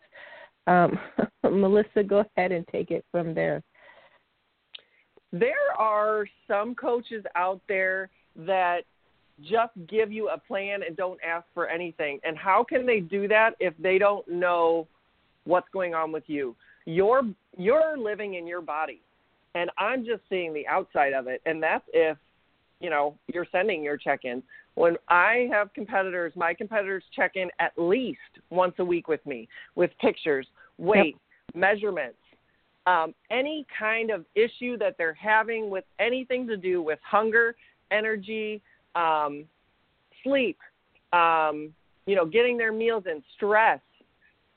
Um, 0.68 0.98
Melissa, 1.44 2.04
go 2.04 2.26
ahead 2.36 2.52
and 2.52 2.68
take 2.68 2.92
it 2.92 3.06
from 3.12 3.34
there. 3.34 3.64
There 5.32 5.74
are 5.78 6.26
some 6.48 6.76
coaches 6.76 7.26
out 7.36 7.60
there 7.68 8.10
that 8.36 8.82
just 9.42 9.74
give 9.88 10.12
you 10.12 10.30
a 10.30 10.38
plan 10.38 10.82
and 10.86 10.96
don't 10.96 11.20
ask 11.24 11.46
for 11.54 11.68
anything. 11.68 12.20
And 12.24 12.38
how 12.38 12.64
can 12.64 12.86
they 12.86 13.00
do 13.00 13.28
that 13.28 13.56
if 13.60 13.74
they 13.80 13.98
don't 13.98 14.28
know 14.28 14.88
what's 15.46 15.68
going 15.74 15.94
on 15.94 16.12
with 16.12 16.24
you? 16.28 16.56
You're 16.86 17.24
you're 17.58 17.98
living 17.98 18.36
in 18.36 18.46
your 18.46 18.62
body. 18.62 19.02
And 19.56 19.70
I'm 19.78 20.06
just 20.06 20.22
seeing 20.30 20.54
the 20.54 20.68
outside 20.68 21.14
of 21.14 21.28
it. 21.28 21.42
And 21.46 21.62
that's 21.62 21.84
if, 21.94 22.18
you 22.80 22.90
know, 22.90 23.16
you're 23.32 23.46
sending 23.52 23.84
your 23.84 23.98
check-ins. 23.98 24.44
When 24.76 24.98
I 25.08 25.48
have 25.52 25.74
competitors, 25.74 26.34
my 26.36 26.54
competitors 26.54 27.04
check 27.16 27.34
in 27.36 27.50
at 27.60 27.74
least 27.78 28.20
once 28.50 28.74
a 28.80 28.86
week 28.86 29.08
with 29.08 29.24
me 29.26 29.48
with 29.76 29.92
pictures, 30.02 30.48
weight, 30.78 31.16
measurements, 31.54 32.18
um, 32.86 33.14
any 33.30 33.66
kind 33.78 34.10
of 34.10 34.26
issue 34.36 34.78
that 34.78 34.96
they're 34.98 35.14
having 35.14 35.70
with 35.70 35.86
anything 36.00 36.48
to 36.48 36.58
do 36.58 36.82
with 36.82 37.00
hunger, 37.04 37.56
energy, 37.92 38.62
um, 38.96 39.46
sleep, 40.24 40.58
um, 41.14 41.74
you 42.06 42.16
know, 42.16 42.26
getting 42.26 42.58
their 42.58 42.74
meals 42.74 43.04
in, 43.06 43.24
stress, 43.36 43.80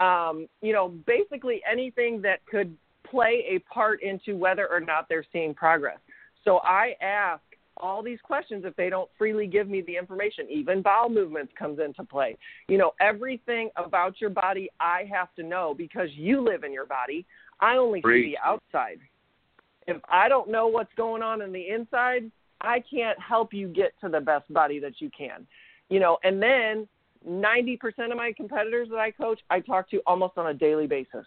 um, 0.01 0.49
you 0.63 0.73
know, 0.73 0.89
basically 1.07 1.63
anything 1.71 2.21
that 2.23 2.45
could 2.47 2.75
play 3.09 3.45
a 3.49 3.59
part 3.73 4.03
into 4.03 4.37
whether 4.37 4.67
or 4.69 4.81
not 4.81 5.09
they're 5.09 5.25
seeing 5.33 5.55
progress. 5.55 5.99
So 6.45 6.59
I 6.59 6.95
ask 7.01 7.43
all 7.79 8.03
these 8.03 8.19
questions 8.23 8.65
if 8.65 8.75
they 8.77 8.91
don't 8.91 9.11
freely 9.19 9.47
give 9.47 9.69
me 9.69 9.83
the 9.83 9.97
information. 9.97 10.47
Even 10.51 10.83
bowel 10.83 11.09
movements 11.09 11.53
comes 11.59 11.79
into 11.79 12.05
play. 12.05 12.37
You 12.69 12.79
know, 12.79 12.93
everything 13.01 13.71
about 13.77 14.21
your 14.21 14.31
body 14.31 14.69
I 14.81 15.09
have 15.13 15.35
to 15.37 15.43
know 15.43 15.75
because 15.77 16.09
you 16.13 16.41
live 16.41 16.65
in 16.65 16.73
your 16.73 16.87
body. 16.87 17.27
I 17.61 17.77
only 17.77 18.01
Preach. 18.01 18.25
see 18.25 18.31
the 18.33 18.49
outside. 18.49 18.99
If 19.87 20.01
I 20.09 20.29
don't 20.29 20.51
know 20.51 20.67
what's 20.67 20.93
going 20.97 21.23
on 21.23 21.43
in 21.43 21.53
the 21.53 21.69
inside, 21.69 22.31
I 22.61 22.83
can't 22.91 23.19
help 23.21 23.53
you 23.53 23.69
get 23.69 23.93
to 24.01 24.09
the 24.09 24.21
best 24.21 24.53
body 24.53 24.79
that 24.81 25.01
you 25.01 25.11
can. 25.17 25.47
You 25.89 26.01
know, 26.01 26.19
and 26.25 26.43
then 26.43 26.89
90% 27.29 27.79
of 28.11 28.17
my 28.17 28.33
competitors 28.37 28.89
that 28.91 28.99
I 28.99 29.11
coach, 29.11 29.41
I 29.51 29.61
talk 29.61 29.91
to 29.91 30.01
almost 30.07 30.39
on 30.39 30.49
a 30.49 30.55
daily 30.55 30.87
basis. 30.87 31.27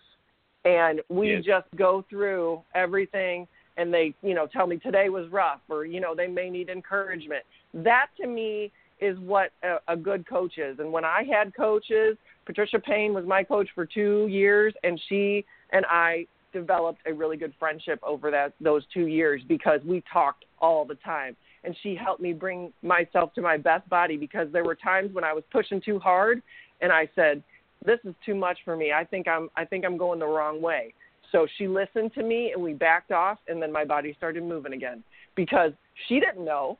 And 0.66 1.02
we 1.10 1.36
Yes. 1.36 1.46
just 1.46 1.68
go 1.76 2.02
through 2.10 2.62
everything 2.76 3.48
and 3.80 3.94
they, 3.94 4.14
you 4.22 4.34
know, 4.34 4.46
tell 4.46 4.68
me 4.68 4.78
today 4.78 5.08
was 5.08 5.32
rough 5.32 5.62
or, 5.70 5.86
you 5.86 6.02
know, 6.02 6.14
they 6.14 6.28
may 6.28 6.50
need 6.50 6.70
encouragement. 6.70 7.44
That 7.74 8.08
to 8.20 8.28
me 8.28 8.72
is 9.00 9.18
what 9.20 9.52
a, 9.64 9.78
a 9.88 9.96
good 9.96 10.28
coach 10.28 10.58
is. 10.58 10.80
And 10.80 10.92
when 10.92 11.06
I 11.06 11.24
had 11.24 11.56
coaches, 11.56 12.18
Patricia 12.46 12.78
Payne 12.78 13.14
was 13.14 13.26
my 13.26 13.42
coach 13.42 13.70
for 13.74 13.86
two 13.86 14.28
years 14.28 14.74
and 14.84 15.00
she 15.08 15.46
and 15.72 15.86
I 15.86 16.28
developed 16.52 17.00
a 17.06 17.14
really 17.14 17.38
good 17.38 17.54
friendship 17.58 18.00
over 18.04 18.30
that 18.32 18.54
those 18.60 18.84
two 18.94 19.08
years 19.08 19.42
because 19.48 19.80
we 19.86 20.04
talked 20.12 20.44
all 20.60 20.84
the 20.84 20.96
time 20.96 21.38
and 21.64 21.76
she 21.82 21.96
helped 21.96 22.22
me 22.22 22.34
bring 22.34 22.74
myself 22.82 23.34
to 23.36 23.42
my 23.42 23.56
best 23.56 23.88
body 23.88 24.18
because 24.18 24.48
there 24.52 24.66
were 24.66 24.76
times 24.76 25.14
when 25.14 25.24
I 25.24 25.32
was 25.32 25.44
pushing 25.52 25.80
too 25.80 26.00
hard 26.00 26.42
and 26.82 26.92
I 26.92 27.08
said 27.16 27.44
this 27.86 28.00
is 28.04 28.16
too 28.26 28.34
much 28.34 28.58
for 28.66 28.76
me 28.76 28.92
I 28.92 29.06
think 29.06 29.28
I'm 29.28 29.50
I 29.56 29.64
think 29.64 29.86
I'm 29.86 29.96
going 29.96 30.20
the 30.20 30.26
wrong 30.26 30.60
way 30.60 30.94
so 31.32 31.48
she 31.58 31.68
listened 31.68 32.14
to 32.16 32.24
me 32.24 32.52
and 32.54 32.62
we 32.62 32.74
backed 32.74 33.12
off 33.12 33.38
and 33.48 33.62
then 33.62 33.72
my 33.72 33.86
body 33.86 34.14
started 34.18 34.44
moving 34.44 34.74
again 34.74 35.04
because 35.36 35.72
she 36.08 36.20
didn't 36.20 36.44
know. 36.44 36.78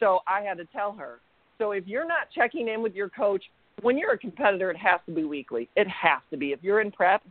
So 0.00 0.20
I 0.26 0.42
had 0.42 0.58
to 0.58 0.64
tell 0.66 0.92
her. 0.92 1.20
So 1.58 1.72
if 1.72 1.86
you're 1.86 2.06
not 2.06 2.28
checking 2.34 2.68
in 2.68 2.82
with 2.82 2.94
your 2.94 3.08
coach 3.08 3.42
when 3.82 3.98
you're 3.98 4.12
a 4.12 4.18
competitor 4.18 4.70
it 4.70 4.76
has 4.76 5.00
to 5.06 5.12
be 5.12 5.24
weekly. 5.24 5.68
It 5.76 5.88
has 5.88 6.20
to 6.30 6.36
be. 6.36 6.52
If 6.52 6.60
you're 6.62 6.80
in 6.80 6.90
prep 6.90 7.22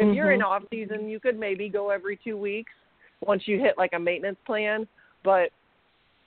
if 0.00 0.14
you're 0.14 0.32
in 0.32 0.40
mm-hmm. 0.40 0.48
off 0.48 0.62
season, 0.70 1.08
you 1.08 1.20
could 1.20 1.38
maybe 1.38 1.68
go 1.68 1.90
every 1.90 2.18
two 2.22 2.36
weeks 2.36 2.72
once 3.20 3.42
you 3.46 3.58
hit 3.58 3.74
like 3.76 3.92
a 3.92 3.98
maintenance 3.98 4.38
plan. 4.46 4.86
But 5.24 5.50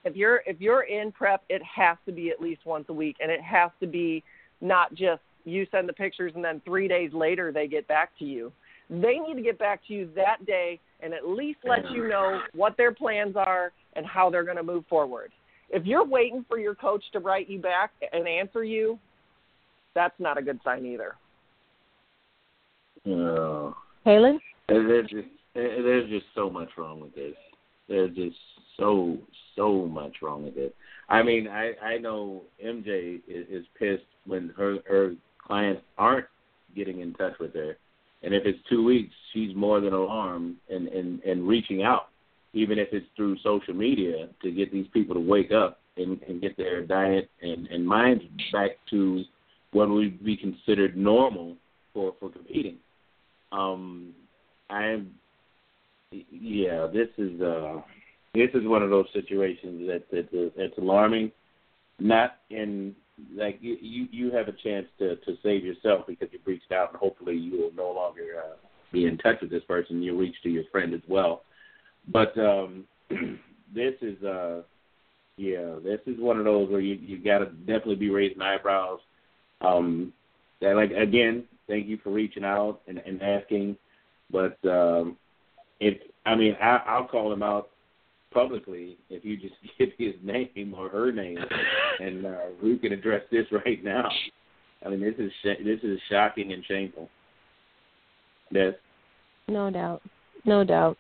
if 0.06 0.16
you're 0.16 0.41
if 0.46 0.62
you're 0.62 0.84
in 0.84 1.12
prep, 1.12 1.44
it 1.50 1.62
has 1.64 1.98
to 2.06 2.12
be 2.12 2.30
at 2.30 2.41
least 2.41 2.66
once 2.66 2.86
a 2.89 2.94
week, 2.94 3.18
and 3.20 3.32
it 3.32 3.41
has 3.41 3.72
to 3.80 3.88
be 3.88 4.24
not 4.62 4.94
just 4.94 5.22
you 5.46 5.66
send 5.72 5.89
the 5.89 5.94
pictures 5.94 6.32
and 6.36 6.44
then 6.44 6.62
three 6.64 6.88
days 6.88 7.12
later 7.14 7.52
they 7.52 7.68
get 7.68 7.88
back 7.88 8.12
to 8.20 8.26
you. 8.26 8.52
They 8.94 9.18
need 9.18 9.34
to 9.36 9.41
get 9.41 9.58
back 9.58 9.82
to 9.88 9.94
you 9.94 10.10
that 10.16 10.46
day 10.46 10.80
and 11.00 11.14
at 11.14 11.28
least 11.28 11.60
let 11.64 11.89
you 11.91 12.08
know 12.08 12.41
what 12.54 12.78
their 12.78 12.94
plans 12.94 13.36
are 13.36 13.72
and 13.96 14.06
how 14.06 14.30
they're 14.30 14.44
going 14.44 14.58
to 14.58 14.64
move 14.64 14.86
forward. 14.88 15.32
If 15.70 15.86
you're 15.86 16.06
waiting 16.06 16.46
for 16.48 16.60
your 16.60 16.76
coach 16.76 17.04
to 17.14 17.20
write 17.20 17.50
you 17.50 17.60
back 17.60 17.91
and 18.12 18.28
answer 18.28 18.64
you, 18.64 19.00
that's 19.96 20.14
not 20.20 20.38
a 20.38 20.44
good 20.44 20.60
sign 20.64 20.86
either. 20.86 21.16
Uh, 23.06 23.72
Kaelin? 24.06 24.38
there's 24.68 25.10
just 25.10 25.28
there's 25.56 26.10
just 26.10 26.26
so 26.36 26.50
much 26.50 26.70
wrong 26.78 27.00
with 27.00 27.14
this. 27.16 27.36
There's 27.89 28.16
just 28.16 28.38
so 28.78 29.18
so 29.56 29.88
much 29.88 30.18
wrong 30.22 30.46
with 30.46 30.58
it. 30.58 30.76
I 31.10 31.24
mean, 31.24 31.48
I 31.48 31.74
I 31.84 31.98
know 31.98 32.44
MJ 32.64 33.22
is, 33.28 33.48
is 33.50 33.66
pissed 33.78 34.04
when 34.26 34.54
her 34.56 34.78
her 34.88 35.16
clients 35.39 35.82
aren't 35.98 36.28
getting 36.76 37.02
in 37.02 37.14
touch 37.14 37.34
with 37.39 37.54
her, 37.56 37.78
and 38.24 38.34
if 38.34 38.45
it's 38.45 38.59
two 38.69 38.84
weeks, 38.84 39.13
she's 39.34 39.55
more 39.55 39.82
than 39.82 39.93
alarmed 39.93 40.55
and 40.69 40.88
and 40.88 41.21
and 41.24 41.47
reaching 41.47 41.84
out, 41.84 42.09
even 42.53 42.80
if 42.80 42.89
it's 42.91 43.05
through 43.15 43.38
social 43.39 43.74
media, 43.74 44.30
to 44.41 44.51
get 44.51 44.71
these 44.71 44.88
people 44.93 45.13
to 45.15 45.21
wake 45.21 45.51
up 45.51 45.80
and, 45.97 46.21
and 46.24 46.41
get 46.41 46.55
their 46.57 46.86
diet 46.86 47.30
and 47.41 47.67
and 47.67 47.86
minds 47.86 48.24
back 48.51 48.71
to 48.89 49.24
what 49.71 49.89
would 49.89 50.24
be 50.24 50.38
considered 50.38 50.95
normal 50.95 51.55
for 51.93 52.13
for 52.19 52.30
competing. 52.30 52.78
Um, 53.51 54.13
I'm, 54.69 55.11
yeah, 56.11 56.88
this 56.91 57.09
is 57.17 57.41
uh, 57.41 57.82
this 58.34 58.49
is 58.53 58.65
one 58.65 58.82
of 58.82 58.89
those 58.89 59.07
situations 59.13 59.88
that 59.88 60.09
that 60.11 60.53
that's 60.57 60.78
alarming. 60.78 61.32
Not 61.99 62.38
in 62.49 62.95
like 63.36 63.59
you 63.61 63.78
you 64.11 64.32
have 64.32 64.47
a 64.47 64.51
chance 64.51 64.88
to 64.99 65.16
to 65.18 65.38
save 65.43 65.64
yourself 65.64 66.05
because 66.07 66.30
you've 66.32 66.45
reached 66.45 66.72
out 66.72 66.89
and 66.89 66.99
hopefully 66.99 67.36
you 67.36 67.57
will 67.59 67.74
no 67.76 67.91
longer 67.91 68.41
uh, 68.43 68.55
be 68.91 69.05
in 69.05 69.18
touch 69.18 69.38
with 69.41 69.51
this 69.51 69.64
person. 69.66 70.01
You 70.01 70.18
reach 70.18 70.36
to 70.43 70.49
your 70.49 70.64
friend 70.72 70.93
as 70.93 71.01
well, 71.07 71.43
but 72.11 72.38
um, 72.38 72.86
this 73.74 73.93
is 74.01 74.22
uh, 74.24 74.61
yeah, 75.38 75.76
this 75.84 75.99
is 76.05 76.20
one 76.20 76.38
of 76.38 76.45
those 76.45 76.70
where 76.70 76.80
you 76.80 76.95
you 76.95 77.24
got 77.24 77.39
to 77.39 77.45
definitely 77.45 77.95
be 77.95 78.09
raising 78.09 78.41
eyebrows. 78.41 78.99
Um, 79.61 80.14
that 80.61 80.76
like 80.76 80.91
again, 80.91 81.45
thank 81.68 81.88
you 81.88 81.97
for 82.03 82.11
reaching 82.11 82.43
out 82.43 82.82
and, 82.88 82.99
and 82.99 83.22
asking. 83.22 83.78
But 84.32 84.57
um, 84.66 85.18
if 85.80 85.97
I 86.26 86.36
mean, 86.36 86.55
I, 86.61 86.82
I'll 86.88 87.07
call 87.07 87.32
him 87.32 87.43
out 87.43 87.70
publicly 88.34 88.98
if 89.10 89.24
you 89.24 89.38
just 89.38 89.56
give 89.80 89.90
his 89.98 90.16
name 90.24 90.74
or 90.78 90.90
her 90.90 91.12
name, 91.12 91.38
and 92.00 92.26
uh, 92.26 92.38
we 92.62 92.78
can 92.78 92.94
address 92.94 93.22
this 93.32 93.46
right 93.66 93.84
now. 93.84 94.10
I 94.86 94.90
mean, 94.90 95.02
this 95.02 95.16
is 95.18 95.32
sh- 95.42 95.64
this 95.64 95.80
is 95.84 96.00
shocking 96.10 96.52
and 96.54 96.64
shameful. 96.66 97.10
Yes. 98.52 98.74
No 99.48 99.70
doubt, 99.70 100.02
no 100.46 100.64
doubt. 100.64 100.98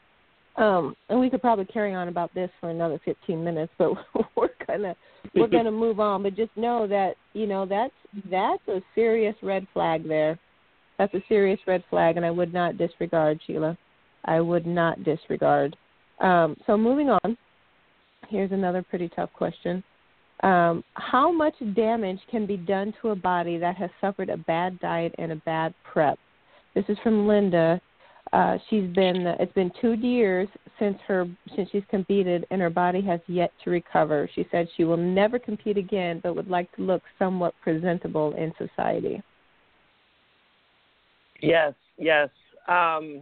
Um, 0.55 0.95
and 1.09 1.19
we 1.19 1.29
could 1.29 1.41
probably 1.41 1.65
carry 1.65 1.93
on 1.95 2.09
about 2.09 2.33
this 2.35 2.49
for 2.61 2.69
another 2.69 2.99
15 3.05 3.43
minutes, 3.43 3.73
but 3.77 3.93
we're 4.35 4.49
gonna 4.67 4.95
we're 5.35 5.47
gonna 5.47 5.71
move 5.85 5.99
on. 5.99 6.23
But 6.23 6.35
just 6.35 6.55
know 6.55 6.87
that 6.87 7.15
you 7.33 7.47
know 7.47 7.65
that's 7.65 7.93
that's 8.29 8.67
a 8.67 8.81
serious 8.93 9.35
red 9.41 9.67
flag 9.73 10.07
there. 10.07 10.37
That's 10.97 11.13
a 11.15 11.23
serious 11.27 11.59
red 11.65 11.83
flag, 11.89 12.17
and 12.17 12.25
I 12.25 12.31
would 12.31 12.53
not 12.53 12.77
disregard 12.77 13.39
Sheila. 13.45 13.77
I 14.25 14.39
would 14.39 14.67
not 14.67 15.03
disregard. 15.03 15.75
Um, 16.23 16.55
so 16.65 16.77
moving 16.77 17.09
on, 17.09 17.37
here's 18.29 18.51
another 18.51 18.81
pretty 18.81 19.09
tough 19.09 19.31
question. 19.33 19.83
Um, 20.41 20.83
how 20.95 21.31
much 21.31 21.53
damage 21.75 22.19
can 22.31 22.45
be 22.45 22.57
done 22.57 22.93
to 23.01 23.09
a 23.09 23.15
body 23.15 23.57
that 23.57 23.75
has 23.75 23.89
suffered 24.01 24.29
a 24.29 24.37
bad 24.37 24.79
diet 24.79 25.13
and 25.17 25.31
a 25.31 25.35
bad 25.37 25.73
prep? 25.83 26.17
This 26.73 26.85
is 26.87 26.97
from 27.03 27.27
Linda. 27.27 27.79
Uh, 28.31 28.57
she's 28.69 28.89
been 28.95 29.27
it's 29.39 29.53
been 29.53 29.71
two 29.79 29.93
years 29.93 30.47
since 30.79 30.97
her 31.07 31.27
since 31.55 31.69
she's 31.71 31.83
competed 31.89 32.47
and 32.49 32.61
her 32.61 32.69
body 32.69 33.01
has 33.01 33.19
yet 33.27 33.51
to 33.63 33.69
recover. 33.69 34.27
She 34.33 34.47
said 34.49 34.67
she 34.75 34.85
will 34.85 34.97
never 34.97 35.37
compete 35.37 35.77
again, 35.77 36.19
but 36.23 36.35
would 36.35 36.49
like 36.49 36.73
to 36.77 36.81
look 36.81 37.03
somewhat 37.19 37.53
presentable 37.61 38.33
in 38.33 38.51
society. 38.57 39.21
Yes, 41.41 41.73
yes. 41.97 42.29
Um, 42.67 43.21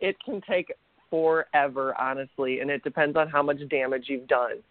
it 0.00 0.16
can 0.24 0.40
take 0.48 0.72
forever, 1.10 1.94
honestly, 2.00 2.60
and 2.60 2.70
it 2.70 2.82
depends 2.82 3.16
on 3.16 3.28
how 3.28 3.42
much 3.42 3.58
damage 3.68 4.04
you've 4.06 4.28
done. 4.28 4.62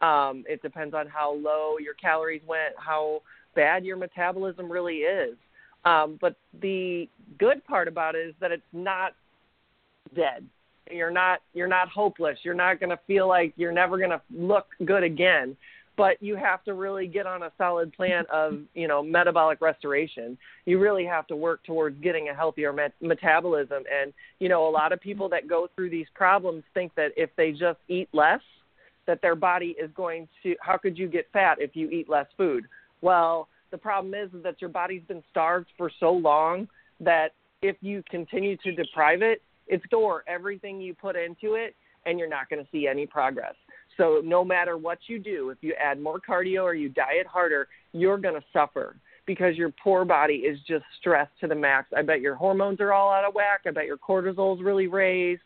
Um, 0.00 0.44
it 0.48 0.62
depends 0.62 0.94
on 0.94 1.08
how 1.08 1.34
low 1.34 1.78
your 1.78 1.94
calories 1.94 2.42
went, 2.46 2.74
how 2.76 3.22
bad 3.54 3.84
your 3.84 3.96
metabolism 3.96 4.70
really 4.70 4.98
is. 4.98 5.36
Um, 5.84 6.18
but 6.20 6.36
the 6.60 7.08
good 7.38 7.64
part 7.66 7.88
about 7.88 8.14
it 8.14 8.28
is 8.28 8.34
that 8.40 8.52
it's 8.52 8.62
not 8.72 9.14
dead. 10.14 10.44
You're 10.90 11.10
not 11.10 11.40
you're 11.52 11.68
not 11.68 11.88
hopeless. 11.88 12.38
You're 12.42 12.54
not 12.54 12.80
going 12.80 12.90
to 12.90 12.98
feel 13.06 13.28
like 13.28 13.52
you're 13.56 13.72
never 13.72 13.98
going 13.98 14.10
to 14.10 14.20
look 14.34 14.66
good 14.84 15.02
again. 15.02 15.56
But 15.98 16.22
you 16.22 16.36
have 16.36 16.62
to 16.64 16.74
really 16.74 17.08
get 17.08 17.26
on 17.26 17.42
a 17.42 17.52
solid 17.58 17.92
plan 17.92 18.24
of 18.32 18.60
you 18.72 18.86
know 18.86 19.02
metabolic 19.02 19.60
restoration. 19.60 20.38
You 20.64 20.78
really 20.78 21.04
have 21.04 21.26
to 21.26 21.36
work 21.36 21.64
towards 21.64 22.00
getting 22.00 22.28
a 22.28 22.34
healthier 22.34 22.72
met- 22.72 22.94
metabolism. 23.02 23.82
And 23.92 24.14
you 24.38 24.48
know 24.48 24.66
a 24.66 24.70
lot 24.70 24.92
of 24.92 25.00
people 25.00 25.28
that 25.30 25.48
go 25.48 25.68
through 25.74 25.90
these 25.90 26.06
problems 26.14 26.62
think 26.72 26.94
that 26.94 27.08
if 27.16 27.30
they 27.36 27.50
just 27.50 27.80
eat 27.88 28.08
less, 28.12 28.40
that 29.06 29.20
their 29.20 29.34
body 29.34 29.74
is 29.78 29.90
going 29.96 30.28
to. 30.44 30.54
How 30.60 30.78
could 30.78 30.96
you 30.96 31.08
get 31.08 31.26
fat 31.32 31.58
if 31.60 31.74
you 31.74 31.90
eat 31.90 32.08
less 32.08 32.26
food? 32.36 32.64
Well, 33.00 33.48
the 33.72 33.78
problem 33.78 34.14
is, 34.14 34.30
that 34.44 34.60
your 34.60 34.70
body's 34.70 35.02
been 35.08 35.22
starved 35.30 35.66
for 35.76 35.90
so 35.98 36.12
long 36.12 36.68
that 37.00 37.32
if 37.60 37.76
you 37.80 38.04
continue 38.08 38.56
to 38.58 38.72
deprive 38.72 39.22
it, 39.22 39.42
it's 39.66 39.84
store 39.86 40.24
everything 40.26 40.80
you 40.80 40.94
put 40.94 41.16
into 41.16 41.54
it, 41.54 41.74
and 42.06 42.18
you're 42.18 42.28
not 42.28 42.48
going 42.48 42.62
to 42.62 42.70
see 42.70 42.86
any 42.86 43.06
progress. 43.06 43.54
So 43.98 44.22
no 44.24 44.44
matter 44.44 44.78
what 44.78 44.98
you 45.08 45.18
do, 45.18 45.50
if 45.50 45.58
you 45.60 45.74
add 45.74 46.00
more 46.00 46.18
cardio 46.18 46.62
or 46.62 46.74
you 46.74 46.88
diet 46.88 47.26
harder, 47.26 47.68
you're 47.92 48.16
going 48.16 48.36
to 48.36 48.46
suffer 48.52 48.96
because 49.26 49.56
your 49.56 49.70
poor 49.82 50.06
body 50.06 50.36
is 50.36 50.58
just 50.66 50.84
stressed 50.98 51.32
to 51.40 51.46
the 51.46 51.54
max. 51.54 51.88
I 51.94 52.00
bet 52.00 52.22
your 52.22 52.34
hormones 52.34 52.80
are 52.80 52.94
all 52.94 53.12
out 53.12 53.24
of 53.24 53.34
whack. 53.34 53.62
I 53.66 53.72
bet 53.72 53.84
your 53.84 53.98
cortisol's 53.98 54.62
really 54.62 54.86
raised. 54.86 55.42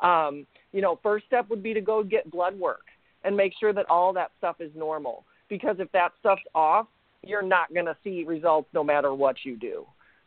Um, 0.00 0.46
you 0.72 0.80
know, 0.80 1.00
first 1.02 1.26
step 1.26 1.48
would 1.50 1.62
be 1.62 1.74
to 1.74 1.80
go 1.80 2.04
get 2.04 2.30
blood 2.30 2.56
work 2.56 2.84
and 3.24 3.36
make 3.36 3.52
sure 3.58 3.72
that 3.72 3.88
all 3.90 4.12
that 4.12 4.30
stuff 4.38 4.56
is 4.60 4.70
normal. 4.76 5.24
Because 5.48 5.76
if 5.78 5.90
that 5.92 6.12
stuff's 6.20 6.42
off, 6.54 6.86
you're 7.22 7.42
not 7.42 7.72
going 7.72 7.86
to 7.86 7.96
see 8.04 8.24
results 8.24 8.68
no 8.74 8.84
matter 8.84 9.14
what 9.14 9.36
you 9.44 9.56
do. 9.56 9.86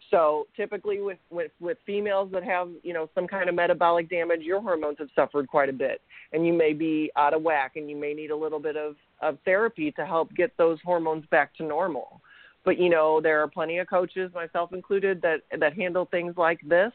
So 0.10 0.48
typically 0.56 1.02
with, 1.02 1.18
with 1.30 1.52
with 1.60 1.78
females 1.86 2.30
that 2.32 2.44
have 2.44 2.70
you 2.84 2.94
know 2.94 3.10
some 3.14 3.28
kind 3.28 3.50
of 3.50 3.56
metabolic 3.56 4.10
damage, 4.10 4.42
your 4.42 4.62
hormones 4.62 4.98
have 5.00 5.10
suffered 5.16 5.48
quite 5.48 5.70
a 5.70 5.74
bit, 5.74 6.02
and 6.32 6.46
you 6.46 6.54
may 6.54 6.74
be 6.74 7.12
out 7.18 7.34
of 7.34 7.42
whack, 7.42 7.74
and 7.76 7.90
you 7.90 7.96
may 7.98 8.14
need 8.14 8.32
a 8.32 8.36
little 8.36 8.60
bit 8.60 8.78
of 8.78 8.96
of 9.22 9.38
therapy 9.44 9.92
to 9.94 10.06
help 10.06 10.34
get 10.34 10.56
those 10.58 10.80
hormones 10.84 11.26
back 11.30 11.56
to 11.56 11.64
normal. 11.64 12.22
But 12.64 12.80
you 12.80 12.90
know 12.90 13.20
there 13.20 13.42
are 13.42 13.48
plenty 13.48 13.80
of 13.80 13.90
coaches, 13.90 14.32
myself 14.34 14.72
included, 14.72 15.22
that 15.24 15.42
that 15.60 15.74
handle 15.74 16.06
things 16.06 16.36
like 16.38 16.62
this. 16.68 16.94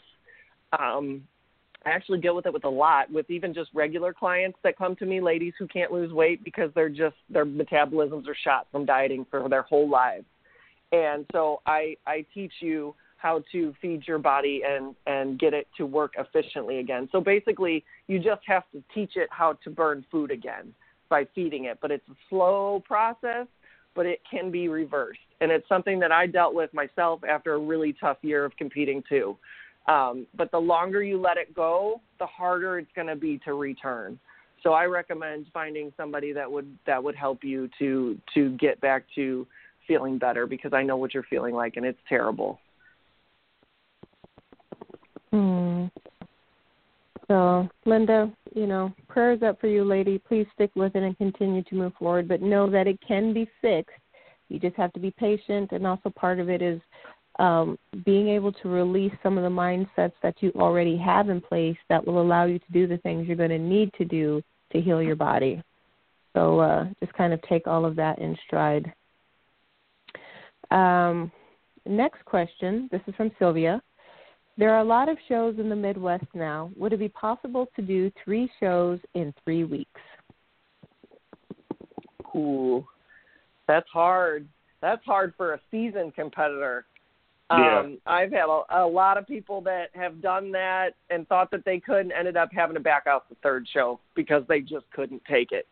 Um, 0.78 1.22
I 1.84 1.90
actually 1.90 2.20
deal 2.20 2.36
with 2.36 2.46
it 2.46 2.52
with 2.52 2.64
a 2.64 2.70
lot 2.70 3.10
with 3.12 3.28
even 3.30 3.52
just 3.52 3.70
regular 3.74 4.14
clients 4.14 4.58
that 4.62 4.78
come 4.78 4.96
to 4.96 5.06
me, 5.06 5.20
ladies 5.20 5.52
who 5.58 5.66
can't 5.66 5.92
lose 5.92 6.12
weight 6.12 6.44
because 6.44 6.70
they're 6.74 6.88
just 6.88 7.16
their 7.28 7.44
metabolisms 7.44 8.26
are 8.26 8.36
shot 8.42 8.68
from 8.72 8.86
dieting 8.86 9.26
for 9.30 9.48
their 9.50 9.62
whole 9.62 9.88
lives. 9.88 10.24
And 10.92 11.26
so 11.32 11.60
I 11.66 11.96
I 12.06 12.24
teach 12.32 12.52
you 12.60 12.94
how 13.22 13.42
to 13.52 13.72
feed 13.80 14.02
your 14.06 14.18
body 14.18 14.62
and 14.66 14.94
and 15.06 15.38
get 15.38 15.54
it 15.54 15.68
to 15.76 15.86
work 15.86 16.14
efficiently 16.18 16.80
again. 16.80 17.08
So 17.12 17.20
basically, 17.20 17.84
you 18.08 18.18
just 18.18 18.42
have 18.46 18.64
to 18.72 18.82
teach 18.92 19.12
it 19.14 19.28
how 19.30 19.54
to 19.64 19.70
burn 19.70 20.04
food 20.10 20.30
again 20.30 20.74
by 21.08 21.26
feeding 21.34 21.66
it, 21.66 21.78
but 21.80 21.90
it's 21.90 22.08
a 22.10 22.16
slow 22.28 22.82
process, 22.86 23.46
but 23.94 24.06
it 24.06 24.20
can 24.28 24.50
be 24.50 24.68
reversed. 24.68 25.20
And 25.40 25.52
it's 25.52 25.68
something 25.68 26.00
that 26.00 26.10
I 26.10 26.26
dealt 26.26 26.54
with 26.54 26.72
myself 26.74 27.20
after 27.28 27.54
a 27.54 27.58
really 27.58 27.94
tough 28.00 28.16
year 28.22 28.44
of 28.44 28.56
competing 28.56 29.02
too. 29.08 29.36
Um, 29.86 30.26
but 30.36 30.50
the 30.50 30.58
longer 30.58 31.02
you 31.02 31.20
let 31.20 31.36
it 31.36 31.54
go, 31.54 32.00
the 32.18 32.26
harder 32.26 32.78
it's 32.78 32.90
going 32.94 33.08
to 33.08 33.16
be 33.16 33.38
to 33.44 33.54
return. 33.54 34.18
So 34.62 34.72
I 34.72 34.84
recommend 34.86 35.46
finding 35.52 35.92
somebody 35.96 36.32
that 36.32 36.50
would 36.50 36.76
that 36.86 37.02
would 37.02 37.16
help 37.16 37.44
you 37.44 37.68
to 37.78 38.18
to 38.34 38.50
get 38.56 38.80
back 38.80 39.04
to 39.14 39.46
feeling 39.86 40.18
better 40.18 40.46
because 40.46 40.72
I 40.72 40.82
know 40.82 40.96
what 40.96 41.14
you're 41.14 41.24
feeling 41.24 41.54
like 41.54 41.76
and 41.76 41.84
it's 41.84 41.98
terrible. 42.08 42.60
Hmm. 45.32 45.86
So, 47.28 47.68
Linda, 47.86 48.30
you 48.54 48.66
know, 48.66 48.92
prayers 49.08 49.42
up 49.42 49.60
for 49.60 49.66
you, 49.66 49.84
lady. 49.84 50.18
Please 50.18 50.46
stick 50.54 50.70
with 50.74 50.94
it 50.94 51.02
and 51.02 51.16
continue 51.16 51.62
to 51.64 51.74
move 51.74 51.92
forward. 51.98 52.28
But 52.28 52.42
know 52.42 52.68
that 52.70 52.86
it 52.86 52.98
can 53.06 53.32
be 53.32 53.48
fixed. 53.60 53.96
You 54.48 54.58
just 54.58 54.76
have 54.76 54.92
to 54.92 55.00
be 55.00 55.10
patient, 55.12 55.72
and 55.72 55.86
also 55.86 56.10
part 56.10 56.38
of 56.38 56.50
it 56.50 56.60
is 56.60 56.80
um, 57.38 57.78
being 58.04 58.28
able 58.28 58.52
to 58.52 58.68
release 58.68 59.12
some 59.22 59.38
of 59.38 59.44
the 59.44 59.48
mindsets 59.48 60.12
that 60.22 60.34
you 60.40 60.52
already 60.56 60.96
have 60.98 61.30
in 61.30 61.40
place 61.40 61.78
that 61.88 62.06
will 62.06 62.20
allow 62.20 62.44
you 62.44 62.58
to 62.58 62.72
do 62.72 62.86
the 62.86 62.98
things 62.98 63.26
you're 63.26 63.36
going 63.36 63.48
to 63.48 63.58
need 63.58 63.90
to 63.94 64.04
do 64.04 64.42
to 64.72 64.80
heal 64.80 65.02
your 65.02 65.16
body. 65.16 65.62
So 66.34 66.60
uh, 66.60 66.84
just 67.00 67.14
kind 67.14 67.32
of 67.32 67.40
take 67.42 67.66
all 67.66 67.86
of 67.86 67.96
that 67.96 68.18
in 68.18 68.36
stride. 68.46 68.92
Um, 70.70 71.32
next 71.86 72.24
question. 72.24 72.88
This 72.92 73.00
is 73.06 73.14
from 73.14 73.30
Sylvia. 73.38 73.82
There 74.58 74.70
are 74.70 74.80
a 74.80 74.84
lot 74.84 75.08
of 75.08 75.16
shows 75.28 75.58
in 75.58 75.68
the 75.68 75.76
Midwest 75.76 76.26
now. 76.34 76.70
Would 76.76 76.92
it 76.92 76.98
be 76.98 77.08
possible 77.08 77.68
to 77.74 77.82
do 77.82 78.12
three 78.22 78.50
shows 78.60 78.98
in 79.14 79.32
three 79.44 79.64
weeks? 79.64 80.00
Ooh, 82.36 82.86
that's 83.66 83.88
hard. 83.90 84.46
That's 84.80 85.04
hard 85.04 85.34
for 85.36 85.54
a 85.54 85.60
seasoned 85.70 86.14
competitor. 86.14 86.84
Yeah. 87.50 87.80
Um, 87.80 87.98
I've 88.06 88.32
had 88.32 88.46
a, 88.46 88.62
a 88.70 88.86
lot 88.86 89.18
of 89.18 89.26
people 89.26 89.60
that 89.62 89.90
have 89.94 90.22
done 90.22 90.50
that 90.52 90.94
and 91.10 91.28
thought 91.28 91.50
that 91.50 91.64
they 91.64 91.78
could 91.78 92.00
and 92.00 92.12
ended 92.12 92.36
up 92.36 92.48
having 92.52 92.74
to 92.74 92.80
back 92.80 93.06
out 93.06 93.28
the 93.28 93.36
third 93.42 93.66
show 93.72 94.00
because 94.14 94.42
they 94.48 94.60
just 94.60 94.90
couldn't 94.90 95.22
take 95.28 95.52
it. 95.52 95.66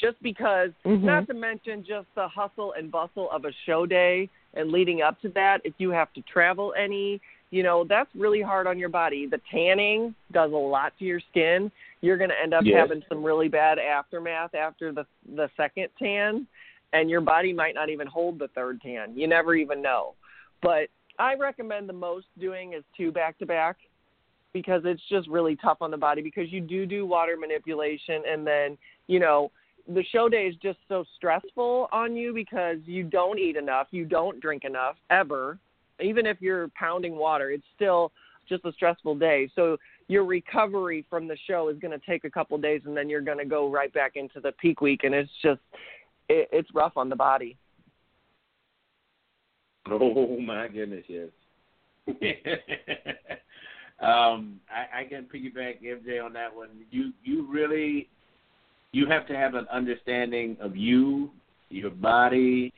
Just 0.00 0.20
because, 0.22 0.70
Mhm. 0.84 1.02
not 1.02 1.26
to 1.28 1.34
mention 1.34 1.84
just 1.84 2.06
the 2.14 2.26
hustle 2.26 2.72
and 2.72 2.90
bustle 2.90 3.30
of 3.30 3.44
a 3.44 3.52
show 3.64 3.86
day 3.86 4.28
and 4.54 4.72
leading 4.72 5.02
up 5.02 5.20
to 5.20 5.28
that, 5.30 5.60
if 5.62 5.74
you 5.78 5.90
have 5.90 6.12
to 6.14 6.22
travel 6.22 6.74
any, 6.76 7.20
you 7.50 7.62
know, 7.62 7.84
that's 7.88 8.10
really 8.14 8.40
hard 8.40 8.66
on 8.66 8.78
your 8.78 8.88
body. 8.88 9.26
The 9.26 9.40
tanning 9.50 10.14
does 10.32 10.52
a 10.52 10.56
lot 10.56 10.92
to 10.98 11.04
your 11.04 11.20
skin. 11.30 11.70
You're 12.00 12.16
going 12.16 12.30
to 12.30 12.40
end 12.40 12.54
up 12.54 12.64
Yes. 12.64 12.76
having 12.78 13.02
some 13.08 13.22
really 13.22 13.48
bad 13.48 13.78
aftermath 13.78 14.54
after 14.54 14.92
the 14.92 15.04
the 15.34 15.50
second 15.56 15.88
tan 15.98 16.46
and 16.92 17.08
your 17.10 17.20
body 17.20 17.52
might 17.52 17.74
not 17.74 17.88
even 17.88 18.06
hold 18.06 18.38
the 18.38 18.48
third 18.48 18.80
tan. 18.80 19.16
You 19.16 19.28
never 19.28 19.54
even 19.54 19.80
know. 19.82 20.14
But 20.62 20.88
I 21.18 21.34
recommend 21.34 21.88
the 21.88 21.92
most 21.94 22.26
doing 22.38 22.72
is 22.72 22.82
two 22.96 23.12
back 23.12 23.38
to 23.38 23.46
back 23.46 23.76
because 24.52 24.82
it's 24.84 25.02
just 25.08 25.28
really 25.28 25.56
tough 25.56 25.78
on 25.80 25.90
the 25.90 25.96
body 25.96 26.22
because 26.22 26.50
you 26.50 26.60
do 26.60 26.86
do 26.86 27.06
water 27.06 27.36
manipulation 27.38 28.22
and 28.28 28.46
then, 28.46 28.76
you 29.06 29.20
know, 29.20 29.50
the 29.88 30.04
show 30.12 30.28
day 30.28 30.46
is 30.46 30.54
just 30.62 30.78
so 30.88 31.04
stressful 31.16 31.88
on 31.92 32.16
you 32.16 32.32
because 32.32 32.78
you 32.84 33.02
don't 33.04 33.38
eat 33.38 33.56
enough, 33.56 33.88
you 33.90 34.04
don't 34.04 34.40
drink 34.40 34.64
enough 34.64 34.96
ever. 35.10 35.58
Even 36.02 36.26
if 36.26 36.40
you're 36.40 36.68
pounding 36.68 37.16
water, 37.16 37.50
it's 37.50 37.64
still 37.74 38.12
just 38.48 38.64
a 38.64 38.72
stressful 38.72 39.14
day. 39.16 39.50
So 39.54 39.76
your 40.08 40.24
recovery 40.24 41.04
from 41.08 41.28
the 41.28 41.36
show 41.46 41.68
is 41.68 41.78
going 41.78 41.98
to 41.98 42.06
take 42.06 42.24
a 42.24 42.30
couple 42.30 42.58
days 42.58 42.82
and 42.84 42.96
then 42.96 43.08
you're 43.08 43.20
going 43.20 43.38
to 43.38 43.44
go 43.44 43.70
right 43.70 43.92
back 43.92 44.12
into 44.16 44.40
the 44.40 44.52
peak 44.52 44.80
week 44.80 45.04
and 45.04 45.14
it's 45.14 45.30
just 45.42 45.60
it, 46.28 46.48
it's 46.52 46.68
rough 46.74 46.96
on 46.96 47.08
the 47.08 47.16
body. 47.16 47.56
Oh 49.92 50.38
my 50.38 50.68
goodness, 50.68 51.04
yes. 51.08 51.30
Um, 54.00 54.60
I, 54.70 55.00
I 55.00 55.04
can 55.04 55.24
piggyback 55.24 55.82
MJ 55.82 56.24
on 56.24 56.32
that 56.32 56.54
one. 56.54 56.68
You 56.90 57.12
you 57.22 57.46
really 57.50 58.08
you 58.92 59.06
have 59.06 59.26
to 59.28 59.36
have 59.36 59.54
an 59.54 59.66
understanding 59.70 60.56
of 60.58 60.74
you, 60.74 61.30
your 61.68 61.90
body, 61.90 62.72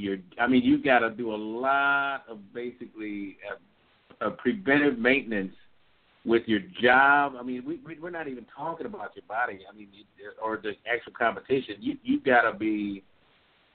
your. 0.00 0.18
I 0.40 0.46
mean, 0.46 0.62
you 0.62 0.82
got 0.82 1.00
to 1.00 1.10
do 1.10 1.34
a 1.34 1.36
lot 1.36 2.24
of 2.28 2.38
basically 2.52 3.36
a, 4.20 4.26
a 4.26 4.30
preventive 4.30 4.98
maintenance 4.98 5.54
with 6.24 6.42
your 6.46 6.60
job. 6.82 7.34
I 7.38 7.42
mean, 7.42 7.64
we, 7.66 7.80
we 7.86 7.98
we're 7.98 8.10
not 8.10 8.28
even 8.28 8.46
talking 8.56 8.86
about 8.86 9.14
your 9.14 9.24
body. 9.28 9.60
I 9.70 9.76
mean, 9.76 9.88
or 10.42 10.58
the 10.62 10.72
actual 10.92 11.12
competition. 11.18 11.76
You 11.80 11.96
you 12.02 12.20
got 12.20 12.50
to 12.50 12.56
be 12.56 13.02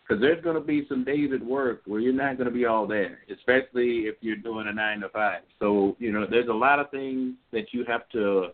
because 0.07 0.21
there's 0.21 0.43
going 0.43 0.55
to 0.55 0.61
be 0.61 0.85
some 0.87 1.03
days 1.03 1.31
at 1.33 1.43
work 1.43 1.81
where 1.85 1.99
you're 1.99 2.13
not 2.13 2.37
going 2.37 2.49
to 2.49 2.53
be 2.53 2.65
all 2.65 2.85
there, 2.85 3.19
especially 3.33 4.01
if 4.01 4.15
you're 4.21 4.35
doing 4.35 4.67
a 4.67 4.73
nine 4.73 4.99
to 4.99 5.09
five. 5.09 5.41
So 5.59 5.95
you 5.99 6.11
know, 6.11 6.27
there's 6.29 6.49
a 6.49 6.53
lot 6.53 6.79
of 6.79 6.91
things 6.91 7.33
that 7.51 7.73
you 7.73 7.83
have 7.85 8.07
to 8.09 8.49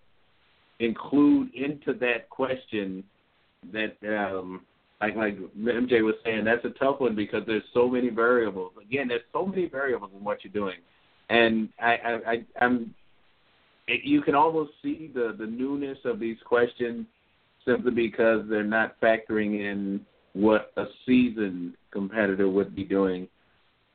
include 0.80 1.54
into 1.54 1.94
that 2.00 2.30
question. 2.30 3.04
That 3.72 3.96
um, 4.08 4.62
like 5.02 5.16
like 5.16 5.38
MJ 5.58 6.04
was 6.04 6.16
saying, 6.24 6.46
that's 6.46 6.64
a 6.66 6.70
tough 6.70 7.00
one 7.00 7.16
because 7.16 7.44
there's 7.48 7.64
so 7.74 7.90
many 7.90 8.10
variables. 8.10 8.74
Again, 8.82 9.08
there's 9.08 9.22
so 9.34 9.46
many 9.46 9.66
variables 9.66 10.12
in 10.18 10.24
what 10.24 10.44
you're 10.44 10.54
doing, 10.54 10.78
and 11.30 11.70
I, 11.80 11.96
I, 11.96 12.32
I 12.32 12.46
I'm. 12.62 12.94
It, 13.88 14.02
you 14.04 14.22
can 14.22 14.36
almost 14.36 14.72
see 14.84 15.10
the 15.14 15.36
the 15.38 15.48
newness 15.48 15.98
of 16.06 16.20
these 16.20 16.38
questions 16.46 17.08
simply 17.66 17.92
because 17.92 18.42
they're 18.50 18.64
not 18.64 19.00
factoring 19.02 19.60
in 19.60 20.06
what 20.34 20.72
a 20.78 20.86
seasoned 21.06 21.74
competitor 21.92 22.50
would 22.50 22.76
be 22.76 22.84
doing 22.84 23.28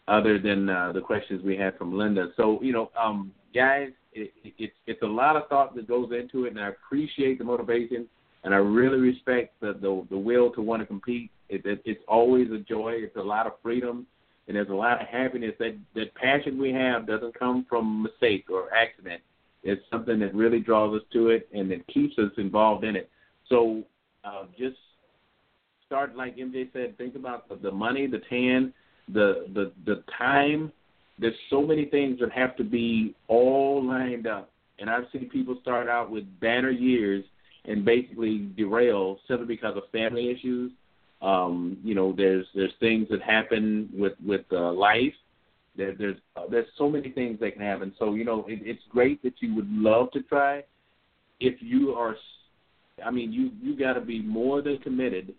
other 0.08 0.38
than 0.38 0.68
uh, 0.68 0.92
the 0.92 1.00
questions 1.00 1.42
we 1.44 1.56
had 1.56 1.76
from 1.76 1.96
Linda. 1.96 2.28
So, 2.36 2.60
you 2.62 2.72
know, 2.72 2.90
um, 3.00 3.32
guys, 3.54 3.90
it, 4.12 4.32
it, 4.44 4.54
it's 4.58 4.74
it's 4.86 5.02
a 5.02 5.06
lot 5.06 5.36
of 5.36 5.48
thought 5.48 5.74
that 5.74 5.88
goes 5.88 6.10
into 6.12 6.44
it, 6.44 6.50
and 6.50 6.60
I 6.60 6.68
appreciate 6.68 7.38
the 7.38 7.44
motivation, 7.44 8.06
and 8.46 8.54
I 8.54 8.58
really 8.58 8.98
respect 8.98 9.60
the 9.60 9.74
the, 9.74 10.06
the 10.08 10.16
will 10.16 10.50
to 10.52 10.62
want 10.62 10.80
to 10.80 10.86
compete. 10.86 11.30
It, 11.50 11.66
it, 11.66 11.82
it's 11.84 12.02
always 12.08 12.50
a 12.50 12.58
joy. 12.58 12.94
It's 12.96 13.16
a 13.16 13.22
lot 13.22 13.46
of 13.46 13.54
freedom, 13.60 14.06
and 14.46 14.56
there's 14.56 14.70
a 14.70 14.74
lot 14.74 15.02
of 15.02 15.08
happiness. 15.08 15.52
That 15.58 15.76
that 15.96 16.14
passion 16.14 16.58
we 16.58 16.72
have 16.72 17.06
doesn't 17.06 17.38
come 17.38 17.66
from 17.68 18.04
mistake 18.04 18.46
or 18.48 18.72
accident. 18.72 19.20
It's 19.64 19.82
something 19.90 20.20
that 20.20 20.32
really 20.32 20.60
draws 20.60 20.94
us 20.94 21.02
to 21.12 21.30
it, 21.30 21.48
and 21.52 21.68
that 21.72 21.84
keeps 21.88 22.16
us 22.18 22.30
involved 22.38 22.84
in 22.84 22.94
it. 22.94 23.10
So, 23.48 23.82
uh, 24.24 24.44
just 24.56 24.76
start 25.84 26.14
like 26.16 26.36
MJ 26.36 26.72
said, 26.72 26.96
think 26.98 27.16
about 27.16 27.48
the, 27.48 27.56
the 27.56 27.72
money, 27.72 28.06
the 28.06 28.20
tan, 28.30 28.72
the 29.12 29.46
the 29.54 29.72
the 29.84 30.04
time. 30.16 30.72
There's 31.18 31.34
so 31.50 31.62
many 31.62 31.86
things 31.86 32.20
that 32.20 32.30
have 32.30 32.56
to 32.58 32.64
be 32.64 33.16
all 33.26 33.84
lined 33.84 34.28
up. 34.28 34.50
And 34.78 34.88
I've 34.88 35.04
seen 35.10 35.30
people 35.30 35.58
start 35.62 35.88
out 35.88 36.10
with 36.10 36.24
banner 36.40 36.70
years 36.70 37.24
and 37.66 37.84
basically 37.84 38.48
derail 38.56 39.18
simply 39.28 39.46
because 39.46 39.76
of 39.76 39.84
family 39.92 40.30
issues. 40.30 40.72
Um, 41.22 41.78
you 41.82 41.94
know, 41.94 42.12
there's 42.16 42.46
there's 42.54 42.72
things 42.80 43.08
that 43.10 43.22
happen 43.22 43.90
with 43.94 44.12
with 44.24 44.44
uh, 44.52 44.72
life. 44.72 45.14
There, 45.76 45.94
there's 45.94 46.16
uh, 46.36 46.42
there's 46.50 46.68
so 46.78 46.88
many 46.88 47.10
things 47.10 47.40
that 47.40 47.52
can 47.52 47.62
happen. 47.62 47.94
So 47.98 48.14
you 48.14 48.24
know, 48.24 48.44
it, 48.48 48.60
it's 48.62 48.82
great 48.90 49.22
that 49.22 49.34
you 49.40 49.54
would 49.54 49.70
love 49.70 50.10
to 50.12 50.22
try. 50.22 50.64
If 51.40 51.54
you 51.60 51.92
are, 51.94 52.16
I 53.04 53.10
mean, 53.10 53.32
you 53.32 53.50
you 53.62 53.78
got 53.78 53.94
to 53.94 54.00
be 54.00 54.22
more 54.22 54.62
than 54.62 54.78
committed 54.78 55.34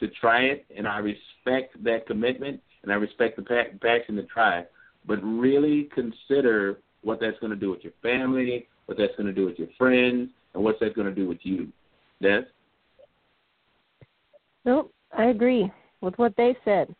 to 0.00 0.08
try 0.20 0.42
it, 0.42 0.66
and 0.76 0.88
I 0.88 0.98
respect 0.98 1.82
that 1.84 2.06
commitment, 2.06 2.60
and 2.82 2.92
I 2.92 2.96
respect 2.96 3.36
the 3.36 3.42
pa- 3.42 3.76
passion 3.80 4.16
to 4.16 4.24
try. 4.24 4.64
But 5.06 5.22
really 5.22 5.88
consider 5.94 6.78
what 7.02 7.20
that's 7.20 7.38
going 7.38 7.50
to 7.50 7.56
do 7.56 7.70
with 7.70 7.82
your 7.82 7.92
family, 8.02 8.66
what 8.86 8.98
that's 8.98 9.14
going 9.16 9.26
to 9.26 9.32
do 9.32 9.46
with 9.46 9.58
your 9.58 9.68
friends, 9.78 10.30
and 10.54 10.62
what's 10.62 10.80
that 10.80 10.94
going 10.94 11.08
to 11.08 11.14
do 11.14 11.28
with 11.28 11.38
you. 11.42 11.68
Des? 12.22 12.42
Nope, 14.64 14.92
I 15.16 15.26
agree 15.26 15.70
with 16.00 16.18
what 16.18 16.36
they 16.36 16.56
said. 16.64 16.94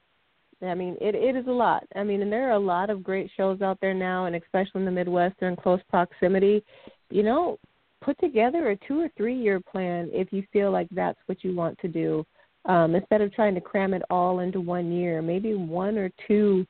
I 0.62 0.74
mean, 0.74 0.96
it 1.00 1.14
it 1.14 1.36
is 1.36 1.46
a 1.46 1.52
lot. 1.52 1.84
I 1.96 2.04
mean, 2.04 2.20
and 2.22 2.30
there 2.30 2.48
are 2.48 2.54
a 2.54 2.58
lot 2.58 2.90
of 2.90 3.02
great 3.02 3.30
shows 3.36 3.62
out 3.62 3.78
there 3.80 3.94
now, 3.94 4.26
and 4.26 4.36
especially 4.36 4.80
in 4.80 4.84
the 4.84 4.90
Midwest, 4.90 5.36
they're 5.40 5.48
in 5.48 5.56
close 5.56 5.80
proximity. 5.88 6.62
You 7.10 7.22
know, 7.22 7.58
put 8.02 8.18
together 8.18 8.70
a 8.70 8.76
two 8.76 9.00
or 9.00 9.08
three 9.16 9.36
year 9.36 9.60
plan 9.60 10.10
if 10.12 10.32
you 10.32 10.42
feel 10.52 10.70
like 10.70 10.88
that's 10.90 11.18
what 11.26 11.42
you 11.42 11.54
want 11.54 11.78
to 11.78 11.88
do 11.88 12.26
um, 12.66 12.94
instead 12.94 13.20
of 13.20 13.32
trying 13.32 13.54
to 13.54 13.60
cram 13.60 13.94
it 13.94 14.02
all 14.10 14.40
into 14.40 14.60
one 14.60 14.92
year, 14.92 15.22
maybe 15.22 15.54
one 15.54 15.96
or 15.96 16.10
two 16.26 16.66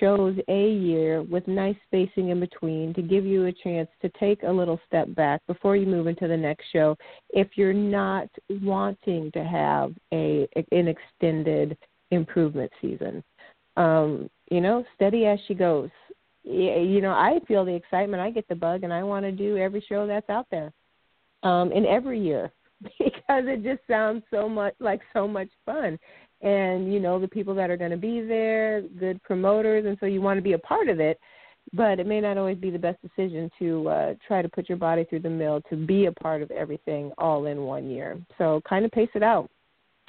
shows 0.00 0.36
a 0.48 0.70
year 0.70 1.22
with 1.22 1.46
nice 1.48 1.76
spacing 1.86 2.30
in 2.30 2.40
between 2.40 2.94
to 2.94 3.02
give 3.02 3.24
you 3.24 3.46
a 3.46 3.52
chance 3.52 3.88
to 4.00 4.08
take 4.20 4.42
a 4.42 4.50
little 4.50 4.80
step 4.86 5.12
back 5.14 5.40
before 5.46 5.76
you 5.76 5.86
move 5.86 6.06
into 6.06 6.28
the 6.28 6.36
next 6.36 6.66
show. 6.72 6.96
If 7.30 7.48
you're 7.56 7.72
not 7.72 8.28
wanting 8.48 9.30
to 9.32 9.44
have 9.44 9.94
a 10.12 10.48
an 10.70 10.88
extended 10.88 11.76
improvement 12.10 12.70
season 12.80 13.24
um 13.76 14.28
you 14.50 14.60
know 14.60 14.84
steady 14.94 15.26
as 15.26 15.38
she 15.48 15.54
goes. 15.54 15.90
You 16.44 17.00
know 17.00 17.12
i 17.12 17.38
feel 17.46 17.64
the 17.64 17.74
excitement. 17.74 18.20
I 18.20 18.30
get 18.30 18.48
the 18.48 18.54
bug 18.54 18.82
and 18.82 18.92
i 18.92 19.02
want 19.02 19.24
to 19.24 19.32
do 19.32 19.56
every 19.56 19.84
show 19.88 20.06
that's 20.06 20.28
out 20.28 20.46
there 20.50 20.72
um 21.42 21.72
in 21.72 21.86
every 21.86 22.20
year 22.20 22.52
because 22.98 23.44
it 23.46 23.62
just 23.62 23.80
sounds 23.88 24.22
so 24.30 24.48
much 24.48 24.74
like 24.80 25.00
so 25.12 25.26
much 25.28 25.48
fun 25.64 25.98
and 26.42 26.92
you 26.92 27.00
know 27.00 27.18
the 27.18 27.28
people 27.28 27.54
that 27.54 27.70
are 27.70 27.76
going 27.76 27.90
to 27.90 27.96
be 27.96 28.20
there 28.20 28.82
good 28.98 29.22
promoters 29.22 29.86
and 29.86 29.96
so 30.00 30.06
you 30.06 30.20
want 30.20 30.38
to 30.38 30.42
be 30.42 30.52
a 30.52 30.58
part 30.58 30.88
of 30.88 31.00
it 31.00 31.18
but 31.72 32.00
it 32.00 32.06
may 32.06 32.20
not 32.20 32.36
always 32.36 32.58
be 32.58 32.70
the 32.70 32.78
best 32.78 32.98
decision 33.02 33.50
to 33.58 33.88
uh 33.88 34.14
try 34.26 34.42
to 34.42 34.48
put 34.48 34.68
your 34.68 34.78
body 34.78 35.04
through 35.04 35.20
the 35.20 35.30
mill 35.30 35.60
to 35.70 35.76
be 35.76 36.06
a 36.06 36.12
part 36.12 36.42
of 36.42 36.50
everything 36.50 37.12
all 37.18 37.46
in 37.46 37.62
one 37.62 37.88
year 37.88 38.20
so 38.38 38.60
kind 38.68 38.84
of 38.84 38.90
pace 38.90 39.10
it 39.14 39.22
out 39.22 39.48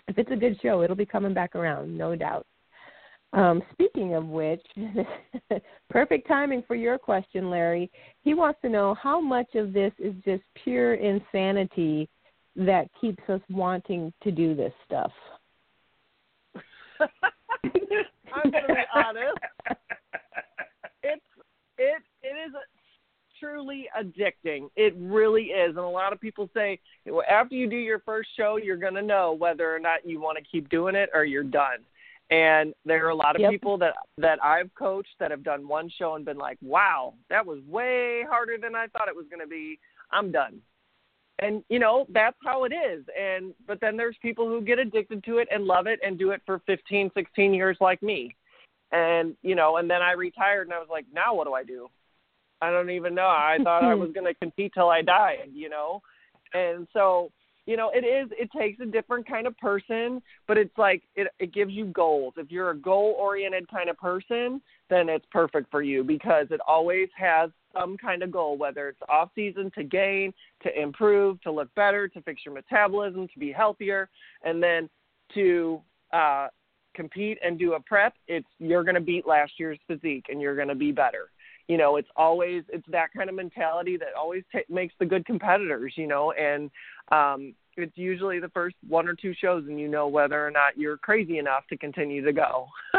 if 0.08 0.18
it's 0.18 0.32
a 0.32 0.36
good 0.36 0.58
show 0.62 0.82
it'll 0.82 0.96
be 0.96 1.06
coming 1.06 1.34
back 1.34 1.56
around 1.56 1.96
no 1.96 2.16
doubt 2.16 2.46
um, 3.34 3.64
speaking 3.72 4.14
of 4.14 4.28
which, 4.28 4.62
perfect 5.90 6.28
timing 6.28 6.64
for 6.68 6.76
your 6.76 7.00
question, 7.00 7.50
Larry. 7.50 7.90
He 8.22 8.36
wants 8.36 8.62
to 8.62 8.70
know 8.70 8.94
how 8.94 9.20
much 9.20 9.56
of 9.56 9.74
this 9.74 9.92
is 9.98 10.14
just 10.24 10.44
pure 10.64 10.94
insanity 10.94 12.08
that 12.56 12.88
keeps 13.00 13.24
us 13.30 13.42
wanting 13.50 14.14
to 14.24 14.32
do 14.32 14.56
this 14.56 14.74
stuff? 14.86 15.12
I'm 18.34 18.52
going 18.52 18.64
to 18.68 18.74
be 18.74 18.82
honest. 18.94 19.38
It's 21.04 21.22
it 21.78 22.02
it 22.22 22.28
is 22.48 22.54
truly 23.40 23.88
addicting. 24.00 24.70
It 24.76 24.96
really 24.98 25.46
is, 25.46 25.70
and 25.70 25.80
a 25.80 25.88
lot 25.88 26.14
of 26.14 26.22
people 26.22 26.50
say 26.54 26.80
after 27.30 27.56
you 27.56 27.70
do 27.70 27.76
your 27.76 28.00
first 28.00 28.30
show, 28.38 28.58
you're 28.58 28.78
going 28.78 28.94
to 28.96 29.02
know 29.02 29.34
whether 29.34 29.74
or 29.76 29.80
not 29.80 30.06
you 30.06 30.20
want 30.20 30.38
to 30.38 30.44
keep 30.44 30.70
doing 30.70 30.96
it 30.96 31.10
or 31.14 31.26
you're 31.26 31.44
done. 31.44 31.80
And 32.30 32.74
there 32.86 33.06
are 33.06 33.10
a 33.10 33.16
lot 33.16 33.36
of 33.36 33.42
yep. 33.42 33.52
people 33.52 33.78
that 33.80 33.94
that 34.18 34.44
I've 34.44 34.74
coached 34.76 35.16
that 35.20 35.30
have 35.32 35.44
done 35.44 35.68
one 35.68 35.90
show 35.90 36.16
and 36.16 36.26
been 36.26 36.38
like, 36.38 36.58
"Wow, 36.62 37.16
that 37.30 37.46
was 37.46 37.60
way 37.68 38.24
harder 38.28 38.58
than 38.58 38.76
I 38.76 38.88
thought 38.88 39.10
it 39.10 39.16
was 39.16 39.26
going 39.30 39.42
to 39.42 39.48
be. 39.48 39.78
I'm 40.12 40.32
done." 40.32 40.62
And 41.44 41.64
you 41.70 41.80
know 41.80 42.06
that's 42.10 42.38
how 42.44 42.64
it 42.64 42.74
is. 42.74 43.04
And 43.20 43.54
but 43.68 43.80
then 43.82 43.98
there's 43.98 44.16
people 44.22 44.48
who 44.48 44.62
get 44.62 44.80
addicted 44.80 45.24
to 45.26 45.38
it 45.38 45.48
and 45.52 45.66
love 45.66 45.88
it 45.88 46.00
and 46.06 46.18
do 46.18 46.32
it 46.32 46.42
for 46.46 46.62
15 46.66 47.12
16 47.14 47.54
years 47.54 47.78
like 47.82 48.02
me. 48.02 48.36
And 48.92 49.36
you 49.42 49.56
know 49.56 49.78
and 49.78 49.90
then 49.90 50.02
i 50.02 50.12
retired 50.12 50.68
and 50.68 50.74
i 50.74 50.80
was 50.80 50.88
like 50.90 51.06
now 51.14 51.34
what 51.34 51.46
do 51.46 51.54
i 51.54 51.64
do? 51.64 51.90
I 52.62 52.72
don't 52.72 52.92
even 52.92 53.14
know. 53.14 53.28
I 53.28 53.58
thought 53.64 53.84
i 53.84 53.96
was 53.96 54.12
going 54.14 54.26
to 54.26 54.34
compete 54.36 54.74
till 54.74 54.90
i 54.90 55.02
died 55.02 55.50
you 55.54 55.70
know? 55.70 56.02
And 56.54 56.88
so 56.94 57.32
you 57.66 57.78
know 57.78 57.92
it 57.94 58.06
is 58.06 58.30
it 58.32 58.50
takes 58.58 58.80
a 58.80 58.86
different 58.86 59.28
kind 59.28 59.48
of 59.48 59.58
person 59.58 60.22
but 60.48 60.58
it's 60.58 60.78
like 60.78 61.04
it 61.16 61.28
it 61.40 61.54
gives 61.54 61.74
you 61.74 61.86
goals. 61.88 62.34
If 62.38 62.52
you're 62.52 62.72
a 62.72 62.78
goal 62.78 63.16
oriented 63.18 63.68
kind 63.70 63.90
of 63.90 63.98
person 63.98 64.62
then 64.90 65.10
it's 65.10 65.26
perfect 65.32 65.72
for 65.72 65.82
you 65.82 66.04
because 66.04 66.48
it 66.52 66.62
always 66.68 67.10
has 67.18 67.50
some 67.74 67.98
kind 67.98 68.24
of 68.24 68.32
goal, 68.32 68.58
whether 68.58 68.90
it's 68.90 69.02
off 69.10 69.30
season 69.36 69.72
to 69.76 69.84
gain, 69.84 70.34
to 70.62 70.82
improve, 70.82 71.42
to 71.42 71.52
look 71.52 71.74
better, 71.76 72.08
to 72.08 72.22
fix 72.22 72.42
your 72.46 72.54
metabolism, 72.54 73.28
to 73.34 73.40
be 73.40 73.52
healthier, 73.52 74.10
and 74.44 74.62
then 74.62 74.90
to 75.34 75.82
uh, 76.12 76.48
compete 76.94 77.38
and 77.44 77.58
do 77.58 77.74
a 77.74 77.80
prep. 77.80 78.14
It's 78.28 78.48
you're 78.60 78.84
going 78.84 78.96
to 78.96 79.02
beat 79.02 79.28
last 79.28 79.54
year's 79.58 79.80
physique 79.88 80.26
and 80.30 80.42
you're 80.42 80.56
going 80.56 80.68
to 80.68 80.76
be 80.76 80.92
better. 80.92 81.30
You 81.68 81.78
know, 81.78 81.96
it's 81.96 82.10
always 82.16 82.64
it's 82.70 82.86
that 82.92 83.10
kind 83.16 83.30
of 83.30 83.36
mentality 83.36 83.98
that 83.98 84.10
always 84.18 84.44
t- 84.52 84.60
makes 84.70 84.94
the 85.00 85.06
good 85.06 85.26
competitors. 85.26 85.94
You 85.96 86.08
know, 86.08 86.34
and 86.34 86.70
um, 87.12 87.54
it's 87.78 87.98
usually 87.98 88.40
the 88.40 88.50
first 88.50 88.76
one 88.88 89.08
or 89.08 89.16
two 89.16 89.34
shows, 89.34 89.64
and 89.68 89.80
you 89.80 89.88
know 89.88 90.08
whether 90.08 90.46
or 90.46 90.52
not 90.52 90.78
you're 90.78 90.98
crazy 90.98 91.38
enough 91.38 91.64
to 91.70 91.78
continue 91.78 92.24
to 92.24 92.34
go. 92.34 92.68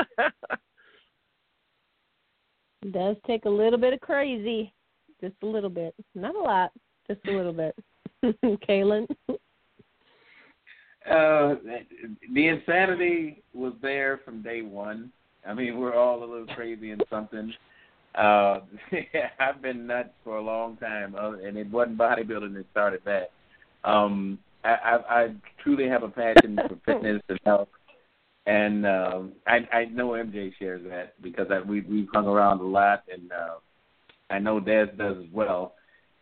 Does 2.90 3.16
take 3.26 3.46
a 3.46 3.50
little 3.50 3.78
bit 3.78 3.94
of 3.94 4.00
crazy, 4.00 4.72
just 5.20 5.34
a 5.42 5.46
little 5.46 5.70
bit, 5.70 5.94
not 6.14 6.34
a 6.34 6.40
lot, 6.40 6.70
just 7.06 7.20
a 7.26 7.30
little 7.30 7.52
bit. 7.52 7.74
Kaelin. 8.68 9.06
Uh, 11.10 11.56
the 12.32 12.48
insanity 12.48 13.42
was 13.52 13.74
there 13.82 14.20
from 14.24 14.42
day 14.42 14.62
one. 14.62 15.12
I 15.46 15.52
mean, 15.52 15.78
we're 15.78 15.94
all 15.94 16.24
a 16.24 16.26
little 16.26 16.46
crazy 16.54 16.90
in 16.90 17.00
something. 17.10 17.52
Uh, 18.14 18.60
I've 19.38 19.60
been 19.60 19.86
nuts 19.86 20.10
for 20.22 20.36
a 20.36 20.42
long 20.42 20.76
time, 20.76 21.14
uh, 21.14 21.32
and 21.38 21.56
it 21.56 21.70
wasn't 21.70 21.98
bodybuilding 21.98 22.54
that 22.54 22.64
started 22.70 23.00
that. 23.04 23.30
Um, 23.84 24.38
I, 24.64 24.68
I, 24.68 25.22
I 25.22 25.34
truly 25.62 25.88
have 25.88 26.02
a 26.02 26.08
passion 26.08 26.58
for 26.68 26.78
fitness 26.86 27.20
and 27.28 27.40
health, 27.44 27.68
and 28.46 28.86
um, 28.86 29.32
I, 29.46 29.60
I 29.72 29.84
know 29.86 30.10
MJ 30.10 30.52
shares 30.58 30.82
that 30.88 31.20
because 31.22 31.46
I, 31.50 31.60
we 31.60 31.80
we've 31.82 32.08
hung 32.12 32.26
around 32.26 32.60
a 32.60 32.64
lot, 32.64 33.04
and 33.12 33.32
uh, 33.32 33.54
I 34.30 34.38
know 34.38 34.60
Des 34.60 34.86
does 34.96 35.16
as 35.18 35.32
well. 35.32 35.74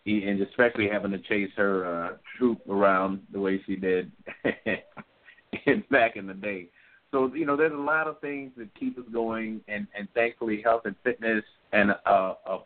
He, 0.04 0.24
and 0.24 0.40
especially 0.42 0.88
having 0.88 1.12
to 1.12 1.18
chase 1.18 1.50
her 1.56 1.84
uh, 1.84 2.16
troop 2.36 2.60
around 2.68 3.22
the 3.32 3.40
way 3.40 3.60
she 3.66 3.76
did 3.76 4.10
back 5.90 6.16
in 6.16 6.26
the 6.26 6.34
day. 6.34 6.68
So 7.10 7.32
you 7.34 7.44
know, 7.44 7.56
there's 7.56 7.72
a 7.72 7.76
lot 7.76 8.06
of 8.06 8.20
things 8.20 8.52
that 8.56 8.68
keep 8.78 8.98
us 8.98 9.04
going, 9.12 9.60
and 9.68 9.86
and 9.96 10.08
thankfully, 10.14 10.62
health 10.62 10.82
and 10.84 10.96
fitness, 11.02 11.44
and 11.72 11.92
uh, 12.06 12.34
a 12.46 12.58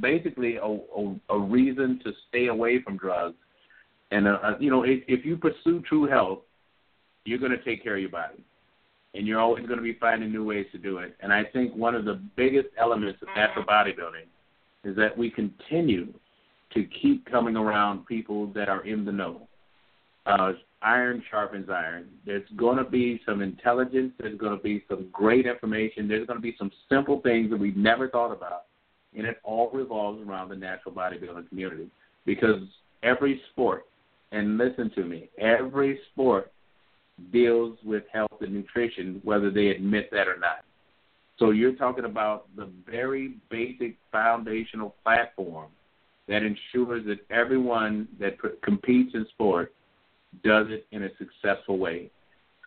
basically 0.00 0.56
a, 0.56 0.64
a, 0.66 1.20
a 1.30 1.38
reason 1.38 2.00
to 2.04 2.12
stay 2.28 2.48
away 2.48 2.82
from 2.82 2.96
drugs. 2.96 3.36
And 4.10 4.28
uh, 4.28 4.56
you 4.60 4.70
know, 4.70 4.82
if, 4.82 5.02
if 5.08 5.24
you 5.24 5.36
pursue 5.36 5.80
true 5.88 6.06
health, 6.06 6.40
you're 7.24 7.38
going 7.38 7.52
to 7.52 7.64
take 7.64 7.82
care 7.82 7.94
of 7.96 8.00
your 8.00 8.10
body, 8.10 8.44
and 9.14 9.26
you're 9.26 9.40
always 9.40 9.66
going 9.66 9.78
to 9.78 9.82
be 9.82 9.94
finding 9.94 10.32
new 10.32 10.44
ways 10.44 10.66
to 10.72 10.78
do 10.78 10.98
it. 10.98 11.16
And 11.20 11.32
I 11.32 11.44
think 11.44 11.74
one 11.74 11.94
of 11.94 12.04
the 12.04 12.20
biggest 12.36 12.68
elements 12.78 13.20
of 13.22 13.28
natural 13.36 13.64
bodybuilding 13.64 14.26
is 14.84 14.96
that 14.96 15.16
we 15.16 15.30
continue 15.30 16.12
to 16.74 16.84
keep 16.84 17.30
coming 17.30 17.56
around 17.56 18.06
people 18.06 18.46
that 18.54 18.68
are 18.68 18.84
in 18.84 19.04
the 19.04 19.12
know. 19.12 19.46
Uh, 20.26 20.52
iron 20.82 21.22
sharpens 21.30 21.68
iron. 21.68 22.08
There's 22.24 22.48
going 22.56 22.78
to 22.78 22.84
be 22.84 23.20
some 23.26 23.42
intelligence. 23.42 24.12
There's 24.18 24.38
going 24.38 24.56
to 24.56 24.62
be 24.62 24.84
some 24.88 25.08
great 25.12 25.46
information. 25.46 26.08
There's 26.08 26.26
going 26.26 26.38
to 26.38 26.42
be 26.42 26.56
some 26.58 26.70
simple 26.88 27.20
things 27.20 27.50
that 27.50 27.58
we've 27.58 27.76
never 27.76 28.08
thought 28.08 28.32
about. 28.32 28.64
And 29.16 29.26
it 29.26 29.38
all 29.44 29.70
revolves 29.72 30.26
around 30.26 30.48
the 30.48 30.56
natural 30.56 30.94
bodybuilding 30.94 31.48
community. 31.48 31.88
Because 32.24 32.62
every 33.02 33.40
sport, 33.50 33.86
and 34.32 34.56
listen 34.56 34.90
to 34.94 35.04
me, 35.04 35.28
every 35.38 36.00
sport 36.12 36.50
deals 37.32 37.78
with 37.84 38.04
health 38.12 38.40
and 38.40 38.52
nutrition, 38.52 39.20
whether 39.24 39.50
they 39.50 39.68
admit 39.68 40.10
that 40.10 40.28
or 40.28 40.38
not. 40.38 40.64
So 41.38 41.50
you're 41.50 41.74
talking 41.74 42.04
about 42.04 42.46
the 42.56 42.70
very 42.88 43.34
basic 43.50 43.96
foundational 44.10 44.94
platform 45.02 45.70
that 46.28 46.42
ensures 46.42 47.04
that 47.06 47.18
everyone 47.30 48.08
that 48.20 48.36
competes 48.62 49.14
in 49.14 49.26
sport 49.30 49.72
does 50.44 50.66
it 50.70 50.86
in 50.92 51.04
a 51.04 51.08
successful 51.18 51.78
way. 51.78 52.10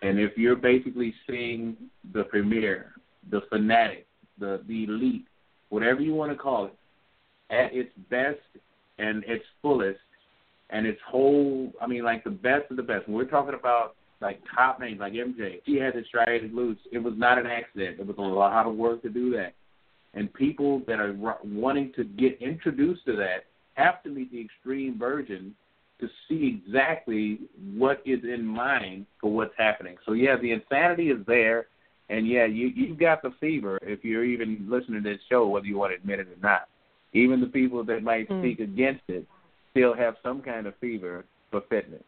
And 0.02 0.20
if 0.20 0.38
you're 0.38 0.56
basically 0.56 1.14
seeing 1.28 1.76
the 2.14 2.24
premier, 2.26 2.94
the 3.32 3.42
fanatic, 3.50 4.06
the 4.40 4.62
the 4.68 4.84
elite, 4.84 5.26
whatever 5.70 6.02
you 6.02 6.14
want 6.14 6.32
to 6.32 6.38
call 6.38 6.66
it, 6.66 6.76
at 7.50 7.74
its 7.74 7.90
best 8.10 8.40
and 9.00 9.24
its 9.26 9.46
fullest 9.62 10.00
and 10.70 10.86
its 10.86 11.00
whole 11.08 11.72
I 11.82 11.88
mean 11.88 12.04
like 12.04 12.24
the 12.24 12.30
best 12.30 12.70
of 12.70 12.78
the 12.78 12.84
best. 12.84 13.08
When 13.08 13.16
we're 13.16 13.26
talking 13.26 13.56
about 13.56 13.96
like 14.22 14.42
top 14.54 14.80
names 14.80 15.00
like 15.00 15.14
MJ, 15.14 15.62
she 15.66 15.78
had 15.78 15.94
the 15.94 16.04
striated 16.08 16.54
glutes. 16.54 16.78
It 16.92 17.00
was 17.00 17.14
not 17.18 17.38
an 17.38 17.46
accident. 17.46 18.00
It 18.00 18.08
was 18.08 18.18
a 18.18 18.22
lot 18.22 18.66
of 18.66 18.76
work 18.76 19.02
to 19.04 19.10
do 19.10 19.32
that. 19.32 19.54
And 20.14 20.34
people 20.34 20.82
that 20.88 21.00
are 21.00 21.14
wanting 21.44 21.92
to 21.98 22.04
get 22.04 22.42
introduced 22.42 23.06
to 23.06 23.16
that 23.18 23.46
have 23.74 24.02
to 24.04 24.10
meet 24.10 24.32
the 24.32 24.40
extreme 24.40 24.98
version 24.98 25.54
to 26.00 26.08
see 26.28 26.62
exactly 26.66 27.40
what 27.76 28.02
is 28.06 28.20
in 28.24 28.46
mind 28.46 29.06
for 29.22 29.32
what's 29.32 29.54
happening. 29.58 29.98
So 30.06 30.14
yeah, 30.14 30.36
the 30.42 30.52
insanity 30.52 31.10
is 31.10 31.26
there, 31.26 31.68
and 32.10 32.28
yeah, 32.28 32.46
you 32.46 32.68
you've 32.68 33.00
got 33.00 33.22
the 33.22 33.32
fever 33.40 33.80
if 33.82 34.04
you're 34.04 34.26
even 34.26 34.68
listening 34.70 35.04
to 35.04 35.10
this 35.10 35.20
show, 35.30 35.48
whether 35.48 35.66
you 35.66 35.78
want 35.78 35.92
to 35.92 35.98
admit 35.98 36.20
it 36.20 36.28
or 36.28 36.42
not. 36.42 36.68
Even 37.14 37.40
the 37.40 37.48
people 37.48 37.84
that 37.86 38.04
might 38.04 38.28
mm. 38.30 38.42
speak 38.42 38.60
against 38.60 39.04
it 39.08 39.26
still 39.72 39.94
have 39.94 40.16
some 40.22 40.42
kind 40.42 40.68
of 40.68 40.74
fever 40.80 41.26
for 41.50 41.62
fitness. 41.70 42.04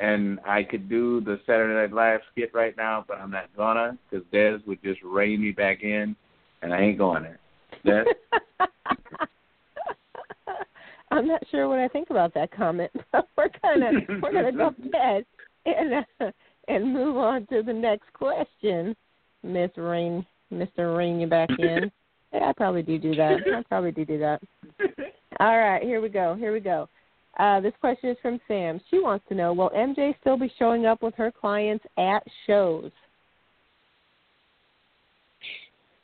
And 0.00 0.40
I 0.46 0.64
could 0.64 0.88
do 0.88 1.20
the 1.20 1.40
Saturday 1.46 1.74
Night 1.74 1.92
Live 1.92 2.20
skit 2.32 2.50
right 2.52 2.76
now, 2.76 3.04
but 3.06 3.18
I'm 3.18 3.30
not 3.30 3.54
gonna 3.56 3.96
because 4.10 4.26
Des 4.32 4.58
would 4.66 4.82
just 4.82 5.00
rein 5.02 5.40
me 5.40 5.52
back 5.52 5.82
in, 5.82 6.16
and 6.62 6.74
I 6.74 6.80
ain't 6.80 6.98
going 6.98 7.22
there. 7.22 7.38
Des. 7.84 8.04
I'm 11.10 11.28
not 11.28 11.42
sure 11.50 11.68
what 11.68 11.78
I 11.78 11.86
think 11.88 12.10
about 12.10 12.34
that 12.34 12.50
comment. 12.50 12.90
But 13.12 13.28
we're 13.36 13.48
gonna 13.62 13.92
we're 14.20 14.32
gonna 14.32 14.52
go 14.52 14.74
ahead 14.94 15.24
and 15.64 16.04
uh, 16.20 16.30
and 16.66 16.92
move 16.92 17.16
on 17.16 17.46
to 17.46 17.62
the 17.62 17.72
next 17.72 18.12
question, 18.12 18.96
Miss 19.44 19.70
Rain, 19.76 20.26
Mr. 20.52 20.96
Ring, 20.96 21.20
you 21.20 21.28
back 21.28 21.50
in. 21.58 21.90
Yeah, 22.32 22.48
I 22.48 22.52
probably 22.52 22.82
do 22.82 22.98
do 22.98 23.14
that. 23.14 23.38
I 23.46 23.62
probably 23.68 23.92
do 23.92 24.04
do 24.04 24.18
that. 24.18 24.42
All 25.38 25.58
right, 25.58 25.82
here 25.82 26.00
we 26.00 26.08
go. 26.08 26.34
Here 26.34 26.52
we 26.52 26.60
go. 26.60 26.88
Uh, 27.38 27.60
this 27.60 27.72
question 27.80 28.10
is 28.10 28.16
from 28.22 28.40
Sam. 28.46 28.80
She 28.90 29.00
wants 29.00 29.24
to 29.28 29.34
know: 29.34 29.52
Will 29.52 29.70
MJ 29.70 30.14
still 30.20 30.38
be 30.38 30.52
showing 30.58 30.86
up 30.86 31.02
with 31.02 31.14
her 31.16 31.32
clients 31.32 31.84
at 31.98 32.22
shows? 32.46 32.90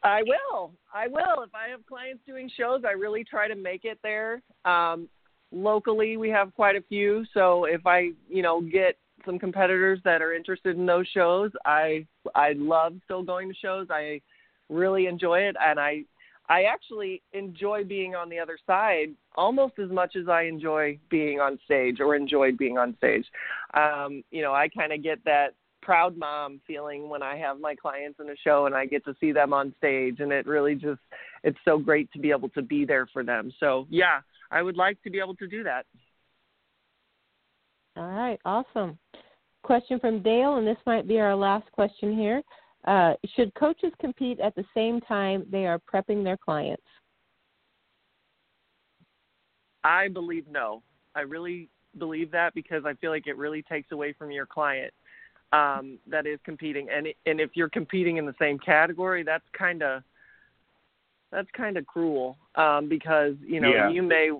I 0.02 0.22
will. 0.22 0.72
I 0.94 1.08
will. 1.08 1.42
If 1.42 1.54
I 1.54 1.68
have 1.70 1.86
clients 1.86 2.22
doing 2.26 2.50
shows, 2.56 2.82
I 2.86 2.92
really 2.92 3.22
try 3.22 3.48
to 3.48 3.54
make 3.54 3.84
it 3.84 3.98
there. 4.02 4.42
Um, 4.64 5.08
locally, 5.52 6.16
we 6.16 6.30
have 6.30 6.54
quite 6.54 6.76
a 6.76 6.82
few. 6.88 7.24
So 7.34 7.64
if 7.64 7.86
I, 7.86 8.10
you 8.28 8.42
know, 8.42 8.60
get 8.60 8.96
some 9.26 9.38
competitors 9.38 10.00
that 10.04 10.22
are 10.22 10.32
interested 10.32 10.76
in 10.76 10.86
those 10.86 11.06
shows, 11.08 11.50
I 11.64 12.06
I 12.34 12.52
love 12.56 12.94
still 13.04 13.22
going 13.22 13.48
to 13.48 13.54
shows. 13.54 13.88
I 13.90 14.20
really 14.68 15.06
enjoy 15.06 15.40
it, 15.40 15.56
and 15.60 15.78
I 15.78 16.04
I 16.50 16.64
actually 16.64 17.22
enjoy 17.32 17.84
being 17.84 18.16
on 18.16 18.28
the 18.28 18.40
other 18.40 18.58
side 18.66 19.10
almost 19.36 19.78
as 19.78 19.88
much 19.88 20.16
as 20.16 20.28
I 20.28 20.42
enjoy 20.42 20.98
being 21.08 21.38
on 21.38 21.60
stage 21.64 22.00
or 22.00 22.16
enjoyed 22.16 22.58
being 22.58 22.76
on 22.76 22.96
stage. 22.96 23.24
Um, 23.74 24.24
you 24.32 24.42
know, 24.42 24.52
I 24.52 24.68
kind 24.68 24.92
of 24.92 25.00
get 25.00 25.24
that 25.24 25.54
proud 25.80 26.16
mom 26.16 26.60
feeling 26.66 27.08
when 27.08 27.22
I 27.22 27.36
have 27.36 27.60
my 27.60 27.76
clients 27.76 28.18
in 28.20 28.28
a 28.28 28.36
show 28.42 28.66
and 28.66 28.74
I 28.74 28.84
get 28.84 29.04
to 29.04 29.14
see 29.20 29.30
them 29.30 29.52
on 29.52 29.72
stage 29.78 30.16
and 30.18 30.32
it 30.32 30.44
really 30.44 30.74
just 30.74 31.00
it's 31.44 31.58
so 31.64 31.78
great 31.78 32.10
to 32.12 32.18
be 32.18 32.32
able 32.32 32.48
to 32.50 32.62
be 32.62 32.84
there 32.84 33.06
for 33.12 33.22
them. 33.22 33.52
So, 33.60 33.86
yeah, 33.88 34.20
I 34.50 34.60
would 34.60 34.76
like 34.76 35.00
to 35.04 35.10
be 35.10 35.20
able 35.20 35.36
to 35.36 35.46
do 35.46 35.62
that. 35.62 35.86
All 37.96 38.10
right, 38.10 38.40
awesome. 38.44 38.98
Question 39.62 40.00
from 40.00 40.20
Dale 40.20 40.56
and 40.56 40.66
this 40.66 40.78
might 40.84 41.06
be 41.06 41.20
our 41.20 41.36
last 41.36 41.70
question 41.70 42.18
here. 42.18 42.42
Uh, 42.86 43.12
should 43.34 43.54
coaches 43.54 43.92
compete 44.00 44.40
at 44.40 44.54
the 44.54 44.64
same 44.74 45.00
time 45.02 45.44
they 45.50 45.66
are 45.66 45.78
prepping 45.92 46.24
their 46.24 46.36
clients? 46.36 46.82
I 49.84 50.08
believe 50.08 50.46
no. 50.50 50.82
I 51.14 51.20
really 51.20 51.68
believe 51.98 52.30
that 52.30 52.54
because 52.54 52.84
I 52.86 52.94
feel 52.94 53.10
like 53.10 53.26
it 53.26 53.36
really 53.36 53.62
takes 53.62 53.92
away 53.92 54.12
from 54.12 54.30
your 54.30 54.46
client 54.46 54.92
um, 55.52 55.98
that 56.06 56.26
is 56.26 56.38
competing, 56.44 56.88
and 56.90 57.08
and 57.26 57.40
if 57.40 57.50
you're 57.54 57.68
competing 57.68 58.18
in 58.18 58.26
the 58.26 58.34
same 58.38 58.58
category, 58.58 59.22
that's 59.24 59.44
kind 59.56 59.82
of 59.82 60.02
that's 61.32 61.48
kind 61.56 61.76
of 61.76 61.86
cruel 61.86 62.36
um, 62.54 62.88
because 62.88 63.34
you 63.44 63.60
know 63.60 63.70
yeah. 63.70 63.90
you 63.90 64.02
may 64.02 64.30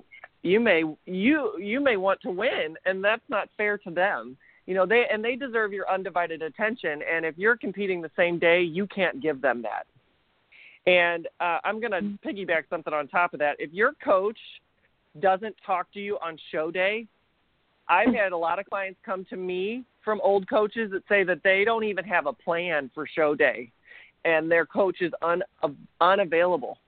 you 0.43 0.61
may 0.61 0.85
you 1.07 1.59
you 1.59 1.81
may 1.81 1.97
want 1.97 2.21
to 2.23 2.31
win, 2.31 2.77
and 2.85 3.03
that's 3.03 3.23
not 3.29 3.49
fair 3.57 3.77
to 3.79 3.91
them. 3.91 4.37
You 4.71 4.77
know 4.77 4.87
they 4.87 5.03
and 5.13 5.25
they 5.25 5.35
deserve 5.35 5.73
your 5.73 5.91
undivided 5.91 6.43
attention, 6.43 7.01
and 7.13 7.27
if 7.27 7.37
you're 7.37 7.57
competing 7.57 8.01
the 8.01 8.11
same 8.17 8.39
day, 8.39 8.63
you 8.63 8.87
can't 8.87 9.21
give 9.21 9.41
them 9.41 9.63
that. 9.63 9.85
And 10.89 11.27
uh, 11.41 11.59
I'm 11.65 11.81
going 11.81 11.91
to 11.91 11.99
mm-hmm. 11.99 12.29
piggyback 12.29 12.69
something 12.71 12.93
on 12.93 13.09
top 13.09 13.35
of 13.35 13.41
that. 13.41 13.57
If 13.59 13.73
your 13.73 13.95
coach 14.05 14.39
doesn't 15.19 15.57
talk 15.67 15.93
to 15.95 15.99
you 15.99 16.19
on 16.25 16.39
show 16.53 16.71
day, 16.71 17.09
I've 17.89 18.15
had 18.15 18.31
a 18.31 18.37
lot 18.37 18.61
of 18.61 18.67
clients 18.67 19.01
come 19.05 19.27
to 19.31 19.37
me 19.37 19.83
from 20.05 20.21
old 20.23 20.49
coaches 20.49 20.93
that 20.93 21.03
say 21.09 21.25
that 21.25 21.43
they 21.43 21.65
don't 21.65 21.83
even 21.83 22.05
have 22.05 22.27
a 22.27 22.33
plan 22.33 22.93
for 22.95 23.09
show 23.13 23.35
day 23.35 23.73
and 24.25 24.49
their 24.49 24.67
coach 24.67 24.99
is 25.01 25.11
un, 25.21 25.43
uh, 25.65 25.69
unavailable. 26.01 26.79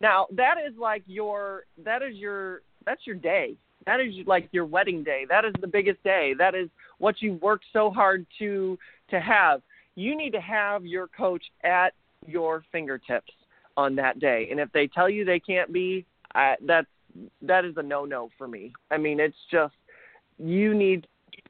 Now, 0.00 0.26
that 0.32 0.54
is 0.66 0.72
like 0.78 1.02
your 1.04 1.64
that 1.84 2.00
is 2.00 2.16
your 2.16 2.62
that's 2.86 3.06
your 3.06 3.16
day. 3.16 3.56
That 3.86 4.00
is 4.00 4.14
like 4.26 4.48
your 4.52 4.64
wedding 4.64 5.04
day. 5.04 5.26
That 5.28 5.44
is 5.44 5.52
the 5.60 5.66
biggest 5.66 6.02
day. 6.02 6.34
That 6.38 6.54
is 6.54 6.68
what 6.98 7.16
you've 7.20 7.40
worked 7.42 7.66
so 7.72 7.90
hard 7.90 8.26
to 8.38 8.78
to 9.10 9.20
have. 9.20 9.62
You 9.94 10.16
need 10.16 10.32
to 10.32 10.40
have 10.40 10.84
your 10.84 11.08
coach 11.08 11.44
at 11.62 11.92
your 12.26 12.64
fingertips 12.72 13.32
on 13.76 13.94
that 13.96 14.18
day. 14.18 14.48
And 14.50 14.58
if 14.58 14.70
they 14.72 14.86
tell 14.86 15.08
you 15.08 15.24
they 15.24 15.40
can't 15.40 15.72
be, 15.72 16.06
I, 16.34 16.56
that's 16.66 16.88
that 17.42 17.64
is 17.64 17.74
a 17.76 17.82
no-no 17.82 18.30
for 18.36 18.48
me. 18.48 18.72
I 18.90 18.96
mean, 18.96 19.20
it's 19.20 19.36
just 19.50 19.74
you 20.38 20.74
need 20.74 21.06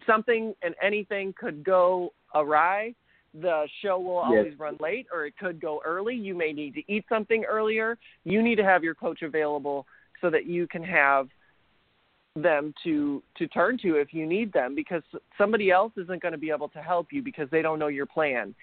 something 0.07 0.55
and 0.63 0.75
anything 0.83 1.35
could 1.39 1.65
go 1.65 2.13
awry. 2.35 2.95
The 3.41 3.67
show 3.83 3.99
will 3.99 4.19
always 4.19 4.51
yes. 4.51 4.59
run 4.59 4.77
late 4.79 5.07
or 5.13 5.27
it 5.27 5.35
could 5.39 5.61
go 5.61 5.81
early. 5.85 6.15
You 6.15 6.35
may 6.35 6.53
need 6.53 6.75
to 6.75 6.83
eat 6.93 7.05
something 7.09 7.45
earlier. 7.45 7.99
You 8.25 8.43
need 8.43 8.57
to 8.57 8.65
have 8.65 8.85
your 8.85 8.95
coach 8.95 9.23
available 9.23 9.87
so 10.21 10.31
that 10.31 10.47
you 10.47 10.67
can 10.69 10.83
have 10.83 11.29
them 12.37 12.75
to 12.83 13.23
to 13.37 13.47
turn 13.47 13.79
to 13.79 13.95
if 13.95 14.13
you 14.13 14.27
need 14.27 14.53
them 14.53 14.75
because 14.75 15.03
somebody 15.39 15.71
else 15.71 15.93
isn't 15.97 16.21
going 16.21 16.33
to 16.33 16.39
be 16.39 16.51
able 16.51 16.69
to 16.69 16.83
help 16.83 17.13
you 17.13 17.23
because 17.23 17.49
they 17.51 17.63
don't 17.63 17.79
know 17.79 17.87
your 17.87 18.07
plan. 18.07 18.55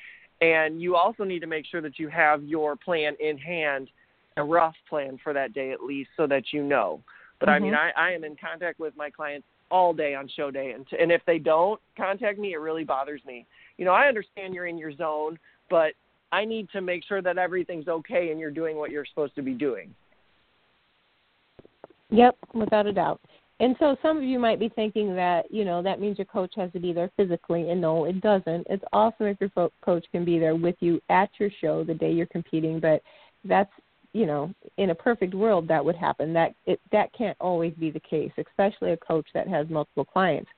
And 0.42 0.82
you 0.82 0.96
also 0.96 1.24
need 1.24 1.40
to 1.40 1.48
make 1.48 1.66
sure 1.66 1.82
that 1.82 1.98
you 1.98 2.10
have 2.10 2.44
your 2.44 2.76
plan 2.76 3.16
in 3.20 3.38
hand 3.38 3.90
a 4.38 4.44
rough 4.44 4.76
plan 4.90 5.20
for 5.24 5.34
that 5.34 5.54
day 5.54 5.72
at 5.72 5.82
least 5.82 6.10
so 6.18 6.28
that 6.28 6.52
you 6.52 6.64
know. 6.64 7.02
But 7.40 7.48
mm-hmm. 7.48 7.56
I 7.56 7.60
mean, 7.60 7.74
I, 7.74 7.92
I 7.96 8.12
am 8.12 8.24
in 8.24 8.36
contact 8.36 8.80
with 8.80 8.96
my 8.98 9.10
clients 9.10 9.48
all 9.70 9.94
day 9.94 10.16
on 10.16 10.28
show 10.28 10.52
day, 10.52 10.72
and 10.72 10.86
and 11.00 11.10
if 11.10 11.22
they 11.26 11.38
don't 11.38 11.80
contact 11.96 12.40
me, 12.40 12.54
it 12.54 12.58
really 12.58 12.84
bothers 12.84 13.22
me. 13.26 13.46
You 13.78 13.86
know, 13.86 13.94
I 13.94 14.08
understand 14.08 14.54
you're 14.54 14.68
in 14.68 14.78
your 14.78 14.94
zone, 14.94 15.40
but 15.70 15.94
I 16.34 16.44
need 16.44 16.70
to 16.72 16.82
make 16.82 17.06
sure 17.06 17.22
that 17.22 17.38
everything's 17.38 17.88
okay 17.88 18.32
and 18.32 18.40
you're 18.40 18.52
doing 18.52 18.76
what 18.76 18.92
you're 18.92 19.06
supposed 19.06 19.36
to 19.36 19.42
be 19.42 19.54
doing. 19.54 19.96
Yep, 22.10 22.36
without 22.54 22.88
a 22.88 22.92
doubt. 22.92 23.22
And 23.62 23.76
so 23.78 23.96
some 24.02 24.18
of 24.18 24.24
you 24.24 24.40
might 24.40 24.60
be 24.60 24.70
thinking 24.70 25.16
that, 25.16 25.44
you 25.52 25.64
know, 25.64 25.84
that 25.84 26.02
means 26.02 26.18
your 26.18 26.26
coach 26.26 26.52
has 26.56 26.72
to 26.72 26.80
be 26.80 26.94
there 26.94 27.12
physically. 27.16 27.70
And 27.70 27.80
no, 27.80 28.06
it 28.06 28.20
doesn't. 28.20 28.66
It's 28.68 28.84
awesome 28.92 29.28
if 29.28 29.38
your 29.40 29.70
coach 29.86 30.04
can 30.12 30.26
be 30.26 30.40
there 30.40 30.56
with 30.56 30.76
you 30.80 31.00
at 31.10 31.30
your 31.40 31.52
show 31.62 31.84
the 31.84 31.94
day 31.94 32.12
you're 32.12 32.26
competing, 32.26 32.80
but 32.80 33.04
that's, 33.46 33.70
you 34.14 34.26
know, 34.26 34.52
in 34.78 34.90
a 34.90 34.96
perfect 34.96 35.36
world 35.36 35.68
that 35.68 35.86
would 35.86 35.96
happen. 35.96 36.34
That 36.34 36.56
it 36.66 36.80
that 36.92 37.14
can't 37.14 37.38
always 37.40 37.74
be 37.76 37.92
the 37.92 38.00
case, 38.00 38.32
especially 38.40 38.94
a 38.94 38.98
coach 38.98 39.28
that 39.36 39.48
has 39.48 39.70
multiple 39.70 40.06
clients. 40.06 40.50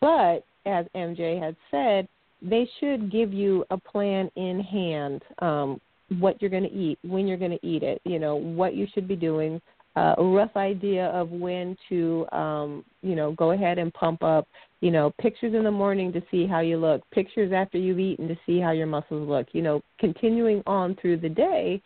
But 0.00 0.44
as 0.66 0.86
MJ 0.94 1.42
had 1.42 1.56
said, 1.72 2.06
they 2.40 2.68
should 2.78 3.10
give 3.10 3.32
you 3.32 3.64
a 3.70 3.76
plan 3.76 4.30
in 4.36 4.60
hand, 4.60 5.22
um, 5.40 5.80
what 6.20 6.40
you're 6.40 6.50
going 6.50 6.62
to 6.62 6.72
eat, 6.72 6.98
when 7.02 7.26
you're 7.26 7.36
going 7.36 7.58
to 7.58 7.66
eat 7.66 7.82
it, 7.82 8.00
you 8.04 8.20
know, 8.20 8.36
what 8.36 8.74
you 8.74 8.86
should 8.94 9.08
be 9.08 9.16
doing, 9.16 9.60
uh, 9.96 10.14
a 10.18 10.24
rough 10.24 10.54
idea 10.56 11.06
of 11.06 11.30
when 11.30 11.76
to, 11.88 12.26
um, 12.32 12.84
you 13.02 13.16
know, 13.16 13.32
go 13.32 13.52
ahead 13.52 13.78
and 13.78 13.92
pump 13.94 14.22
up, 14.22 14.46
you 14.80 14.90
know, 14.90 15.12
pictures 15.20 15.54
in 15.54 15.64
the 15.64 15.70
morning 15.70 16.12
to 16.12 16.22
see 16.30 16.46
how 16.46 16.60
you 16.60 16.76
look, 16.76 17.02
pictures 17.12 17.52
after 17.54 17.78
you've 17.78 17.98
eaten 17.98 18.28
to 18.28 18.36
see 18.44 18.60
how 18.60 18.72
your 18.72 18.86
muscles 18.86 19.26
look, 19.26 19.46
you 19.52 19.62
know, 19.62 19.80
continuing 19.98 20.62
on 20.66 20.96
through 21.00 21.16
the 21.16 21.28
day 21.28 21.80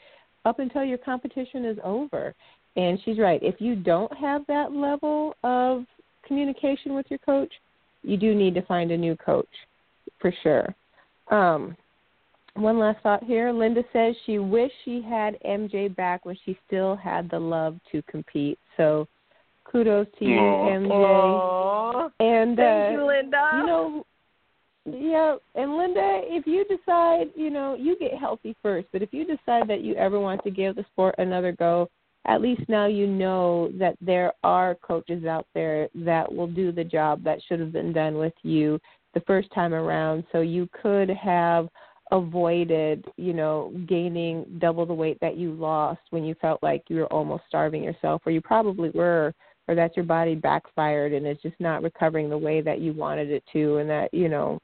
up 0.45 0.59
until 0.59 0.83
your 0.83 0.99
competition 0.99 1.65
is 1.65 1.79
over. 1.85 2.35
And 2.77 2.99
she's 3.05 3.19
right. 3.19 3.41
If 3.43 3.61
you 3.61 3.77
don't 3.77 4.13
have 4.17 4.43
that 4.49 4.73
level 4.73 5.37
of 5.45 5.85
communication 6.27 6.95
with 6.95 7.07
your 7.11 7.19
coach, 7.21 7.53
you 8.03 8.17
do 8.17 8.35
need 8.35 8.55
to 8.55 8.63
find 8.63 8.91
a 8.91 8.97
new 8.97 9.17
coach 9.17 9.49
for 10.21 10.33
sure. 10.43 10.75
Um, 11.31 11.77
one 12.61 12.79
last 12.79 13.03
thought 13.03 13.25
here. 13.25 13.53
Linda 13.53 13.83
says 13.93 14.15
she 14.27 14.39
wished 14.39 14.75
she 14.85 15.03
had 15.03 15.39
MJ 15.47 15.95
back 15.95 16.25
when 16.25 16.37
she 16.45 16.59
still 16.67 16.97
had 16.97 17.31
the 17.31 17.39
love 17.39 17.79
to 17.93 18.03
compete. 18.03 18.59
So 18.77 19.07
kudos 19.65 20.07
to 20.19 20.25
you, 20.25 20.37
Aww. 20.37 20.71
MJ. 20.71 20.91
Aww. 20.91 22.11
And 22.21 22.57
thank 22.57 22.89
uh, 22.89 22.93
you, 22.93 23.07
Linda. 23.07 23.51
You 23.55 23.67
know, 23.67 24.07
yeah, 24.87 25.37
and 25.55 25.77
Linda, 25.77 26.21
if 26.25 26.47
you 26.47 26.65
decide, 26.65 27.27
you 27.35 27.51
know, 27.51 27.77
you 27.79 27.97
get 27.99 28.15
healthy 28.19 28.57
first, 28.63 28.89
but 28.93 29.03
if 29.03 29.13
you 29.13 29.25
decide 29.25 29.69
that 29.69 29.83
you 29.83 29.95
ever 29.95 30.19
want 30.19 30.43
to 30.45 30.51
give 30.51 30.77
the 30.77 30.85
sport 30.93 31.15
another 31.19 31.53
go, 31.53 31.89
at 32.27 32.41
least 32.41 32.63
now 32.69 32.87
you 32.87 33.07
know 33.07 33.71
that 33.79 33.97
there 34.01 34.33
are 34.43 34.75
coaches 34.77 35.25
out 35.25 35.47
there 35.55 35.89
that 35.95 36.31
will 36.33 36.47
do 36.47 36.73
the 36.73 36.85
job 36.85 37.23
that 37.25 37.39
should 37.47 37.61
have 37.61 37.73
been 37.73 37.93
done 37.93 38.17
with 38.17 38.35
you 38.43 38.79
the 39.15 39.21
first 39.21 39.53
time 39.55 39.75
around. 39.75 40.25
So 40.33 40.41
you 40.41 40.69
could 40.83 41.11
have 41.11 41.69
avoided, 42.11 43.05
you 43.17 43.33
know, 43.33 43.73
gaining 43.89 44.45
double 44.59 44.85
the 44.85 44.95
weight 44.95 45.19
that 45.21 45.37
you 45.37 45.53
lost 45.53 46.01
when 46.11 46.25
you 46.25 46.35
felt 46.41 46.63
like 46.63 46.83
you 46.89 46.97
were 46.97 47.13
almost 47.13 47.45
starving 47.49 47.83
yourself, 47.83 48.23
or 48.27 48.33
you 48.33 48.41
probably 48.41 48.91
were, 48.91 49.33
or 49.69 49.75
that 49.75 49.97
your 49.97 50.05
body 50.05 50.35
backfired 50.35 51.13
and 51.13 51.27
it's 51.27 51.43
just 51.43 51.55
not 51.61 51.83
recovering 51.83 52.29
the 52.29 52.37
way 52.37 52.61
that 52.61 52.81
you 52.81 52.93
wanted 52.93 53.31
it 53.31 53.45
to, 53.53 53.77
and 53.79 53.89
that, 53.89 54.13
you 54.13 54.29
know, 54.29 54.59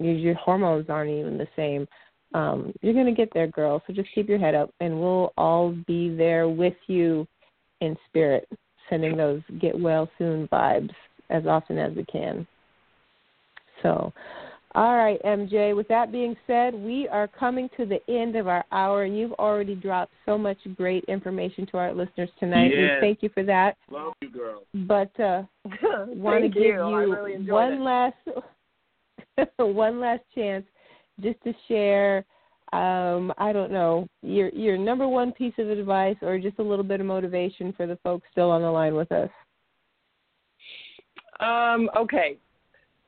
your 0.00 0.34
hormones 0.34 0.86
aren't 0.88 1.10
even 1.10 1.38
the 1.38 1.48
same. 1.56 1.86
Um, 2.34 2.72
you're 2.82 2.94
going 2.94 3.06
to 3.06 3.12
get 3.12 3.32
there, 3.32 3.46
girl. 3.46 3.82
So 3.86 3.92
just 3.92 4.08
keep 4.14 4.28
your 4.28 4.38
head 4.38 4.54
up, 4.54 4.70
and 4.80 5.00
we'll 5.00 5.32
all 5.36 5.72
be 5.86 6.14
there 6.14 6.48
with 6.48 6.76
you 6.86 7.26
in 7.80 7.96
spirit, 8.08 8.48
sending 8.90 9.16
those 9.16 9.40
get 9.60 9.78
well 9.78 10.10
soon 10.18 10.48
vibes 10.48 10.94
as 11.30 11.46
often 11.46 11.78
as 11.78 11.94
we 11.94 12.04
can. 12.04 12.46
So, 13.82 14.12
all 14.78 14.94
right, 14.94 15.20
MJ. 15.24 15.74
With 15.74 15.88
that 15.88 16.12
being 16.12 16.36
said, 16.46 16.72
we 16.72 17.08
are 17.08 17.26
coming 17.26 17.68
to 17.76 17.84
the 17.84 17.98
end 18.08 18.36
of 18.36 18.46
our 18.46 18.64
hour, 18.70 19.02
and 19.02 19.18
you've 19.18 19.32
already 19.32 19.74
dropped 19.74 20.12
so 20.24 20.38
much 20.38 20.56
great 20.76 21.02
information 21.08 21.66
to 21.72 21.78
our 21.78 21.92
listeners 21.92 22.28
tonight. 22.38 22.70
Yes. 22.72 22.90
We 22.94 23.00
thank 23.00 23.20
you 23.20 23.28
for 23.34 23.42
that. 23.42 23.76
Love 23.90 24.12
you, 24.20 24.30
girl. 24.30 24.62
But 24.72 25.10
uh, 25.18 25.42
want 26.06 26.44
to 26.44 26.48
give 26.48 26.62
you. 26.62 26.74
you 26.74 27.12
really 27.12 27.50
one 27.50 27.72
it. 27.72 27.80
last 27.80 28.14
one 29.58 29.98
last 29.98 30.22
chance 30.32 30.64
just 31.20 31.42
to 31.42 31.52
share. 31.66 32.24
Um, 32.72 33.32
I 33.36 33.52
don't 33.52 33.72
know 33.72 34.06
your 34.22 34.50
your 34.50 34.78
number 34.78 35.08
one 35.08 35.32
piece 35.32 35.54
of 35.58 35.70
advice, 35.70 36.16
or 36.22 36.38
just 36.38 36.60
a 36.60 36.62
little 36.62 36.84
bit 36.84 37.00
of 37.00 37.06
motivation 37.06 37.72
for 37.72 37.88
the 37.88 37.98
folks 38.04 38.28
still 38.30 38.52
on 38.52 38.62
the 38.62 38.70
line 38.70 38.94
with 38.94 39.10
us. 39.10 39.30
Um, 41.40 41.90
okay. 41.96 42.36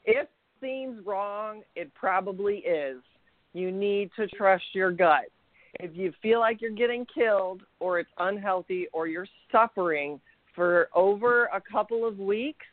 If 0.05 0.27
seems 0.61 1.05
wrong, 1.07 1.63
it 1.77 1.93
probably 1.95 2.59
is. 2.59 3.01
You 3.53 3.73
need 3.73 4.11
to 4.17 4.27
trust 4.29 4.65
your 4.73 4.93
gut. 4.93 5.25
If 5.79 5.91
you 5.95 6.13
feel 6.21 6.41
like 6.41 6.61
you're 6.61 6.71
getting 6.71 7.07
killed 7.13 7.63
or 7.79 8.01
it's 8.01 8.11
unhealthy 8.19 8.87
or 8.93 9.07
you're 9.07 9.29
suffering 9.53 10.21
for 10.55 10.89
over 10.95 11.45
a 11.47 11.61
couple 11.61 12.07
of 12.07 12.19
weeks, 12.19 12.67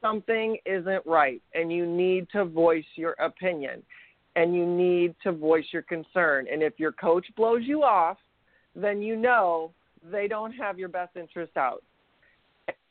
something 0.00 0.56
isn't 0.66 1.04
right 1.06 1.42
and 1.54 1.72
you 1.72 1.86
need 1.86 2.28
to 2.32 2.44
voice 2.44 2.84
your 2.96 3.12
opinion 3.12 3.82
and 4.34 4.54
you 4.54 4.66
need 4.66 5.14
to 5.22 5.32
voice 5.32 5.64
your 5.72 5.82
concern. 5.82 6.46
And 6.50 6.62
if 6.62 6.78
your 6.78 6.92
coach 6.92 7.26
blows 7.36 7.62
you 7.64 7.82
off, 7.82 8.18
then 8.74 9.00
you 9.00 9.16
know 9.16 9.72
they 10.10 10.28
don't 10.28 10.52
have 10.52 10.78
your 10.78 10.90
best 10.90 11.16
interest 11.16 11.56
out. 11.56 11.82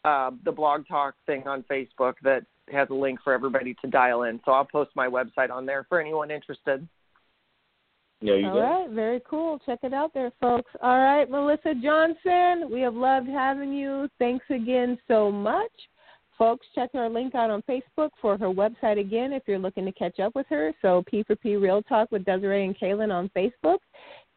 uh, 0.04 0.32
the 0.44 0.52
blog 0.52 0.88
talk 0.88 1.16
thing 1.26 1.48
on 1.48 1.64
Facebook 1.64 2.14
that 2.22 2.46
has 2.72 2.90
a 2.90 2.94
link 2.94 3.20
for 3.24 3.34
everybody 3.34 3.74
to 3.82 3.88
dial 3.88 4.24
in. 4.24 4.40
So 4.46 4.52
I'll 4.52 4.66
post 4.66 4.92
my 4.96 5.08
website 5.08 5.50
on 5.50 5.66
there 5.66 5.86
for 5.90 6.00
anyone 6.00 6.30
interested. 6.30 6.88
There 8.22 8.38
you 8.40 8.48
All 8.48 8.54
go. 8.54 8.62
right, 8.62 8.90
very 8.90 9.22
cool. 9.28 9.60
Check 9.66 9.80
it 9.84 9.94
out 9.94 10.14
there, 10.14 10.32
folks. 10.40 10.72
All 10.82 11.00
right, 11.00 11.30
Melissa 11.30 11.74
Johnson, 11.82 12.70
we 12.72 12.82
have 12.82 12.96
loved 12.96 13.28
having 13.28 13.74
you. 13.74 14.08
Thanks 14.20 14.46
again 14.50 14.98
so 15.08 15.32
much. 15.32 15.72
Folks, 16.38 16.66
check 16.76 16.90
her 16.94 17.08
link 17.08 17.34
out 17.34 17.50
on 17.50 17.64
Facebook 17.64 18.10
for 18.22 18.38
her 18.38 18.48
website 18.48 19.00
again 19.00 19.32
if 19.32 19.44
you're 19.48 19.60
looking 19.60 19.86
to 19.86 19.92
catch 19.94 20.20
up 20.20 20.36
with 20.36 20.46
her. 20.50 20.74
So 20.82 21.04
P 21.08 21.24
for 21.24 21.36
P 21.36 21.56
Real 21.56 21.82
Talk 21.82 22.12
with 22.12 22.26
Desiree 22.26 22.66
and 22.66 22.78
Kaelin 22.78 23.14
on 23.14 23.32
Facebook. 23.36 23.78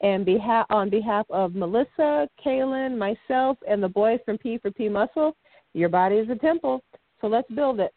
And 0.01 0.25
behalf, 0.25 0.67
on 0.71 0.91
behalf 0.91 1.27
of 1.29 1.57
Melissa, 1.57 2.29
Kaelin, 2.45 2.97
myself, 2.97 3.59
and 3.69 3.83
the 3.83 3.89
boys 3.89 4.21
from 4.25 4.39
P 4.39 4.59
for 4.59 4.71
P 4.71 4.89
Muscle, 4.89 5.37
your 5.75 5.89
body 5.89 6.17
is 6.17 6.31
a 6.31 6.37
temple. 6.37 6.83
So 7.21 7.27
let's 7.27 7.51
build 7.51 7.81
it. 7.81 7.93